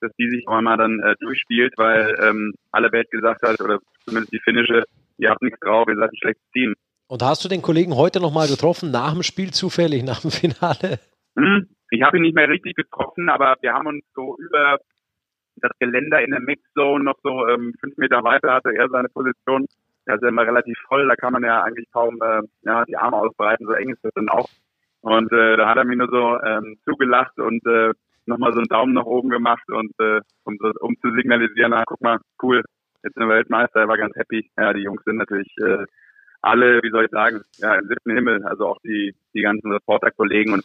dass 0.00 0.12
die 0.18 0.28
sich 0.28 0.46
auch 0.46 0.56
einmal 0.56 0.76
dann 0.76 1.00
äh, 1.00 1.14
durchspielt, 1.20 1.74
weil 1.76 2.16
ähm, 2.22 2.54
alle 2.72 2.92
Welt 2.92 3.10
gesagt 3.10 3.42
hat, 3.42 3.60
oder 3.60 3.78
zumindest 4.04 4.32
die 4.32 4.40
finnische, 4.40 4.84
ihr 5.18 5.30
habt 5.30 5.42
nichts 5.42 5.60
drauf, 5.60 5.88
ihr 5.88 5.96
seid 5.96 6.10
ein 6.10 6.16
schlechtes 6.16 6.50
Team. 6.52 6.74
Und 7.06 7.22
hast 7.22 7.44
du 7.44 7.48
den 7.48 7.62
Kollegen 7.62 7.94
heute 7.94 8.20
nochmal 8.20 8.48
getroffen, 8.48 8.90
nach 8.90 9.12
dem 9.12 9.22
Spiel 9.22 9.52
zufällig, 9.52 10.02
nach 10.02 10.20
dem 10.20 10.30
Finale? 10.30 10.98
Hm, 11.36 11.68
ich 11.90 12.02
habe 12.02 12.16
ihn 12.16 12.22
nicht 12.22 12.34
mehr 12.34 12.48
richtig 12.48 12.76
getroffen, 12.76 13.28
aber 13.28 13.56
wir 13.60 13.72
haben 13.72 13.86
uns 13.86 14.04
so 14.14 14.36
über 14.38 14.78
das 15.56 15.70
Geländer 15.78 16.22
in 16.22 16.30
der 16.30 16.40
Mixzone 16.40 17.04
noch 17.04 17.18
so 17.22 17.46
ähm, 17.48 17.74
fünf 17.80 17.96
Meter 17.96 18.24
weiter 18.24 18.52
hatte 18.54 18.74
er 18.74 18.88
seine 18.88 19.08
Position. 19.08 19.66
Der 20.06 20.16
ist 20.16 20.22
ja 20.22 20.28
immer 20.28 20.46
relativ 20.46 20.76
voll, 20.88 21.06
da 21.08 21.16
kann 21.16 21.32
man 21.32 21.44
ja 21.44 21.62
eigentlich 21.62 21.90
kaum 21.92 22.20
äh, 22.20 22.42
ja, 22.62 22.84
die 22.84 22.96
Arme 22.96 23.16
ausbreiten, 23.16 23.66
so 23.66 23.72
eng 23.72 23.90
ist 23.90 24.04
das 24.04 24.12
dann 24.14 24.28
auch. 24.28 24.48
Und 25.00 25.32
äh, 25.32 25.56
da 25.56 25.68
hat 25.68 25.76
er 25.76 25.84
mir 25.84 25.96
nur 25.96 26.08
so 26.08 26.38
ähm, 26.42 26.76
zugelacht 26.84 27.38
und 27.38 27.64
äh, 27.66 27.92
nochmal 28.26 28.52
so 28.52 28.58
einen 28.58 28.68
Daumen 28.68 28.94
nach 28.94 29.04
oben 29.04 29.28
gemacht 29.28 29.68
und 29.70 29.92
äh, 29.98 30.20
um, 30.44 30.58
um 30.80 30.96
zu 31.00 31.10
signalisieren, 31.12 31.70
na 31.70 31.84
guck 31.86 32.00
mal, 32.00 32.18
cool, 32.42 32.62
jetzt 33.02 33.14
sind 33.14 33.22
wir 33.22 33.34
Weltmeister, 33.34 33.80
er 33.80 33.88
war 33.88 33.98
ganz 33.98 34.14
happy. 34.16 34.50
Ja, 34.56 34.72
die 34.72 34.82
Jungs 34.82 35.04
sind 35.04 35.16
natürlich 35.16 35.54
äh, 35.58 35.84
alle, 36.40 36.82
wie 36.82 36.90
soll 36.90 37.04
ich 37.04 37.10
sagen, 37.10 37.42
ja, 37.58 37.74
im 37.74 37.88
siebten 37.88 38.14
Himmel, 38.14 38.44
also 38.44 38.66
auch 38.68 38.78
die, 38.82 39.14
die 39.34 39.42
ganzen 39.42 39.72
Reporterkollegen 39.72 40.52
und 40.54 40.64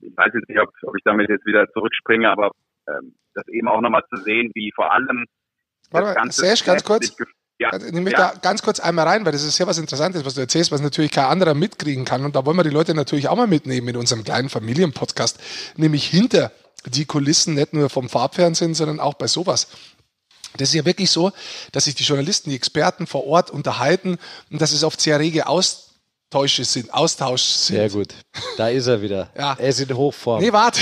ich 0.00 0.16
weiß 0.16 0.30
jetzt 0.34 0.48
nicht, 0.48 0.60
ob, 0.60 0.70
ob 0.82 0.96
ich 0.96 1.02
damit 1.04 1.28
jetzt 1.28 1.46
wieder 1.46 1.68
zurückspringe, 1.72 2.30
aber 2.30 2.50
ähm, 2.88 3.14
das 3.34 3.46
eben 3.48 3.68
auch 3.68 3.80
nochmal 3.80 4.04
zu 4.08 4.16
sehen, 4.22 4.50
wie 4.54 4.72
vor 4.74 4.92
allem 4.92 5.26
Warte 5.90 6.18
mal, 6.18 6.32
Serge, 6.32 6.62
ganz 6.64 6.84
kurz. 6.84 7.16
Ja, 7.60 7.74
Ich 7.74 7.92
nehme 7.92 8.10
ja. 8.12 8.32
da 8.32 8.38
ganz 8.40 8.62
kurz 8.62 8.78
einmal 8.78 9.08
rein, 9.08 9.24
weil 9.24 9.32
das 9.32 9.42
ist 9.42 9.56
sehr 9.56 9.66
was 9.66 9.78
Interessantes, 9.78 10.24
was 10.24 10.34
du 10.34 10.40
erzählst, 10.40 10.70
was 10.70 10.80
natürlich 10.80 11.10
kein 11.10 11.24
anderer 11.24 11.54
mitkriegen 11.54 12.04
kann. 12.04 12.24
Und 12.24 12.36
da 12.36 12.46
wollen 12.46 12.56
wir 12.56 12.62
die 12.62 12.70
Leute 12.70 12.94
natürlich 12.94 13.28
auch 13.28 13.36
mal 13.36 13.48
mitnehmen 13.48 13.88
in 13.88 13.96
unserem 13.96 14.22
kleinen 14.22 14.48
Familienpodcast, 14.48 15.74
nämlich 15.76 16.06
hinter 16.06 16.52
die 16.86 17.04
Kulissen, 17.04 17.54
nicht 17.54 17.72
nur 17.72 17.90
vom 17.90 18.08
Farbfernsehen, 18.08 18.74
sondern 18.74 19.00
auch 19.00 19.14
bei 19.14 19.26
sowas. 19.26 19.68
Das 20.56 20.68
ist 20.68 20.74
ja 20.74 20.84
wirklich 20.84 21.10
so, 21.10 21.32
dass 21.72 21.84
sich 21.84 21.96
die 21.96 22.04
Journalisten, 22.04 22.50
die 22.50 22.56
Experten 22.56 23.06
vor 23.06 23.26
Ort 23.26 23.50
unterhalten 23.50 24.18
und 24.50 24.60
dass 24.62 24.72
es 24.72 24.84
oft 24.84 25.00
sehr 25.00 25.18
rege 25.18 25.48
Austausche 26.30 26.64
sind, 26.64 26.92
Austausch 26.92 27.42
sind. 27.42 27.76
Sehr 27.76 27.88
gut. 27.88 28.14
Da 28.58 28.68
ist 28.68 28.86
er 28.86 29.00
wieder. 29.00 29.30
Ja. 29.38 29.56
Er 29.58 29.68
ist 29.68 29.80
in 29.80 29.96
Hochform. 29.96 30.42
Nee, 30.42 30.52
warte. 30.52 30.80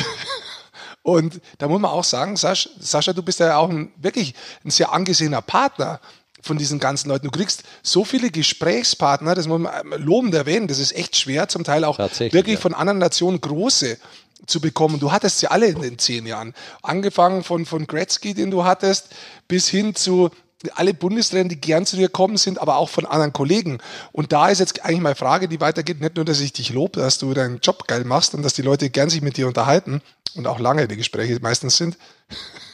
Und 1.03 1.41
da 1.59 1.69
muss 1.69 1.81
man 1.81 1.93
auch 1.93 2.03
sagen, 2.03 2.37
Sascha, 2.37 2.69
Sascha 2.81 3.13
du 3.13 3.23
bist 3.23 3.39
ja 3.39 3.57
auch 3.57 3.69
ein, 3.69 3.93
wirklich 3.97 4.35
ein 4.65 4.71
sehr 4.71 4.93
angesehener 4.93 5.43
Partner 5.43 6.01
von 6.43 6.59
diesen 6.59 6.81
ganzen 6.81 7.11
Leuten. 7.11 7.27
Du 7.27 7.31
kriegst 7.31 7.63
so 7.85 8.05
viele 8.05 8.31
Gesprächspartner, 8.31 9.37
das 9.37 9.47
muss 9.47 9.61
man 9.61 9.73
lobend 9.99 10.35
erwähnen, 10.35 10.67
das 10.67 10.81
ist 10.81 10.97
echt 10.97 11.15
schwer, 11.15 11.47
zum 11.47 11.63
Teil 11.63 11.85
auch 11.85 11.99
wirklich 11.99 12.55
ja. 12.55 12.61
von 12.61 12.75
anderen 12.75 12.99
Nationen 12.99 13.41
große 13.41 13.99
zu 14.47 14.61
bekommen. 14.61 14.99
Du 14.99 15.13
hattest 15.13 15.39
sie 15.39 15.47
alle 15.47 15.67
in 15.67 15.81
den 15.81 15.99
zehn 15.99 16.27
Jahren. 16.27 16.55
Angefangen 16.83 17.45
von, 17.45 17.67
von 17.67 17.87
Gretzky, 17.87 18.35
den 18.35 18.51
du 18.51 18.65
hattest, 18.65 19.11
bis 19.47 19.69
hin 19.69 19.95
zu 19.95 20.31
alle 20.75 20.95
Bundestrainer, 20.95 21.49
die 21.49 21.61
gern 21.61 21.87
zu 21.87 21.97
dir 21.97 22.09
kommen 22.09 22.37
sind, 22.37 22.61
aber 22.61 22.77
auch 22.77 22.89
von 22.89 23.07
anderen 23.07 23.33
Kollegen. 23.33 23.79
Und 24.13 24.33
da 24.33 24.49
ist 24.49 24.59
jetzt 24.59 24.85
eigentlich 24.85 25.01
meine 25.01 25.15
Frage, 25.15 25.49
die 25.49 25.61
weitergeht, 25.61 26.01
nicht 26.01 26.17
nur, 26.17 26.25
dass 26.25 26.41
ich 26.41 26.53
dich 26.53 26.71
lobe, 26.71 27.01
dass 27.01 27.19
du 27.19 27.35
deinen 27.35 27.59
Job 27.61 27.87
geil 27.87 28.05
machst 28.05 28.35
und 28.35 28.43
dass 28.43 28.55
die 28.55 28.63
Leute 28.63 28.91
gern 28.91 29.11
sich 29.11 29.23
mit 29.23 29.37
dir 29.37 29.47
unterhalten 29.47 30.01
und 30.35 30.47
auch 30.47 30.59
lange 30.59 30.89
die 30.89 30.97
Gespräche 30.97 31.39
meistens 31.41 31.77
sind. 31.77 31.97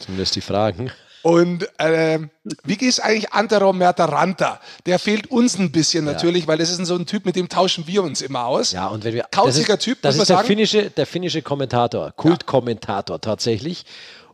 Zumindest 0.00 0.36
die 0.36 0.40
Fragen. 0.40 0.90
Und 1.22 1.68
äh, 1.78 2.18
wie 2.64 2.76
geht 2.76 2.88
es 2.88 2.98
eigentlich 2.98 3.32
Antero 3.32 3.72
Mertaranta? 3.72 4.60
Der 4.86 4.98
fehlt 4.98 5.30
uns 5.30 5.56
ein 5.56 5.70
bisschen 5.70 6.04
natürlich, 6.04 6.48
weil 6.48 6.58
das 6.58 6.70
ist 6.70 6.84
so 6.84 6.96
ein 6.96 7.06
Typ, 7.06 7.24
mit 7.24 7.36
dem 7.36 7.48
tauschen 7.48 7.86
wir 7.86 8.02
uns 8.02 8.22
immer 8.22 8.46
aus. 8.46 8.72
Ja, 8.72 8.88
und 8.88 9.04
wenn 9.04 9.14
wir. 9.14 9.26
Kauziger 9.30 9.76
das 9.76 9.78
ist, 9.78 9.84
Typ, 9.84 10.02
das 10.02 10.16
ist 10.16 10.28
der 10.28 10.36
sagen. 10.38 10.48
finnische, 10.48 10.90
der 10.90 11.06
finnische 11.06 11.40
Kommentator, 11.42 12.10
Kultkommentator 12.12 13.20
tatsächlich. 13.20 13.86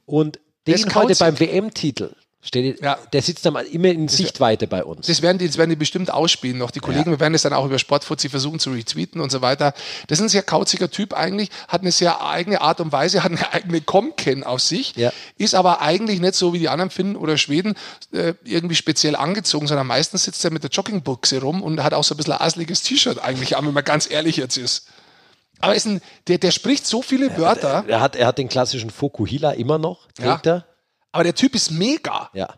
Und 0.07 0.39
Der 0.67 0.77
den 0.77 0.87
ist 0.87 0.95
heute 0.95 1.15
beim 1.17 1.39
WM-Titel, 1.39 2.15
steht, 2.41 2.81
Ja. 2.83 2.97
der 3.13 3.21
sitzt 3.21 3.45
dann 3.47 3.57
immer 3.57 3.89
in 3.89 4.07
Sichtweite 4.09 4.67
bei 4.69 4.85
uns. 4.85 5.07
Das 5.09 5.23
werden, 5.23 5.39
die, 5.39 5.47
das 5.49 5.59
werden 5.59 5.71
die 5.71 5.77
bestimmt 5.77 6.13
ausspielen 6.13 6.57
noch. 6.57 6.71
Die 6.71 6.79
Kollegen, 6.81 7.11
wir 7.11 7.19
werden 7.21 7.35
es 7.35 7.43
dann 7.43 7.53
auch 7.53 7.67
über 7.67 7.79
Sportfuzzi 7.79 8.29
versuchen 8.29 8.59
zu 8.61 8.71
retweeten 8.71 9.21
und 9.21 9.31
so 9.33 9.43
weiter. 9.43 9.75
Das 10.07 10.19
ist 10.19 10.25
ein 10.25 10.29
sehr 10.29 10.43
kauziger 10.43 10.91
Typ 10.91 11.15
eigentlich, 11.15 11.51
hat 11.67 11.81
eine 11.83 11.91
sehr 11.93 12.25
eigene 12.25 12.61
Art 12.61 12.81
und 12.81 12.93
Weise, 12.93 13.25
hat 13.25 13.33
eine 13.33 13.53
eigene 13.53 13.81
Comken 13.81 14.45
auf 14.45 14.61
sich, 14.61 14.95
Ja. 14.97 15.13
ist 15.37 15.55
aber 15.55 15.83
eigentlich 15.83 16.21
nicht 16.21 16.35
so 16.37 16.53
wie 16.53 16.61
die 16.61 16.69
anderen 16.69 16.91
Finnen 16.91 17.17
oder 17.17 17.37
Schweden 17.39 17.75
äh, 18.13 18.35
irgendwie 18.45 18.77
speziell 18.77 19.17
angezogen, 19.17 19.67
sondern 19.67 19.87
meistens 19.89 20.25
sitzt 20.25 20.45
er 20.45 20.53
mit 20.53 20.63
der 20.63 20.71
Joggingbuchse 20.71 21.41
rum 21.41 21.61
und 21.63 21.83
hat 21.83 21.93
auch 21.93 22.05
so 22.05 22.15
ein 22.15 22.19
bisschen 22.19 22.35
ein 22.35 22.41
asliges 22.41 22.83
T-Shirt 22.83 23.19
eigentlich 23.23 23.57
an, 23.57 23.67
wenn 23.67 23.75
man 23.75 23.85
ganz 23.85 24.09
ehrlich 24.11 24.37
jetzt 24.37 24.57
ist. 24.57 24.87
Aber 25.61 25.75
ist 25.75 25.87
ein, 25.87 26.01
der, 26.29 26.39
der 26.39 26.53
spricht 26.53 26.87
so 26.87 27.03
viele 27.03 27.37
Wörter, 27.37 27.85
Er 27.89 28.01
hat, 28.01 28.15
er 28.15 28.29
hat 28.29 28.39
den 28.39 28.49
klassischen 28.49 28.91
Fokuhila 28.91 29.51
immer 29.51 29.77
noch, 29.79 30.07
trägt 30.15 30.47
er. 30.47 30.65
Aber 31.19 31.25
der 31.25 31.35
Typ 31.35 31.57
ist 31.57 31.73
mega. 31.73 32.31
Ja. 32.33 32.49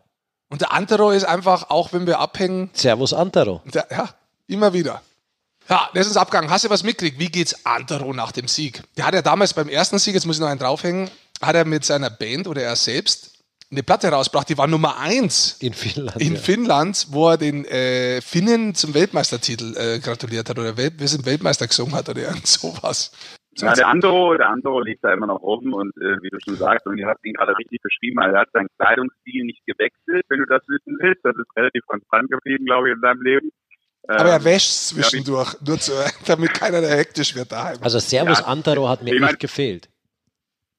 Und 0.51 0.61
der 0.61 0.71
Antero 0.73 1.13
ist 1.13 1.25
einfach, 1.25 1.71
auch 1.71 1.95
wenn 1.95 2.07
wir 2.07 2.19
abhängen, 2.19 2.69
Servus 2.75 3.15
Antero. 3.15 3.63
Der, 3.65 3.87
ja, 3.91 4.11
immer 4.49 4.75
wieder. 4.75 5.01
Ja, 5.71 5.89
das 5.95 6.07
ist 6.07 6.19
Abgang. 6.19 6.51
Hast 6.51 6.67
du 6.67 6.69
was 6.69 6.83
mitgekriegt? 6.83 7.19
Wie 7.19 7.31
geht's 7.31 7.65
Antero 7.65 8.13
nach 8.13 8.33
dem 8.33 8.49
Sieg? 8.49 8.83
Der 8.99 9.07
hat 9.07 9.15
ja 9.15 9.23
damals 9.23 9.55
beim 9.55 9.71
ersten 9.71 9.99
Sieg, 9.99 10.13
jetzt 10.13 10.27
muss 10.27 10.37
ich 10.37 10.43
noch 10.43 10.49
einen 10.49 10.61
draufhängen, 10.61 11.09
hat 11.41 11.57
er 11.57 11.65
mit 11.65 11.87
seiner 11.87 12.11
Band 12.11 12.47
oder 12.49 12.63
er 12.63 12.77
selbst 12.77 13.31
eine 13.71 13.83
Platte 13.83 14.09
rausgebracht, 14.09 14.51
die 14.51 14.59
war 14.59 14.67
Nummer 14.67 14.99
eins 14.99 15.57
In 15.61 15.73
Finnland. 15.73 16.21
in 16.21 16.35
ja. 16.35 16.41
Finnland, 16.41 17.07
wo 17.13 17.31
er 17.31 17.39
den 17.39 17.65
äh, 17.65 18.21
Finnen 18.21 18.75
zum 18.75 18.93
Weltmeistertitel 18.93 19.75
äh, 19.75 20.01
gratuliert 20.01 20.51
hat 20.51 20.59
oder 20.59 20.77
Welt, 20.77 20.99
wir 20.99 21.09
sind 21.09 21.25
Weltmeister 21.25 21.67
gesungen 21.67 21.95
hat 21.95 22.11
oder 22.11 22.21
irgend 22.21 22.47
sowas. 22.47 23.11
Ja, 23.59 23.75
der 23.75 23.89
Andro, 23.89 24.37
der 24.37 24.49
Andro 24.49 24.81
liegt 24.81 25.03
da 25.05 25.13
immer 25.13 25.27
noch 25.27 25.41
oben 25.43 25.73
und 25.75 25.97
äh, 25.97 26.23
wie 26.23 26.31
du 26.31 26.39
schon 26.41 26.55
sagst, 26.57 26.87
und 26.87 26.97
ihr 26.99 27.07
habt 27.07 27.25
ihn 27.27 27.35
gerade 27.35 27.57
richtig 27.59 27.81
beschrieben, 27.83 28.19
also 28.21 28.35
er 28.37 28.43
hat 28.43 28.49
seinen 28.53 28.69
Kleidungsstil 28.79 29.45
nicht 29.45 29.65
gewechselt, 29.67 30.25
wenn 30.29 30.39
du 30.39 30.47
das 30.47 30.63
wissen 30.69 30.97
willst. 31.01 31.25
Das 31.25 31.35
ist 31.37 31.57
relativ 31.57 31.85
konstant 31.87 32.31
geblieben, 32.31 32.65
glaube 32.65 32.89
ich, 32.89 32.95
in 32.95 33.01
seinem 33.01 33.23
Leben. 33.23 33.51
Aber 34.07 34.31
er 34.31 34.37
Ähm, 34.37 34.45
wäscht 34.45 34.71
zwischendurch, 34.71 35.55
nur 35.67 35.79
zu, 35.79 35.93
damit 36.27 36.55
keiner 36.55 36.81
da 36.81 36.89
hektisch 36.89 37.35
wird 37.35 37.51
daheim. 37.53 37.77
Also 37.83 37.99
Servus 37.99 38.41
Ja. 38.41 38.47
Antero 38.47 38.89
hat 38.89 39.03
mir 39.03 39.15
Ich 39.15 39.21
mein- 39.21 39.31
echt 39.31 39.41
gefehlt. 39.41 39.89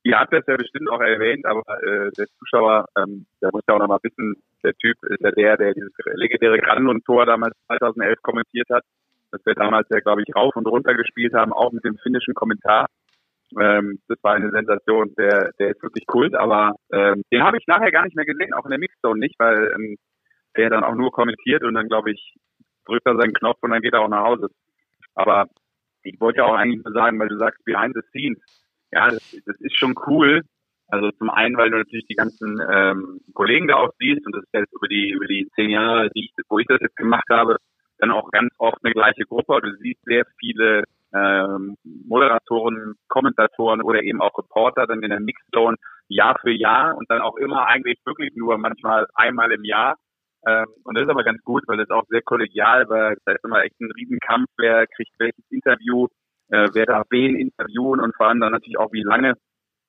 Ihr 0.03 0.17
habt 0.17 0.33
das 0.33 0.43
ja 0.47 0.55
bestimmt 0.57 0.89
auch 0.89 0.99
erwähnt, 0.99 1.45
aber 1.45 1.61
äh, 1.83 2.09
der 2.17 2.25
Zuschauer, 2.39 2.85
ähm, 2.97 3.27
der 3.39 3.51
muss 3.53 3.61
ja 3.67 3.75
auch 3.75 3.79
noch 3.79 3.87
mal 3.87 3.99
wissen, 4.01 4.41
der 4.63 4.73
Typ 4.73 4.97
ist 5.03 5.21
ja 5.21 5.29
der, 5.29 5.57
der 5.57 5.73
dieses 5.75 5.91
legendäre 6.15 6.57
Granlund-Tor 6.57 7.27
damals 7.27 7.53
2011 7.67 8.19
kommentiert 8.23 8.67
hat, 8.71 8.83
das 9.31 9.45
wir 9.45 9.55
damals 9.55 9.87
ja, 9.89 9.99
glaube 9.99 10.21
ich, 10.25 10.35
rauf 10.35 10.55
und 10.55 10.67
runter 10.67 10.93
gespielt 10.93 11.33
haben, 11.33 11.53
auch 11.53 11.71
mit 11.71 11.83
dem 11.83 11.97
finnischen 11.97 12.33
Kommentar. 12.33 12.87
Ähm, 13.59 13.99
das 14.07 14.17
war 14.21 14.35
eine 14.35 14.51
Sensation, 14.51 15.13
der, 15.17 15.51
der 15.59 15.71
ist 15.71 15.83
wirklich 15.83 16.05
Kult, 16.07 16.35
aber 16.35 16.75
ähm, 16.91 17.23
den 17.31 17.43
habe 17.43 17.57
ich 17.57 17.67
nachher 17.67 17.91
gar 17.91 18.05
nicht 18.05 18.15
mehr 18.15 18.25
gesehen, 18.25 18.53
auch 18.53 18.65
in 18.65 18.71
der 18.71 18.79
Mixzone 18.79 19.19
nicht, 19.19 19.35
weil 19.39 19.73
ähm, 19.75 19.97
der 20.55 20.69
dann 20.69 20.83
auch 20.83 20.95
nur 20.95 21.11
kommentiert 21.11 21.63
und 21.63 21.73
dann, 21.73 21.87
glaube 21.87 22.11
ich, 22.11 22.35
drückt 22.85 23.05
er 23.05 23.17
seinen 23.17 23.33
Knopf 23.33 23.57
und 23.61 23.71
dann 23.71 23.81
geht 23.81 23.93
er 23.93 24.01
auch 24.01 24.09
nach 24.09 24.23
Hause. 24.23 24.49
Aber 25.15 25.47
ich 26.03 26.19
wollte 26.19 26.39
ja 26.39 26.45
auch 26.45 26.55
eigentlich 26.55 26.83
nur 26.83 26.93
sagen, 26.93 27.19
weil 27.19 27.27
du 27.27 27.37
sagst, 27.37 27.63
behind 27.65 27.93
the 27.93 28.01
scenes, 28.09 28.39
ja, 28.91 29.09
das, 29.09 29.35
das 29.45 29.59
ist 29.59 29.77
schon 29.77 29.95
cool. 30.07 30.41
Also 30.87 31.09
zum 31.11 31.29
einen, 31.29 31.55
weil 31.55 31.69
du 31.69 31.77
natürlich 31.77 32.05
die 32.07 32.15
ganzen 32.15 32.59
ähm, 32.69 33.21
Kollegen 33.33 33.67
da 33.67 33.75
auch 33.75 33.91
siehst 33.97 34.25
und 34.25 34.35
das 34.35 34.43
ist 34.43 34.53
jetzt 34.53 34.73
über 34.73 34.89
die 34.89 35.11
über 35.11 35.25
die 35.25 35.47
zehn 35.55 35.69
Jahre, 35.69 36.09
die 36.09 36.25
ich, 36.25 36.33
wo 36.49 36.59
ich 36.59 36.67
das 36.67 36.81
jetzt 36.81 36.97
gemacht 36.97 37.27
habe, 37.29 37.57
dann 38.01 38.11
auch 38.11 38.29
ganz 38.31 38.51
oft 38.57 38.77
eine 38.83 38.93
gleiche 38.93 39.23
Gruppe. 39.25 39.61
Du 39.61 39.73
siehst 39.77 40.03
sehr 40.03 40.25
viele 40.39 40.83
ähm, 41.13 41.77
Moderatoren, 41.83 42.95
Kommentatoren 43.07 43.81
oder 43.81 44.01
eben 44.01 44.21
auch 44.21 44.37
Reporter 44.37 44.87
dann 44.87 45.03
in 45.03 45.09
der 45.09 45.19
Mixzone 45.19 45.77
Jahr 46.07 46.37
für 46.41 46.51
Jahr 46.51 46.97
und 46.97 47.09
dann 47.09 47.21
auch 47.21 47.37
immer 47.37 47.67
eigentlich 47.67 47.99
wirklich 48.05 48.35
nur 48.35 48.57
manchmal 48.57 49.07
einmal 49.15 49.51
im 49.51 49.63
Jahr. 49.63 49.97
Ähm, 50.45 50.65
und 50.83 50.97
das 50.97 51.03
ist 51.03 51.09
aber 51.09 51.23
ganz 51.23 51.41
gut, 51.43 51.63
weil 51.67 51.77
das 51.77 51.89
auch 51.89 52.05
sehr 52.09 52.21
kollegial 52.21 52.89
war. 52.89 53.15
Da 53.25 53.33
ist 53.33 53.45
immer 53.45 53.63
echt 53.63 53.79
ein 53.79 53.91
Riesenkampf, 53.91 54.49
wer 54.57 54.87
kriegt 54.87 55.13
welches 55.19 55.45
Interview, 55.49 56.07
äh, 56.49 56.69
wer 56.73 56.85
darf 56.85 57.07
wen 57.11 57.35
interviewen 57.35 57.99
und 57.99 58.15
vor 58.15 58.27
allem 58.27 58.41
dann 58.41 58.51
natürlich 58.51 58.79
auch 58.79 58.91
wie 58.91 59.03
lange. 59.03 59.35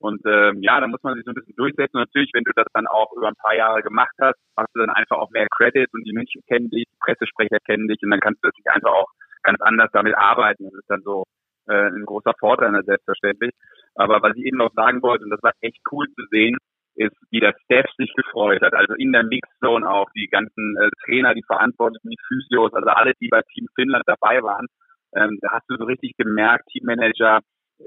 Und 0.03 0.21
ähm, 0.27 0.59
ja, 0.63 0.81
da 0.81 0.89
muss 0.89 1.03
man 1.03 1.15
sich 1.15 1.25
so 1.25 1.31
ein 1.31 1.35
bisschen 1.35 1.55
durchsetzen. 1.57 1.97
Und 1.97 2.09
natürlich, 2.11 2.31
wenn 2.35 2.43
du 2.43 2.51
das 2.57 2.67
dann 2.75 2.89
auch 2.89 3.13
über 3.17 3.29
ein 3.29 3.37
paar 3.37 3.55
Jahre 3.55 3.83
gemacht 3.83 4.15
hast, 4.21 4.35
hast 4.57 4.75
du 4.75 4.81
dann 4.81 4.91
einfach 4.91 5.17
auch 5.19 5.31
mehr 5.31 5.47
Credit 5.57 5.89
und 5.95 6.03
die 6.05 6.13
Menschen 6.13 6.43
kennen 6.49 6.71
dich, 6.71 6.87
die 6.91 6.99
Pressesprecher 7.01 7.59
kennen 7.65 7.87
dich 7.87 8.03
und 8.03 8.11
dann 8.11 8.21
kannst 8.21 8.43
du 8.43 8.49
natürlich 8.49 8.75
einfach 8.75 8.91
auch 8.91 9.09
ganz 9.45 9.61
anders 9.61 9.91
damit 9.93 10.17
arbeiten. 10.17 10.65
Das 10.65 10.75
ist 10.75 10.91
dann 10.91 11.03
so 11.03 11.25
äh, 11.69 11.89
ein 11.89 12.05
großer 12.05 12.33
Vorteil, 12.39 12.75
selbstverständlich. 12.85 13.53
Aber 13.95 14.21
was 14.23 14.37
ich 14.37 14.45
eben 14.45 14.59
noch 14.59 14.73
sagen 14.75 15.03
wollte, 15.03 15.25
und 15.25 15.31
das 15.31 15.43
war 15.43 15.53
echt 15.61 15.79
cool 15.93 16.09
zu 16.17 16.27
sehen, 16.31 16.59
ist, 16.95 17.17
wie 17.31 17.41
der 17.41 17.55
Staff 17.65 17.87
sich 17.97 18.13
gefreut 18.15 18.61
hat. 18.61 18.75
Also 18.75 18.95
in 18.95 19.13
der 19.13 19.23
Mixzone 19.23 19.89
auch 19.89 20.11
die 20.17 20.27
ganzen 20.27 20.77
äh, 20.79 20.91
Trainer, 21.05 21.35
die 21.35 21.45
Verantwortlichen, 21.47 22.11
die 22.11 22.19
Physios, 22.27 22.73
also 22.75 22.89
alle, 22.89 23.13
die 23.21 23.29
bei 23.29 23.41
Team 23.55 23.67
Finnland 23.75 24.05
dabei 24.07 24.43
waren. 24.43 24.67
Ähm, 25.15 25.39
da 25.41 25.53
hast 25.53 25.69
du 25.69 25.77
so 25.77 25.85
richtig 25.85 26.17
gemerkt, 26.17 26.67
Teammanager, 26.73 27.41
äh, 27.79 27.85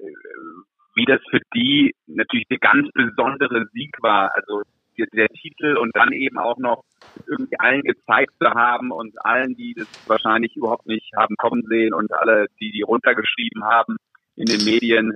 wie 0.95 1.05
das 1.05 1.21
für 1.29 1.39
die 1.53 1.93
natürlich 2.07 2.47
der 2.49 2.59
ganz 2.59 2.89
besondere 2.93 3.67
Sieg 3.73 3.95
war. 4.01 4.31
Also 4.35 4.63
der, 4.97 5.07
der 5.13 5.27
Titel 5.29 5.77
und 5.77 5.91
dann 5.95 6.11
eben 6.13 6.37
auch 6.37 6.57
noch 6.57 6.83
irgendwie 7.27 7.59
allen 7.59 7.81
gezeigt 7.81 8.33
zu 8.39 8.49
haben 8.49 8.91
und 8.91 9.13
allen, 9.25 9.55
die 9.55 9.73
das 9.77 9.87
wahrscheinlich 10.07 10.55
überhaupt 10.55 10.87
nicht 10.87 11.11
haben 11.15 11.35
kommen 11.37 11.63
sehen 11.67 11.93
und 11.93 12.13
alle, 12.13 12.47
die 12.59 12.71
die 12.71 12.81
runtergeschrieben 12.81 13.63
haben 13.63 13.97
in 14.35 14.45
den 14.45 14.63
Medien, 14.63 15.13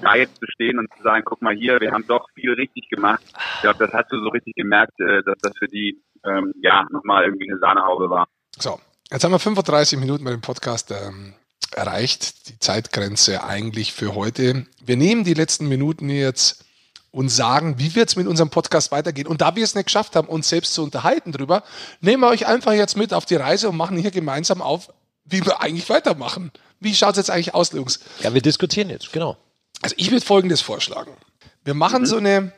da 0.00 0.14
jetzt 0.14 0.36
zu 0.36 0.46
stehen 0.52 0.78
und 0.78 0.88
zu 0.96 1.02
sagen, 1.02 1.24
guck 1.24 1.42
mal 1.42 1.54
hier, 1.54 1.80
wir 1.80 1.92
haben 1.92 2.06
doch 2.06 2.28
viel 2.34 2.52
richtig 2.52 2.88
gemacht. 2.88 3.22
Ich 3.56 3.62
glaube, 3.62 3.78
das 3.78 3.92
hast 3.92 4.12
du 4.12 4.20
so 4.20 4.28
richtig 4.28 4.54
gemerkt, 4.54 4.98
äh, 5.00 5.22
dass 5.22 5.38
das 5.38 5.52
für 5.58 5.66
die 5.66 6.00
ähm, 6.24 6.52
ja 6.62 6.86
nochmal 6.90 7.24
irgendwie 7.24 7.50
eine 7.50 7.58
Sahnehaube 7.58 8.10
war. 8.10 8.28
So, 8.56 8.78
jetzt 9.10 9.24
haben 9.24 9.32
wir 9.32 9.38
35 9.38 9.98
Minuten 9.98 10.24
bei 10.24 10.30
dem 10.30 10.40
Podcast 10.40 10.92
ähm, 10.92 11.34
erreicht, 11.74 12.48
die 12.48 12.58
Zeitgrenze 12.58 13.44
eigentlich 13.44 13.92
für 13.92 14.14
heute. 14.14 14.66
Wir 14.84 14.96
nehmen 14.96 15.24
die 15.24 15.34
letzten 15.34 15.68
Minuten 15.68 16.08
jetzt 16.08 16.64
und 17.10 17.28
sagen, 17.28 17.78
wie 17.78 17.94
wird 17.94 18.08
es 18.08 18.16
mit 18.16 18.26
unserem 18.26 18.50
Podcast 18.50 18.92
weitergehen. 18.92 19.26
Und 19.26 19.40
da 19.40 19.56
wir 19.56 19.64
es 19.64 19.74
nicht 19.74 19.86
geschafft 19.86 20.16
haben, 20.16 20.28
uns 20.28 20.48
selbst 20.48 20.74
zu 20.74 20.82
unterhalten 20.82 21.32
drüber, 21.32 21.64
nehmen 22.00 22.22
wir 22.22 22.28
euch 22.28 22.46
einfach 22.46 22.72
jetzt 22.72 22.96
mit 22.96 23.12
auf 23.12 23.26
die 23.26 23.36
Reise 23.36 23.68
und 23.68 23.76
machen 23.76 23.96
hier 23.96 24.10
gemeinsam 24.10 24.62
auf, 24.62 24.92
wie 25.24 25.44
wir 25.44 25.60
eigentlich 25.60 25.88
weitermachen. 25.88 26.52
Wie 26.78 26.94
schaut 26.94 27.12
es 27.12 27.16
jetzt 27.18 27.30
eigentlich 27.30 27.54
aus, 27.54 27.72
Jungs? 27.72 28.00
Ja, 28.22 28.32
wir 28.32 28.42
diskutieren 28.42 28.90
jetzt, 28.90 29.12
genau. 29.12 29.36
Also 29.82 29.94
ich 29.98 30.10
würde 30.10 30.24
Folgendes 30.24 30.60
vorschlagen. 30.60 31.12
Wir 31.64 31.74
machen 31.74 32.06
so 32.06 32.16
eine, 32.16 32.52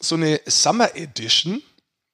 so 0.00 0.14
eine 0.14 0.40
Summer 0.46 0.94
Edition. 0.96 1.62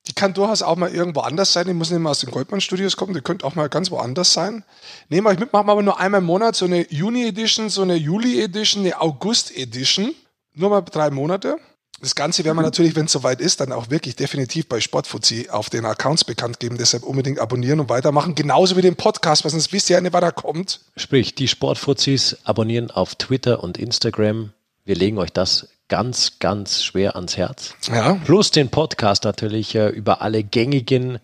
Die 0.06 0.12
kann 0.12 0.34
durchaus 0.34 0.62
auch 0.62 0.76
mal 0.76 0.90
irgendwo 0.90 1.20
anders 1.20 1.52
sein. 1.52 1.66
Die 1.66 1.72
muss 1.72 1.90
nicht 1.90 2.00
mal 2.00 2.10
aus 2.10 2.20
den 2.20 2.30
Goldman 2.30 2.60
Studios 2.60 2.96
kommen. 2.96 3.14
Die 3.14 3.22
könnte 3.22 3.46
auch 3.46 3.54
mal 3.54 3.68
ganz 3.68 3.90
woanders 3.90 4.32
sein. 4.32 4.64
Nehmen 5.08 5.26
wir 5.26 5.30
euch 5.30 5.38
mit, 5.38 5.52
machen 5.52 5.66
wir 5.66 5.72
aber 5.72 5.82
nur 5.82 5.98
einmal 5.98 6.20
im 6.20 6.26
Monat 6.26 6.56
so 6.56 6.66
eine 6.66 6.90
Juni 6.92 7.26
Edition, 7.26 7.70
so 7.70 7.82
eine 7.82 7.94
Juli 7.94 8.42
Edition, 8.42 8.84
eine 8.84 9.00
August 9.00 9.56
Edition. 9.56 10.14
Nur 10.54 10.70
mal 10.70 10.82
drei 10.82 11.10
Monate. 11.10 11.58
Das 12.00 12.14
Ganze 12.14 12.44
werden 12.44 12.58
wir 12.58 12.62
natürlich, 12.62 12.96
wenn 12.96 13.06
es 13.06 13.12
soweit 13.12 13.40
ist, 13.40 13.60
dann 13.60 13.72
auch 13.72 13.88
wirklich 13.88 14.14
definitiv 14.14 14.68
bei 14.68 14.78
Sportfuzzi 14.78 15.48
auf 15.48 15.70
den 15.70 15.86
Accounts 15.86 16.24
bekannt 16.24 16.60
geben. 16.60 16.76
Deshalb 16.76 17.02
unbedingt 17.02 17.38
abonnieren 17.38 17.80
und 17.80 17.88
weitermachen. 17.88 18.34
Genauso 18.34 18.76
wie 18.76 18.82
den 18.82 18.96
Podcast, 18.96 19.42
weil 19.44 19.52
sonst 19.52 19.72
wisst 19.72 19.88
ihr 19.88 19.94
ja 19.94 20.00
nicht, 20.02 20.12
was 20.12 20.20
da 20.20 20.30
kommt. 20.30 20.80
Sprich, 20.98 21.34
die 21.34 21.48
Sportfuzis 21.48 22.36
abonnieren 22.44 22.90
auf 22.90 23.14
Twitter 23.14 23.64
und 23.64 23.78
Instagram. 23.78 24.52
Wir 24.84 24.96
legen 24.96 25.16
euch 25.16 25.32
das 25.32 25.68
ganz, 25.88 26.38
ganz 26.38 26.82
schwer 26.82 27.14
ans 27.16 27.36
Herz. 27.36 27.74
Ja, 27.92 28.14
Plus 28.24 28.50
den 28.50 28.70
Podcast 28.70 29.24
natürlich 29.24 29.74
äh, 29.74 29.88
über 29.88 30.22
alle 30.22 30.42
gängigen 30.42 31.18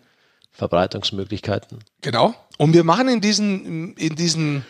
Verbreitungsmöglichkeiten. 0.53 1.79
Genau. 2.03 2.35
Und 2.59 2.75
wir 2.75 2.85
machen 2.85 3.09
in 3.09 3.21
diesen, 3.21 3.95
in 3.95 4.15
diesen, 4.17 4.65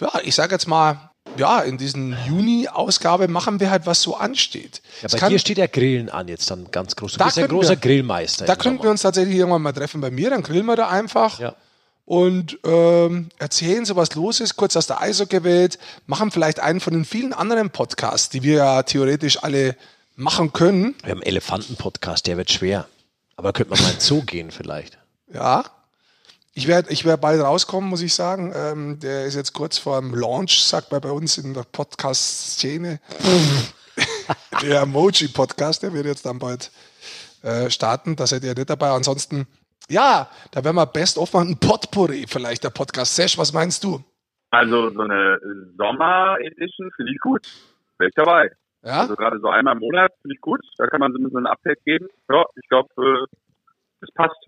ja, 0.00 0.10
ich 0.24 0.34
sage 0.34 0.52
jetzt 0.54 0.66
mal, 0.66 1.10
ja, 1.36 1.60
in 1.60 1.76
diesen 1.78 2.16
Juni-Ausgabe 2.26 3.28
machen 3.28 3.60
wir 3.60 3.70
halt, 3.70 3.86
was 3.86 4.02
so 4.02 4.16
ansteht. 4.16 4.80
Ja, 5.02 5.08
bei 5.10 5.18
kann- 5.18 5.30
dir 5.30 5.38
steht 5.38 5.58
ja 5.58 5.66
Grillen 5.66 6.08
an 6.08 6.28
jetzt 6.28 6.50
dann 6.50 6.70
ganz 6.70 6.96
groß. 6.96 7.12
Du 7.12 7.18
Da 7.18 7.26
bist 7.26 7.38
ein 7.38 7.48
großer 7.48 7.70
wir- 7.70 7.76
Grillmeister. 7.76 8.46
da 8.46 8.56
könnten 8.56 8.82
wir 8.82 8.90
uns 8.90 9.02
tatsächlich 9.02 9.36
irgendwann 9.36 9.62
mal 9.62 9.72
treffen 9.72 10.00
bei 10.00 10.10
mir, 10.10 10.30
dann 10.30 10.42
grillen 10.42 10.66
wir 10.66 10.76
da 10.76 10.88
einfach. 10.88 11.38
Ja. 11.38 11.54
Und 12.06 12.58
ähm, 12.64 13.28
erzählen, 13.38 13.84
so 13.84 13.96
was 13.96 14.14
los 14.14 14.40
ist, 14.40 14.56
kurz 14.56 14.76
aus 14.76 14.86
der 14.86 15.00
Eishockey-Welt, 15.02 15.78
machen 16.06 16.30
vielleicht 16.30 16.60
einen 16.60 16.80
von 16.80 16.94
den 16.94 17.04
vielen 17.04 17.32
anderen 17.32 17.70
Podcasts, 17.70 18.28
die 18.28 18.42
wir 18.42 18.58
ja 18.58 18.82
theoretisch 18.84 19.42
alle 19.42 19.76
machen 20.14 20.52
können. 20.52 20.94
Wir 21.02 21.10
haben 21.10 21.18
einen 21.18 21.26
Elefanten-Podcast, 21.26 22.26
der 22.26 22.36
wird 22.36 22.50
schwer. 22.50 22.88
Aber 23.34 23.52
könnte 23.52 23.74
man 23.74 23.82
mal 23.82 23.92
in 23.92 24.00
Zoo 24.00 24.22
gehen 24.22 24.50
vielleicht. 24.50 24.98
Ja. 25.32 25.64
Ich 26.54 26.68
werde 26.68 26.90
ich 26.90 27.04
werd 27.04 27.20
bald 27.20 27.42
rauskommen, 27.42 27.90
muss 27.90 28.00
ich 28.00 28.14
sagen. 28.14 28.52
Ähm, 28.54 28.98
der 29.00 29.26
ist 29.26 29.34
jetzt 29.34 29.52
kurz 29.52 29.76
vor 29.76 30.00
dem 30.00 30.14
Launch, 30.14 30.62
sagt 30.62 30.90
man 30.90 31.02
bei 31.02 31.10
uns 31.10 31.36
in 31.36 31.52
der 31.52 31.64
Podcast-Szene. 31.64 33.00
der 34.62 34.82
Emoji-Podcast, 34.82 35.82
der 35.82 35.92
wird 35.92 36.06
jetzt 36.06 36.24
dann 36.24 36.38
bald 36.38 36.70
äh, 37.42 37.68
starten. 37.68 38.16
Da 38.16 38.26
seid 38.26 38.44
ihr 38.44 38.54
nicht 38.54 38.70
dabei. 38.70 38.90
Ansonsten, 38.90 39.46
ja, 39.90 40.28
da 40.52 40.64
werden 40.64 40.76
wir 40.76 40.86
Best 40.86 41.18
of. 41.18 41.34
Ein 41.34 41.58
Potpourri 41.58 42.26
vielleicht, 42.28 42.64
der 42.64 42.70
Podcast. 42.70 43.16
Sesh, 43.16 43.38
was 43.38 43.52
meinst 43.52 43.84
du? 43.84 44.02
Also 44.50 44.90
so 44.90 45.00
eine 45.00 45.40
Sommer-Edition 45.76 46.90
finde 46.96 47.12
ich 47.12 47.20
gut. 47.20 47.46
Wäre 47.98 48.08
ich 48.08 48.14
dabei. 48.14 48.50
Ja? 48.82 49.00
Also 49.00 49.16
gerade 49.16 49.38
so 49.40 49.48
einmal 49.48 49.74
im 49.74 49.80
Monat 49.80 50.12
finde 50.22 50.34
ich 50.34 50.40
gut. 50.40 50.60
Da 50.78 50.86
kann 50.86 51.00
man 51.00 51.12
so 51.12 51.18
ein 51.18 51.24
bisschen 51.24 51.46
ein 51.46 51.52
Update 51.52 51.82
geben. 51.84 52.08
Ja, 52.30 52.44
ich 52.54 52.68
glaube, 52.68 52.88
äh, 52.98 53.26
das 54.00 54.10
passt. 54.12 54.46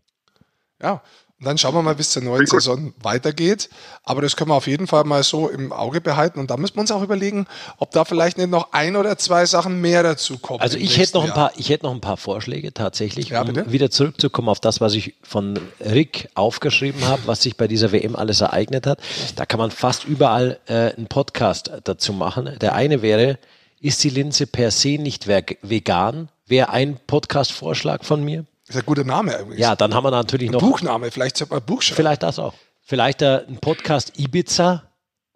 Ja, 0.81 1.03
und 1.41 1.47
dann 1.47 1.57
schauen 1.57 1.73
wir 1.75 1.83
mal, 1.83 1.97
wie 1.99 2.01
es 2.03 2.11
zur 2.11 2.23
neuen 2.23 2.41
gut. 2.47 2.51
Saison 2.63 2.93
weitergeht. 3.01 3.69
Aber 4.03 4.23
das 4.23 4.35
können 4.35 4.51
wir 4.51 4.55
auf 4.57 4.67
jeden 4.67 4.87
Fall 4.89 5.05
mal 5.05 5.23
so 5.23 5.49
im 5.49 5.73
Auge 5.73 6.01
behalten. 6.01 6.41
Und 6.41 6.51
da 6.51 6.57
müssen 6.57 6.75
wir 6.77 6.81
uns 6.81 6.91
auch 6.91 7.03
überlegen, 7.03 7.47
ob 7.77 7.93
da 7.93 8.05
vielleicht 8.05 8.39
nicht 8.39 8.51
noch 8.51 8.73
ein 8.73 8.97
oder 8.97 9.17
zwei 9.19 9.47
Sachen 9.47 9.81
mehr 9.81 10.03
dazu 10.03 10.39
kommen. 10.39 10.61
Also 10.61 10.79
ich 10.79 10.99
hätte 10.99 11.15
noch 11.15 11.23
ein 11.23 11.29
Jahr. 11.29 11.37
paar, 11.37 11.53
ich 11.57 11.69
hätte 11.69 11.87
noch 11.87 11.93
ein 11.95 12.01
paar 12.01 12.17
Vorschläge 12.17 12.75
tatsächlich, 12.75 13.29
Ja, 13.29 13.43
um 13.43 13.49
bitte. 13.53 13.71
wieder 13.71 13.89
zurückzukommen 13.91 14.49
auf 14.49 14.59
das, 14.59 14.81
was 14.81 14.95
ich 14.95 15.15
von 15.23 15.59
Rick 15.81 16.29
aufgeschrieben 16.35 17.07
habe, 17.07 17.23
was 17.27 17.43
sich 17.43 17.57
bei 17.57 17.69
dieser 17.69 17.93
WM 17.93 18.17
alles 18.17 18.41
ereignet 18.41 18.87
hat. 18.89 18.99
Da 19.37 19.47
kann 19.47 19.59
man 19.59 19.71
fast 19.71 20.05
überall 20.07 20.59
äh, 20.67 20.93
einen 20.97 21.07
Podcast 21.07 21.71
dazu 21.85 22.13
machen. 22.13 22.51
Der 22.61 22.75
eine 22.75 23.01
wäre, 23.03 23.39
ist 23.81 24.03
die 24.03 24.11
Linse 24.11 24.49
per 24.49 24.73
se 24.73 24.99
nicht 24.99 25.29
veg- 25.29 25.59
vegan? 25.63 26.31
Wäre 26.49 26.71
ein 26.71 26.99
Podcast-Vorschlag 27.07 28.03
von 28.05 28.25
mir. 28.25 28.45
Ist 28.69 28.77
ein 28.77 28.85
guter 28.87 29.05
Name 29.05 29.37
übrigens. 29.39 29.59
Ja, 29.61 29.75
dann 29.77 29.95
haben 29.95 30.05
wir 30.05 30.11
natürlich 30.11 30.51
noch 30.51 30.61
Buchname, 30.61 31.11
vielleicht 31.11 31.37
sollte 31.37 31.53
man 31.55 31.63
ein 31.63 31.67
Buch 31.67 31.83
schreiben. 31.83 31.97
Vielleicht 31.97 32.23
das 32.23 32.39
auch. 32.39 32.55
Vielleicht 32.83 33.23
äh, 33.23 33.45
ein 33.49 33.59
Podcast 33.59 34.13
Ibiza. 34.19 34.85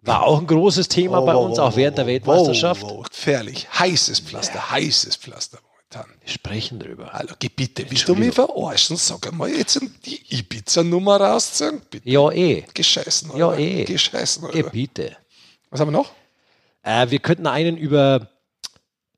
War 0.01 0.23
auch 0.23 0.39
ein 0.39 0.47
großes 0.47 0.89
Thema 0.89 1.21
bei 1.21 1.33
uns, 1.35 1.59
auch 1.59 1.75
während 1.77 1.97
der 1.97 2.05
Weltmeisterschaft. 2.07 2.81
Wow, 2.81 3.07
gefährlich. 3.09 3.67
Heißes 3.79 4.19
Pflaster, 4.19 4.69
heißes 4.71 5.15
Pflaster 5.15 5.59
momentan. 5.63 6.13
Wir 6.19 6.29
sprechen 6.29 6.77
drüber. 6.79 7.11
Hallo, 7.13 7.33
geh 7.39 7.47
bitte, 7.47 7.85
willst 7.89 8.09
du 8.09 8.15
mich 8.15 8.33
verarschen? 8.33 8.97
Sag 8.97 9.25
einmal 9.27 9.49
jetzt 9.49 9.79
die 10.05 10.19
Ibiza-Nummer 10.35 11.21
rausziehen? 11.21 11.81
Bitte. 11.89 12.09
Ja, 12.09 12.29
eh. 12.31 12.65
Gescheißen, 12.73 13.31
Ja, 13.37 13.47
oder? 13.49 13.59
eh. 13.59 13.85
Gescheißen, 13.85 14.43
Eh, 14.51 14.59
oder? 14.63 14.69
bitte. 14.71 15.15
Was 15.69 15.79
haben 15.79 15.87
wir 15.87 15.97
noch? 15.99 16.11
Äh, 16.83 17.09
wir 17.09 17.19
könnten 17.19 17.47
einen 17.47 17.77
über 17.77 18.27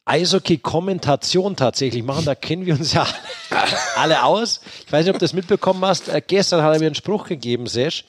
Eishockey-Kommentation 0.06 1.56
tatsächlich 1.56 2.04
machen. 2.04 2.26
Da 2.26 2.36
kennen 2.36 2.66
wir 2.66 2.76
uns 2.76 2.94
ja 2.94 3.08
alle, 3.50 3.78
alle 3.96 4.24
aus. 4.24 4.62
Ich 4.86 4.92
weiß 4.92 5.06
nicht, 5.06 5.14
ob 5.14 5.20
du 5.20 5.26
das 5.26 5.34
mitbekommen 5.34 5.84
hast. 5.84 6.08
Äh, 6.10 6.22
gestern 6.26 6.62
hat 6.62 6.74
er 6.74 6.80
mir 6.80 6.86
einen 6.88 6.96
Spruch 6.96 7.28
gegeben, 7.28 7.68
Sesh. 7.68 8.06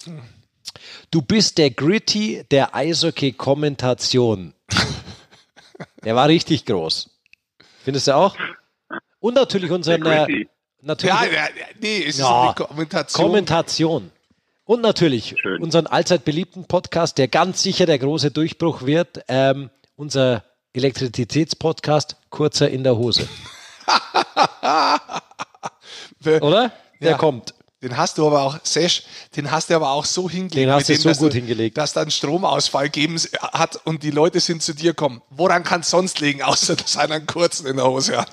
Du 1.11 1.23
bist 1.23 1.59
der 1.59 1.71
Gritty 1.71 2.45
der 2.51 2.75
Eishockey-Kommentation. 2.75 4.53
Der 6.05 6.15
war 6.15 6.29
richtig 6.29 6.65
groß. 6.67 7.11
Findest 7.85 8.07
du 8.09 8.15
auch? 8.17 8.37
Und 9.21 9.35
natürlich 9.35 9.71
unseren. 9.71 10.05
Äh, 10.05 10.47
natürlich, 10.83 11.15
Ja, 11.33 11.49
nee, 11.81 11.99
es 12.03 12.15
ist 12.17 12.19
Ja, 12.21 12.43
eine 12.43 12.55
Kommentation. 12.55 13.25
Kommentation. 13.27 14.11
Und 14.65 14.83
natürlich 14.83 15.35
Schön. 15.41 15.63
unseren 15.63 15.87
allzeit 15.87 16.25
beliebten 16.25 16.65
Podcast, 16.65 17.19
der 17.19 17.29
ganz 17.29 17.63
sicher 17.63 17.87
der 17.87 17.99
große 18.01 18.33
Durchbruch 18.33 18.83
wird. 18.85 19.21
Ähm, 19.29 19.71
unser 19.95 20.45
Elektrizitätspodcast, 20.77 22.17
kurzer 22.31 22.71
in 22.71 22.85
der 22.85 22.97
Hose. 22.97 23.29
Oder? 26.25 26.73
Der 27.01 27.13
Ja. 27.13 27.17
kommt. 27.17 27.55
Den 27.83 27.97
hast 27.97 28.19
du 28.19 28.27
aber 28.27 28.43
auch, 28.43 28.59
Sesh, 28.63 29.03
den 29.37 29.51
hast 29.51 29.69
du 29.71 29.77
aber 29.77 29.91
auch 29.91 30.05
so 30.07 30.29
hingelegt. 30.31 30.55
Den 30.57 30.71
hast 30.73 30.89
du 30.89 30.97
so 30.97 31.11
dass 31.11 31.19
gut 31.19 31.35
hingelegt. 31.35 31.77
Dass 31.77 31.93
dann 31.93 32.11
Stromausfall 32.11 32.89
geben 32.89 33.21
hat 33.41 33.79
und 33.85 34.03
die 34.03 34.11
Leute 34.11 34.41
sind 34.41 34.63
zu 34.63 34.75
dir 34.75 34.95
kommen. 34.95 35.21
Woran 35.31 35.63
kann 35.63 35.83
es 35.83 35.91
sonst 35.91 36.19
liegen, 36.21 36.43
außer 36.43 36.75
dass 36.75 36.97
einer 36.97 37.17
einen 37.17 37.27
kurzen 37.27 37.67
in 37.67 37.77
der 37.77 37.87
Hose 37.87 38.17
hat? 38.17 38.31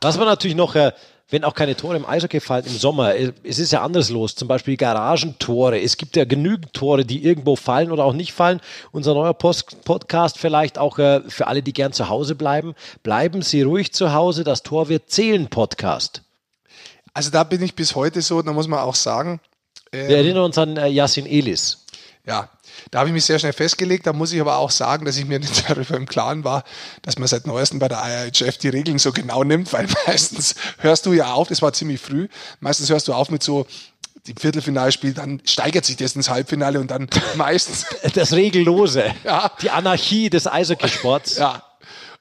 Was 0.00 0.16
man 0.16 0.26
natürlich 0.26 0.56
noch, 0.56 0.74
äh, 0.74 0.92
wenn 1.30 1.44
auch 1.44 1.54
keine 1.54 1.76
Tore 1.76 1.96
im 1.96 2.06
Eishockey 2.06 2.40
fallen 2.40 2.64
im 2.64 2.76
Sommer, 2.78 3.14
äh, 3.14 3.32
es 3.44 3.58
ist 3.58 3.72
ja 3.72 3.82
anders 3.82 4.08
los. 4.08 4.34
Zum 4.34 4.48
Beispiel 4.48 4.76
Garagentore. 4.76 5.80
Es 5.80 5.96
gibt 5.96 6.16
ja 6.16 6.24
genügend 6.24 6.72
Tore, 6.72 7.04
die 7.04 7.22
irgendwo 7.24 7.54
fallen 7.56 7.90
oder 7.90 8.04
auch 8.04 8.14
nicht 8.14 8.32
fallen. 8.32 8.60
Unser 8.92 9.14
neuer 9.14 9.34
Post 9.34 9.84
Podcast 9.84 10.38
vielleicht 10.38 10.78
auch 10.78 10.98
äh, 10.98 11.20
für 11.28 11.46
alle, 11.46 11.62
die 11.62 11.72
gern 11.72 11.92
zu 11.92 12.08
Hause 12.08 12.34
bleiben. 12.34 12.74
Bleiben 13.02 13.42
Sie 13.42 13.62
ruhig 13.62 13.92
zu 13.92 14.12
Hause. 14.14 14.42
Das 14.44 14.62
Tor 14.62 14.88
wird 14.88 15.10
zählen, 15.10 15.48
Podcast. 15.48 16.22
Also 17.12 17.30
da 17.30 17.44
bin 17.44 17.62
ich 17.62 17.74
bis 17.74 17.94
heute 17.94 18.22
so, 18.22 18.40
da 18.42 18.52
muss 18.52 18.68
man 18.68 18.80
auch 18.80 18.94
sagen, 18.94 19.40
Wir 19.90 20.18
erinnern 20.18 20.44
uns 20.44 20.56
an 20.56 20.76
äh, 20.76 20.88
Yassin 20.88 21.26
Elis. 21.26 21.84
ja, 22.24 22.48
da 22.90 23.00
habe 23.00 23.08
ich 23.08 23.12
mich 23.12 23.24
sehr 23.24 23.38
schnell 23.38 23.52
festgelegt. 23.52 24.06
Da 24.06 24.12
muss 24.12 24.32
ich 24.32 24.40
aber 24.40 24.56
auch 24.56 24.70
sagen, 24.70 25.04
dass 25.04 25.16
ich 25.16 25.26
mir 25.26 25.38
nicht 25.38 25.64
darüber 25.68 25.96
im 25.96 26.06
Klaren 26.06 26.44
war, 26.44 26.64
dass 27.02 27.18
man 27.18 27.28
seit 27.28 27.46
neuestem 27.46 27.78
bei 27.78 27.88
der 27.88 28.02
IIHF 28.04 28.58
die 28.58 28.68
Regeln 28.68 28.98
so 28.98 29.12
genau 29.12 29.44
nimmt, 29.44 29.72
weil 29.72 29.86
meistens 30.06 30.54
hörst 30.78 31.06
du 31.06 31.12
ja 31.12 31.32
auf, 31.32 31.48
das 31.48 31.62
war 31.62 31.72
ziemlich 31.72 32.00
früh, 32.00 32.28
meistens 32.60 32.90
hörst 32.90 33.08
du 33.08 33.14
auf 33.14 33.30
mit 33.30 33.42
so 33.42 33.66
die 34.26 34.34
Viertelfinalspiel, 34.38 35.14
dann 35.14 35.40
steigert 35.44 35.84
sich 35.84 35.96
das 35.96 36.14
ins 36.14 36.28
Halbfinale 36.28 36.80
und 36.80 36.90
dann 36.90 37.08
meistens 37.36 37.86
Das 38.14 38.32
Regellose. 38.32 39.14
Ja. 39.24 39.50
Die 39.62 39.70
Anarchie 39.70 40.28
des 40.28 40.46
Eishockeysports. 40.46 41.38
Ja. 41.38 41.62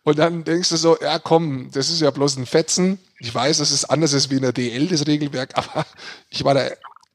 Und 0.04 0.18
dann 0.20 0.46
denkst 0.46 0.70
du 0.70 0.78
so, 0.78 0.98
ja 1.02 1.20
komm, 1.20 1.70
das 1.72 1.90
ist 1.90 2.00
ja 2.00 2.12
bloß 2.12 2.38
ein 2.38 2.46
Fetzen. 2.46 3.00
Ich 3.20 3.34
weiß, 3.34 3.58
dass 3.58 3.72
es 3.72 3.84
anders 3.84 4.14
ist 4.14 4.30
wie 4.30 4.36
in 4.36 4.44
der 4.44 4.54
DL, 4.54 4.88
das 4.88 5.06
Regelwerk, 5.06 5.58
aber 5.58 5.86
ich 6.30 6.44
war 6.44 6.54
da 6.54 6.70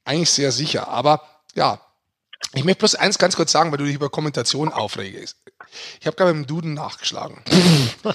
eigentlich 0.05 0.31
sehr 0.31 0.53
sicher. 0.53 0.89
Aber 0.89 1.23
ja, 1.55 1.81
ich 2.55 2.65
möchte 2.65 2.81
bloß 2.81 2.95
eins 2.97 3.19
ganz 3.19 3.37
kurz 3.37 3.53
sagen, 3.53 3.71
weil 3.71 3.79
du 3.79 3.85
dich 3.85 3.95
über 3.95 4.11
Kommentation 4.11 4.73
aufregst. 4.73 5.37
Ich 6.01 6.07
habe 6.07 6.17
gerade 6.17 6.31
im 6.33 6.47
Duden 6.47 6.75
nachgeschlagen. 6.75 7.43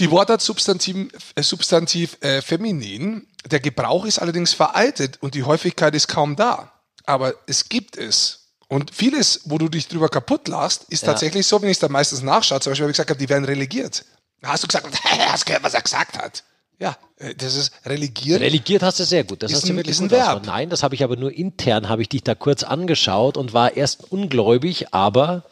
Die 0.00 0.10
Wortart 0.10 0.42
Substantiv, 0.42 1.08
äh, 1.36 1.42
Substantiv 1.42 2.16
äh, 2.20 2.42
feminin, 2.42 3.28
der 3.46 3.60
Gebrauch 3.60 4.04
ist 4.06 4.18
allerdings 4.18 4.52
veraltet 4.52 5.18
und 5.22 5.34
die 5.34 5.44
Häufigkeit 5.44 5.94
ist 5.94 6.08
kaum 6.08 6.34
da. 6.34 6.72
Aber 7.04 7.34
es 7.46 7.68
gibt 7.68 7.96
es. 7.96 8.40
Und 8.66 8.92
vieles, 8.92 9.42
wo 9.44 9.58
du 9.58 9.68
dich 9.68 9.86
drüber 9.86 10.08
kaputt 10.08 10.48
lachst, 10.48 10.84
ist 10.88 11.02
Ja. 11.02 11.08
tatsächlich 11.10 11.46
so, 11.46 11.60
wenn 11.62 11.68
ich 11.68 11.76
es 11.76 11.80
dann 11.80 11.92
meistens 11.92 12.22
nachschaue. 12.22 12.60
Zum 12.60 12.70
Beispiel 12.72 12.84
habe 12.84 12.90
ich 12.90 12.96
gesagt, 12.96 13.10
habe, 13.10 13.20
die 13.20 13.28
werden 13.28 13.44
relegiert. 13.44 14.04
Da 14.40 14.48
hast 14.48 14.64
du 14.64 14.66
gesagt, 14.66 14.86
hast 15.04 15.46
gehört, 15.46 15.62
was 15.62 15.74
er 15.74 15.82
gesagt 15.82 16.18
hat? 16.18 16.42
Ja, 16.80 16.96
äh, 17.18 17.34
das 17.34 17.54
ist 17.54 17.72
relegiert. 17.86 18.40
Relegiert 18.40 18.82
hast 18.82 18.98
du 19.00 19.04
sehr 19.04 19.24
gut. 19.24 19.42
Das 19.42 19.50
Ist 19.50 19.58
hast 19.58 19.68
du 19.68 19.72
ein- 19.72 19.76
wirklich 19.76 19.92
ist 19.92 20.00
ein 20.00 20.08
gut 20.08 20.18
Verb. 20.18 20.44
Nein, 20.46 20.70
das 20.70 20.82
habe 20.82 20.94
ich 20.94 21.04
aber 21.04 21.16
nur 21.16 21.32
intern, 21.32 21.88
habe 21.88 22.02
ich 22.02 22.08
dich 22.08 22.22
da 22.22 22.34
kurz 22.34 22.62
angeschaut 22.62 23.36
und 23.36 23.52
war 23.52 23.76
erst 23.76 24.10
ungläubig, 24.12 24.92
aber 24.92 25.44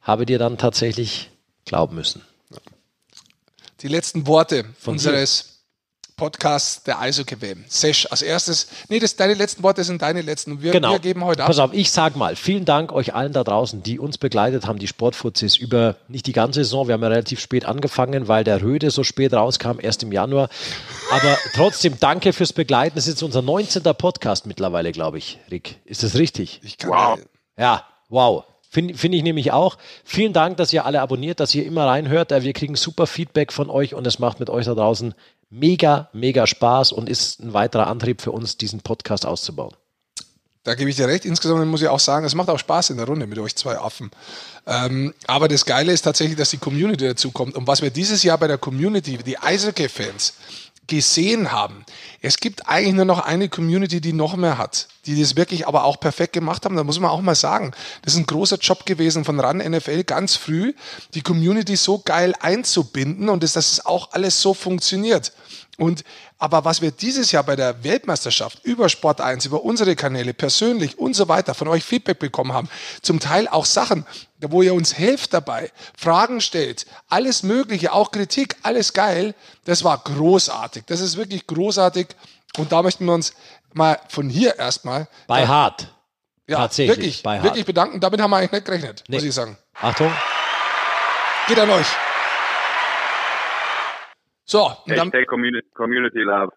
habe 0.00 0.26
dir 0.26 0.38
dann 0.38 0.58
tatsächlich 0.58 1.30
glauben 1.64 1.94
müssen. 1.96 2.22
die 3.82 3.88
letzten 3.88 4.26
Worte 4.26 4.64
Von 4.78 4.92
unseres 4.94 5.51
Podcasts 6.22 6.84
der 6.84 7.00
Eishockey-WM. 7.00 7.64
Sesh, 7.66 8.06
als 8.08 8.22
erstes, 8.22 8.68
nee, 8.88 9.00
das, 9.00 9.16
deine 9.16 9.34
letzten 9.34 9.64
Worte 9.64 9.82
sind 9.82 10.02
deine 10.02 10.22
letzten. 10.22 10.52
Und 10.52 10.62
wir, 10.62 10.70
Genau. 10.70 10.92
wir 10.92 11.00
geben 11.00 11.24
heute 11.24 11.42
ab. 11.42 11.48
Pass 11.48 11.58
auf, 11.58 11.72
ich 11.72 11.90
sag 11.90 12.14
mal, 12.14 12.36
vielen 12.36 12.64
Dank 12.64 12.92
euch 12.92 13.12
allen 13.12 13.32
da 13.32 13.42
draußen, 13.42 13.82
die 13.82 13.98
uns 13.98 14.18
begleitet 14.18 14.68
haben, 14.68 14.78
die 14.78 14.86
Sportfuzis, 14.86 15.56
über 15.56 15.96
nicht 16.06 16.28
die 16.28 16.32
ganze 16.32 16.62
Saison. 16.62 16.86
Wir 16.86 16.94
haben 16.94 17.02
ja 17.02 17.08
relativ 17.08 17.40
spät 17.40 17.64
angefangen, 17.64 18.28
weil 18.28 18.44
der 18.44 18.62
Röde 18.62 18.92
so 18.92 19.02
spät 19.02 19.32
rauskam, 19.32 19.80
erst 19.80 20.04
im 20.04 20.12
Januar. 20.12 20.48
Aber 21.10 21.36
trotzdem, 21.56 21.98
danke 21.98 22.32
fürs 22.32 22.52
Begleiten. 22.52 22.94
Das 22.94 23.08
ist 23.08 23.14
jetzt 23.14 23.22
unser 23.24 23.42
19. 23.42 23.82
Podcast 23.82 24.46
mittlerweile, 24.46 24.92
glaube 24.92 25.18
ich, 25.18 25.40
Rick. 25.50 25.80
Ist 25.84 26.04
das 26.04 26.14
richtig? 26.14 26.60
Ich 26.62 26.78
kann 26.78 26.90
Wow. 26.90 27.18
Ja, 27.58 27.84
wow. 28.10 28.44
Finde 28.70 28.94
find 28.94 29.12
ich 29.16 29.24
nämlich 29.24 29.50
auch. 29.50 29.76
Vielen 30.04 30.32
Dank, 30.32 30.56
dass 30.56 30.72
ihr 30.72 30.86
alle 30.86 31.00
abonniert, 31.02 31.40
dass 31.40 31.52
ihr 31.52 31.66
immer 31.66 31.88
reinhört. 31.88 32.30
Wir 32.30 32.52
kriegen 32.52 32.76
super 32.76 33.08
Feedback 33.08 33.52
von 33.52 33.68
euch 33.68 33.94
und 33.94 34.06
es 34.06 34.20
macht 34.20 34.38
mit 34.38 34.50
euch 34.50 34.66
da 34.66 34.74
draußen 34.74 35.14
mega, 35.52 36.08
mega 36.12 36.46
Spaß 36.46 36.92
und 36.92 37.08
ist 37.08 37.40
ein 37.40 37.52
weiterer 37.52 37.86
Antrieb 37.86 38.22
für 38.22 38.32
uns, 38.32 38.56
diesen 38.56 38.80
Podcast 38.80 39.26
auszubauen. 39.26 39.74
Da 40.64 40.74
gebe 40.74 40.88
ich 40.90 40.96
dir 40.96 41.08
recht. 41.08 41.24
Insgesamt 41.24 41.66
muss 41.66 41.82
ich 41.82 41.88
auch 41.88 42.00
sagen, 42.00 42.24
es 42.24 42.34
macht 42.34 42.48
auch 42.48 42.58
Spaß 42.58 42.90
in 42.90 42.96
der 42.96 43.06
Runde 43.06 43.26
mit 43.26 43.38
euch 43.38 43.54
zwei 43.56 43.76
Affen. 43.76 44.10
Ähm, 44.66 45.12
aber 45.26 45.48
das 45.48 45.66
Geile 45.66 45.92
ist 45.92 46.02
tatsächlich, 46.02 46.36
dass 46.36 46.50
die 46.50 46.58
Community 46.58 47.04
dazu 47.04 47.32
kommt. 47.32 47.56
Und 47.56 47.66
was 47.66 47.82
wir 47.82 47.90
dieses 47.90 48.22
Jahr 48.22 48.38
bei 48.38 48.46
der 48.46 48.58
Community, 48.58 49.18
die 49.18 49.38
Eishockey-Fans, 49.38 50.34
gesehen 50.86 51.52
haben, 51.52 51.84
es 52.20 52.38
gibt 52.38 52.68
eigentlich 52.68 52.94
nur 52.94 53.04
noch 53.04 53.20
eine 53.20 53.48
Community, 53.48 54.00
die 54.00 54.12
noch 54.12 54.36
mehr 54.36 54.58
hat. 54.58 54.88
die 55.06 55.20
das 55.20 55.36
wirklich 55.36 55.66
aber 55.66 55.84
auch 55.84 55.98
perfekt 55.98 56.32
gemacht 56.32 56.64
haben. 56.64 56.76
Da 56.76 56.84
muss 56.84 57.00
man 57.00 57.10
auch 57.10 57.20
mal 57.20 57.34
sagen, 57.34 57.72
das 58.02 58.14
ist 58.14 58.20
ein 58.20 58.26
großer 58.26 58.58
Job 58.58 58.86
gewesen 58.86 59.24
von 59.24 59.40
RAN 59.40 59.58
NFL 59.58 60.04
ganz 60.04 60.36
früh, 60.36 60.74
die 61.14 61.22
Community 61.22 61.74
so 61.74 61.98
geil 61.98 62.34
einzubinden 62.40 63.28
und 63.28 63.42
dass 63.42 63.54
das 63.54 63.84
auch 63.84 64.12
alles 64.12 64.40
so 64.40 64.54
funktioniert. 64.54 65.32
Und 65.78 66.04
aber 66.42 66.64
was 66.64 66.82
wir 66.82 66.90
dieses 66.90 67.30
Jahr 67.30 67.44
bei 67.44 67.54
der 67.54 67.84
Weltmeisterschaft 67.84 68.64
über 68.64 68.88
Sport 68.88 69.20
1, 69.20 69.46
über 69.46 69.62
unsere 69.62 69.94
Kanäle 69.94 70.34
persönlich 70.34 70.98
und 70.98 71.14
so 71.14 71.28
weiter 71.28 71.54
von 71.54 71.68
euch 71.68 71.84
Feedback 71.84 72.18
bekommen 72.18 72.52
haben, 72.52 72.68
zum 73.00 73.20
Teil 73.20 73.46
auch 73.46 73.64
Sachen, 73.64 74.04
wo 74.40 74.60
ihr 74.60 74.74
uns 74.74 74.98
helft 74.98 75.32
dabei, 75.34 75.70
Fragen 75.96 76.40
stellt, 76.40 76.86
alles 77.08 77.44
Mögliche, 77.44 77.92
auch 77.92 78.10
Kritik, 78.10 78.56
alles 78.64 78.92
geil, 78.92 79.36
das 79.66 79.84
war 79.84 79.98
großartig. 79.98 80.82
Das 80.86 81.00
ist 81.00 81.16
wirklich 81.16 81.46
großartig. 81.46 82.08
Und 82.56 82.72
da 82.72 82.82
möchten 82.82 83.04
wir 83.04 83.14
uns 83.14 83.34
mal 83.72 84.00
von 84.08 84.28
hier 84.28 84.58
erstmal. 84.58 85.06
Bei 85.28 85.46
Hart. 85.46 85.94
Ja, 86.48 86.56
Tatsächlich. 86.56 86.96
Wirklich, 86.96 87.22
bei 87.22 87.40
wirklich 87.44 87.66
bedanken. 87.66 88.00
Damit 88.00 88.20
haben 88.20 88.32
wir 88.32 88.38
eigentlich 88.38 88.50
nicht 88.50 88.64
gerechnet, 88.64 89.04
nee. 89.06 89.14
muss 89.14 89.24
ich 89.24 89.32
sagen. 89.32 89.56
Achtung. 89.80 90.10
Geht 91.46 91.60
an 91.60 91.70
euch. 91.70 91.86
So. 94.44 94.66
Und 94.86 94.96
dann, 94.96 95.12
Community, 95.26 95.68
Community 95.74 96.20
Love. 96.20 96.52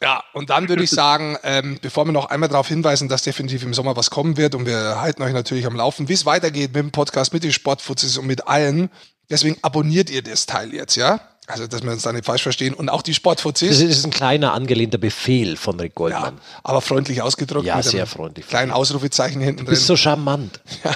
Ja, 0.00 0.22
und 0.32 0.50
dann 0.50 0.68
würde 0.68 0.84
ich 0.84 0.90
sagen, 0.90 1.36
ähm, 1.42 1.78
bevor 1.82 2.04
wir 2.04 2.12
noch 2.12 2.26
einmal 2.26 2.48
darauf 2.48 2.68
hinweisen, 2.68 3.08
dass 3.08 3.22
definitiv 3.22 3.62
im 3.62 3.74
Sommer 3.74 3.96
was 3.96 4.10
kommen 4.10 4.36
wird 4.36 4.54
und 4.54 4.66
wir 4.66 5.00
halten 5.00 5.22
euch 5.22 5.32
natürlich 5.32 5.66
am 5.66 5.76
Laufen, 5.76 6.08
wie 6.08 6.12
es 6.12 6.26
weitergeht 6.26 6.74
mit 6.74 6.82
dem 6.82 6.92
Podcast, 6.92 7.32
mit 7.32 7.44
den 7.44 7.52
Sportfuzis 7.52 8.16
und 8.18 8.26
mit 8.26 8.46
allen. 8.46 8.90
Deswegen 9.30 9.58
abonniert 9.62 10.10
ihr 10.10 10.22
das 10.22 10.46
Teil 10.46 10.72
jetzt, 10.72 10.96
ja? 10.96 11.20
Also, 11.48 11.66
dass 11.66 11.82
wir 11.82 11.90
uns 11.90 12.02
da 12.02 12.12
nicht 12.12 12.26
falsch 12.26 12.42
verstehen. 12.42 12.74
Und 12.74 12.90
auch 12.90 13.00
die 13.00 13.14
Sportfuzis. 13.14 13.80
Das 13.80 13.80
ist 13.80 14.04
ein 14.04 14.10
kleiner 14.10 14.52
angelehnter 14.52 14.98
Befehl 14.98 15.56
von 15.56 15.80
Rick 15.80 15.94
Goldmann. 15.94 16.34
Ja, 16.36 16.60
aber 16.62 16.82
freundlich 16.82 17.22
ausgedrückt. 17.22 17.64
Ja, 17.64 17.82
sehr 17.82 18.06
freundlich. 18.06 18.46
Kleinen 18.46 18.70
Ausrufezeichen 18.70 19.40
hinten 19.40 19.58
drin. 19.58 19.66
Du 19.66 19.70
bist 19.70 19.86
so 19.86 19.96
charmant. 19.96 20.60
Ja. 20.84 20.92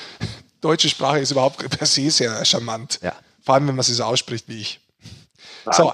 Deutsche 0.60 0.88
Sprache 0.88 1.20
ist 1.20 1.30
überhaupt 1.30 1.58
per 1.70 1.86
se 1.86 2.10
sehr 2.10 2.44
charmant. 2.44 2.98
Ja. 3.02 3.12
Vor 3.44 3.54
allem, 3.54 3.68
wenn 3.68 3.76
man 3.76 3.84
sie 3.84 3.94
so 3.94 4.02
ausspricht 4.02 4.48
wie 4.48 4.60
ich. 4.60 4.80
So, 5.72 5.92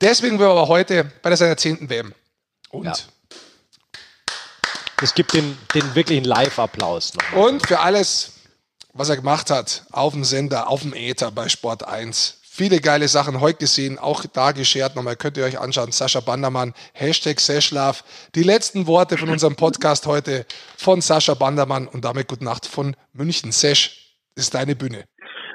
deswegen 0.00 0.38
wir 0.38 0.48
aber 0.48 0.68
heute 0.68 1.10
bei 1.22 1.34
seiner 1.34 1.56
zehnten 1.56 1.88
WM. 1.88 2.14
Und 2.70 2.86
ja. 2.86 2.94
es 5.02 5.14
gibt 5.14 5.34
den, 5.34 5.58
den 5.74 5.94
wirklichen 5.94 6.24
Live-Applaus. 6.24 7.12
Und 7.34 7.66
für 7.66 7.80
alles, 7.80 8.32
was 8.92 9.08
er 9.08 9.16
gemacht 9.16 9.50
hat, 9.50 9.84
auf 9.90 10.12
dem 10.12 10.24
Sender, 10.24 10.68
auf 10.68 10.82
dem 10.82 10.94
Äther 10.94 11.30
bei 11.30 11.48
Sport 11.48 11.86
1. 11.86 12.36
Viele 12.52 12.80
geile 12.80 13.08
Sachen 13.08 13.40
heute 13.40 13.60
gesehen, 13.60 13.98
auch 13.98 14.24
da 14.32 14.52
geschert. 14.52 14.94
Nochmal 14.94 15.16
könnt 15.16 15.36
ihr 15.36 15.44
euch 15.44 15.58
anschauen. 15.58 15.92
Sascha 15.92 16.20
Bandermann, 16.20 16.74
Hashtag 16.92 17.40
Seschlaf. 17.40 18.04
Die 18.34 18.42
letzten 18.42 18.86
Worte 18.86 19.16
von 19.16 19.30
unserem 19.30 19.56
Podcast 19.56 20.06
heute 20.06 20.44
von 20.76 21.00
Sascha 21.00 21.34
Bandermann 21.34 21.88
und 21.88 22.04
damit 22.04 22.28
Gute 22.28 22.44
Nacht 22.44 22.66
von 22.66 22.96
München. 23.12 23.52
Sesch, 23.52 24.00
ist 24.34 24.54
deine 24.54 24.76
Bühne. 24.76 25.04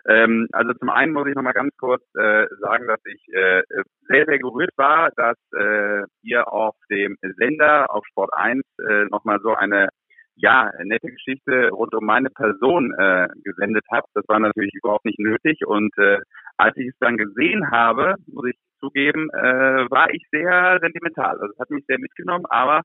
Ähm, 0.08 0.48
also 0.52 0.74
zum 0.74 0.90
einen 0.90 1.14
muss 1.14 1.28
ich 1.28 1.36
nochmal 1.36 1.54
ganz 1.54 1.76
kurz 1.78 2.04
äh, 2.16 2.46
sagen, 2.60 2.88
dass 2.88 3.00
ich 3.06 3.28
äh, 3.34 3.64
sehr, 4.08 4.26
sehr 4.26 4.40
gerührt 4.40 4.72
war, 4.78 5.10
dass 5.16 5.38
äh, 5.58 6.04
ihr 6.22 6.52
auf 6.52 6.76
dem 6.92 7.18
Sender 7.38 7.92
auf 7.94 8.06
Sport 8.08 8.32
1 8.34 8.62
äh, 8.88 9.06
nochmal 9.06 9.40
so 9.42 9.56
eine 9.56 9.90
ja, 10.36 10.70
nette 10.84 11.08
Geschichte 11.08 11.70
rund 11.70 11.96
um 11.96 12.06
meine 12.06 12.30
Person 12.30 12.94
äh, 12.98 13.30
gesendet 13.44 13.86
habt. 13.90 14.10
Das 14.14 14.26
war 14.28 14.40
natürlich 14.40 14.74
überhaupt 14.74 15.06
nicht 15.06 15.20
nötig. 15.20 15.66
Und 15.66 15.98
äh, 15.98 16.20
als 16.58 16.76
ich 16.78 16.88
es 16.90 16.98
dann 17.00 17.18
gesehen 17.18 17.72
habe, 17.72 18.16
muss 18.28 18.46
ich 18.48 18.58
zugeben, 18.80 19.30
äh, 19.32 19.90
war 19.90 20.14
ich 20.14 20.24
sehr 20.32 20.78
sentimental. 20.82 21.40
Also 21.40 21.54
es 21.54 21.60
hat 21.60 21.70
mich 21.70 21.86
sehr 21.88 22.00
mitgenommen, 22.00 22.46
aber 22.50 22.82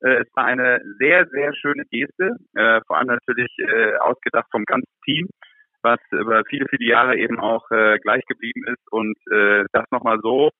äh, 0.00 0.22
es 0.22 0.28
war 0.34 0.46
eine 0.46 0.80
sehr, 0.98 1.26
sehr 1.28 1.54
schöne 1.54 1.84
Geste, 1.90 2.36
äh, 2.54 2.80
vor 2.86 2.96
allem 2.96 3.08
natürlich 3.08 3.54
äh, 3.58 3.96
ausgedacht 3.98 4.46
vom 4.50 4.64
ganzen 4.64 4.92
Team 5.04 5.28
was 5.84 6.00
über 6.10 6.42
viele, 6.48 6.66
viele 6.68 6.90
Jahre 6.90 7.16
eben 7.16 7.38
auch 7.38 7.70
äh, 7.70 7.98
gleich 7.98 8.24
geblieben 8.26 8.64
ist 8.66 8.90
und 8.90 9.16
äh, 9.30 9.64
das 9.72 9.84
nochmal 9.90 10.18
so, 10.20 10.50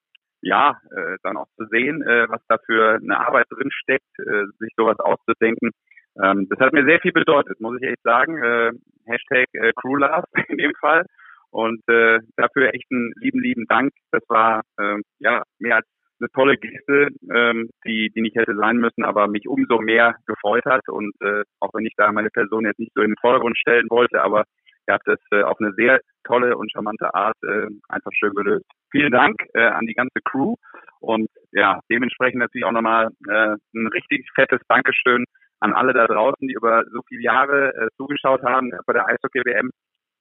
ja, 0.43 0.79
äh, 0.95 1.17
dann 1.23 1.39
auch 1.39 1.49
zu 1.57 1.67
sehen, 1.67 2.03
äh, 2.03 2.29
was 2.29 2.43
da 2.49 2.59
für 2.67 2.97
eine 2.97 3.19
Arbeit 3.19 3.47
drin 3.51 3.71
steckt, 3.73 4.19
äh, 4.19 4.45
sich 4.59 4.73
sowas 4.77 4.99
auszudenken. 5.01 5.71
Ähm, 6.23 6.47
das 6.51 6.61
hat 6.61 6.73
mir 6.73 6.85
sehr 6.85 7.01
viel 7.01 7.13
bedeutet, 7.13 7.61
muss 7.61 7.81
ich 7.81 7.89
echt 7.89 8.03
sagen. 8.03 8.37
Äh, 8.37 8.73
Hashtag 9.07 9.49
äh, 9.55 9.73
CrewLove 9.73 10.25
in 10.49 10.59
dem 10.59 10.73
Fall. 10.79 11.07
Und 11.51 11.83
äh, 11.89 12.19
dafür 12.37 12.75
echt 12.75 12.91
einen 12.91 13.13
lieben, 13.17 13.41
lieben 13.41 13.67
Dank. 13.69 13.93
Das 14.11 14.23
war 14.29 14.63
äh, 14.79 14.99
ja 15.21 15.43
mehr 15.59 15.77
als 15.77 15.87
eine 16.21 16.29
tolle 16.31 16.57
Geste, 16.57 17.09
ähm, 17.33 17.71
die, 17.87 18.11
die 18.11 18.21
nicht 18.21 18.37
hätte 18.37 18.55
sein 18.57 18.77
müssen, 18.77 19.05
aber 19.05 19.29
mich 19.29 19.49
umso 19.49 19.81
mehr 19.81 20.17
gefreut 20.27 20.65
hat. 20.65 20.89
Und 20.89 21.15
äh, 21.21 21.43
auch 21.61 21.71
wenn 21.73 21.87
ich 21.87 21.95
da 21.97 22.13
meine 22.13 22.31
Person 22.31 22.65
jetzt 22.67 22.79
nicht 22.79 22.93
so 22.95 23.03
in 23.03 23.11
den 23.11 23.21
Vordergrund 23.21 23.59
stellen 23.59 23.89
wollte, 23.89 24.23
aber 24.23 24.45
Ihr 24.87 24.95
habt 24.95 25.09
es 25.09 25.19
äh, 25.31 25.43
auf 25.43 25.59
eine 25.61 25.73
sehr 25.75 26.01
tolle 26.25 26.57
und 26.57 26.71
charmante 26.71 27.15
Art 27.15 27.37
äh, 27.43 27.67
einfach 27.89 28.13
schön 28.13 28.35
gelöst. 28.35 28.67
Vielen 28.91 29.13
Dank 29.13 29.37
äh, 29.55 29.63
an 29.63 29.87
die 29.87 29.95
ganze 29.95 30.21
Crew 30.25 30.55
und 31.01 31.29
ja, 31.53 31.81
dementsprechend 31.91 32.41
natürlich 32.41 32.65
auch 32.65 32.73
nochmal 32.73 33.09
äh, 33.29 33.57
ein 33.75 33.87
richtig 33.89 34.29
fettes 34.35 34.61
Dankeschön 34.69 35.25
an 35.61 35.73
alle 35.73 35.93
da 35.93 36.07
draußen, 36.07 36.47
die 36.47 36.55
über 36.55 36.85
so 36.91 37.01
viele 37.09 37.23
Jahre 37.23 37.75
äh, 37.75 37.89
zugeschaut 37.97 38.43
haben 38.43 38.71
bei 38.87 38.93
der 38.93 39.07
Eishockey-WM. 39.07 39.71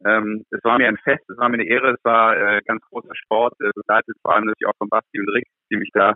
Ähm, 0.05 0.43
es 0.51 0.63
war 0.63 0.77
mir 0.77 0.87
ein 0.87 0.97
Fest, 0.97 1.23
es 1.29 1.37
war 1.37 1.49
mir 1.49 1.55
eine 1.55 1.67
Ehre, 1.67 1.91
es 1.91 2.03
war 2.03 2.35
äh, 2.35 2.61
ganz 2.65 2.81
großer 2.89 3.15
Sport, 3.15 3.53
äh, 3.61 3.71
begleitet 3.75 4.15
vor 4.21 4.35
allem 4.35 4.45
natürlich 4.45 4.67
auch 4.67 4.77
von 4.77 4.89
Basti 4.89 5.19
und 5.19 5.29
Rick, 5.29 5.45
die 5.71 5.77
mich 5.77 5.89
da 5.93 6.15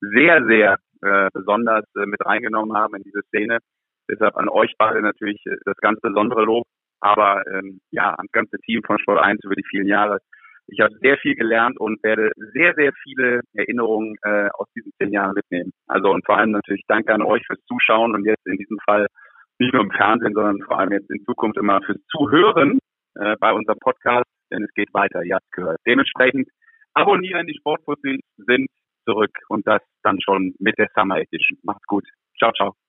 sehr, 0.00 0.44
sehr 0.46 0.78
äh, 1.02 1.28
besonders 1.32 1.84
äh, 1.96 2.06
mit 2.06 2.24
reingenommen 2.24 2.76
haben 2.76 2.96
in 2.96 3.02
diese 3.02 3.22
Szene. 3.28 3.58
Deshalb 4.08 4.36
an 4.36 4.48
euch 4.48 4.74
beide 4.78 5.02
natürlich 5.02 5.44
äh, 5.46 5.56
das 5.64 5.76
ganz 5.78 6.00
besondere 6.00 6.44
Lob 6.44 6.66
aber 7.00 7.42
ähm, 7.46 7.80
ja, 7.90 8.14
ans 8.14 8.32
ganze 8.32 8.58
Team 8.60 8.82
von 8.86 8.98
Sport 8.98 9.20
1 9.20 9.44
über 9.44 9.54
die 9.54 9.66
vielen 9.68 9.86
Jahre. 9.86 10.18
Ich 10.66 10.80
habe 10.80 10.94
sehr 11.00 11.18
viel 11.18 11.34
gelernt 11.34 11.78
und 11.78 12.02
werde 12.02 12.30
sehr, 12.54 12.74
sehr 12.74 12.92
viele 13.02 13.40
Erinnerungen 13.52 14.16
äh, 14.22 14.48
aus 14.54 14.66
diesen 14.74 14.92
zehn 14.98 15.12
Jahren 15.12 15.34
mitnehmen. 15.34 15.72
Also 15.86 16.10
und 16.10 16.24
vor 16.24 16.38
allem 16.38 16.52
natürlich 16.52 16.84
danke 16.88 17.12
an 17.12 17.22
euch 17.22 17.42
fürs 17.46 17.62
Zuschauen 17.66 18.14
und 18.14 18.24
jetzt 18.24 18.46
in 18.46 18.56
diesem 18.56 18.78
Fall 18.84 19.06
nicht 19.58 19.72
nur 19.72 19.82
im 19.82 19.90
Fernsehen, 19.90 20.32
sondern 20.32 20.62
vor 20.62 20.78
allem 20.78 20.92
jetzt 20.92 21.10
in 21.10 21.22
Zukunft 21.24 21.58
immer 21.58 21.80
fürs 21.82 22.00
Zuhören 22.10 22.78
äh, 23.16 23.36
bei 23.38 23.52
unserem 23.52 23.78
Podcast, 23.78 24.26
denn 24.50 24.64
es 24.64 24.72
geht 24.74 24.92
weiter, 24.94 25.22
ihr 25.22 25.36
habt 25.36 25.52
gehört. 25.52 25.78
Dementsprechend 25.86 26.48
abonnieren, 26.94 27.46
die 27.46 27.56
Sportfuzis 27.58 28.20
sind 28.36 28.68
zurück 29.06 29.36
und 29.48 29.66
das 29.66 29.82
dann 30.02 30.20
schon 30.20 30.54
mit 30.58 30.78
der 30.78 30.88
Summer 30.94 31.18
Edition. 31.18 31.58
Macht's 31.62 31.86
gut. 31.86 32.04
Ciao, 32.38 32.52
ciao. 32.52 32.83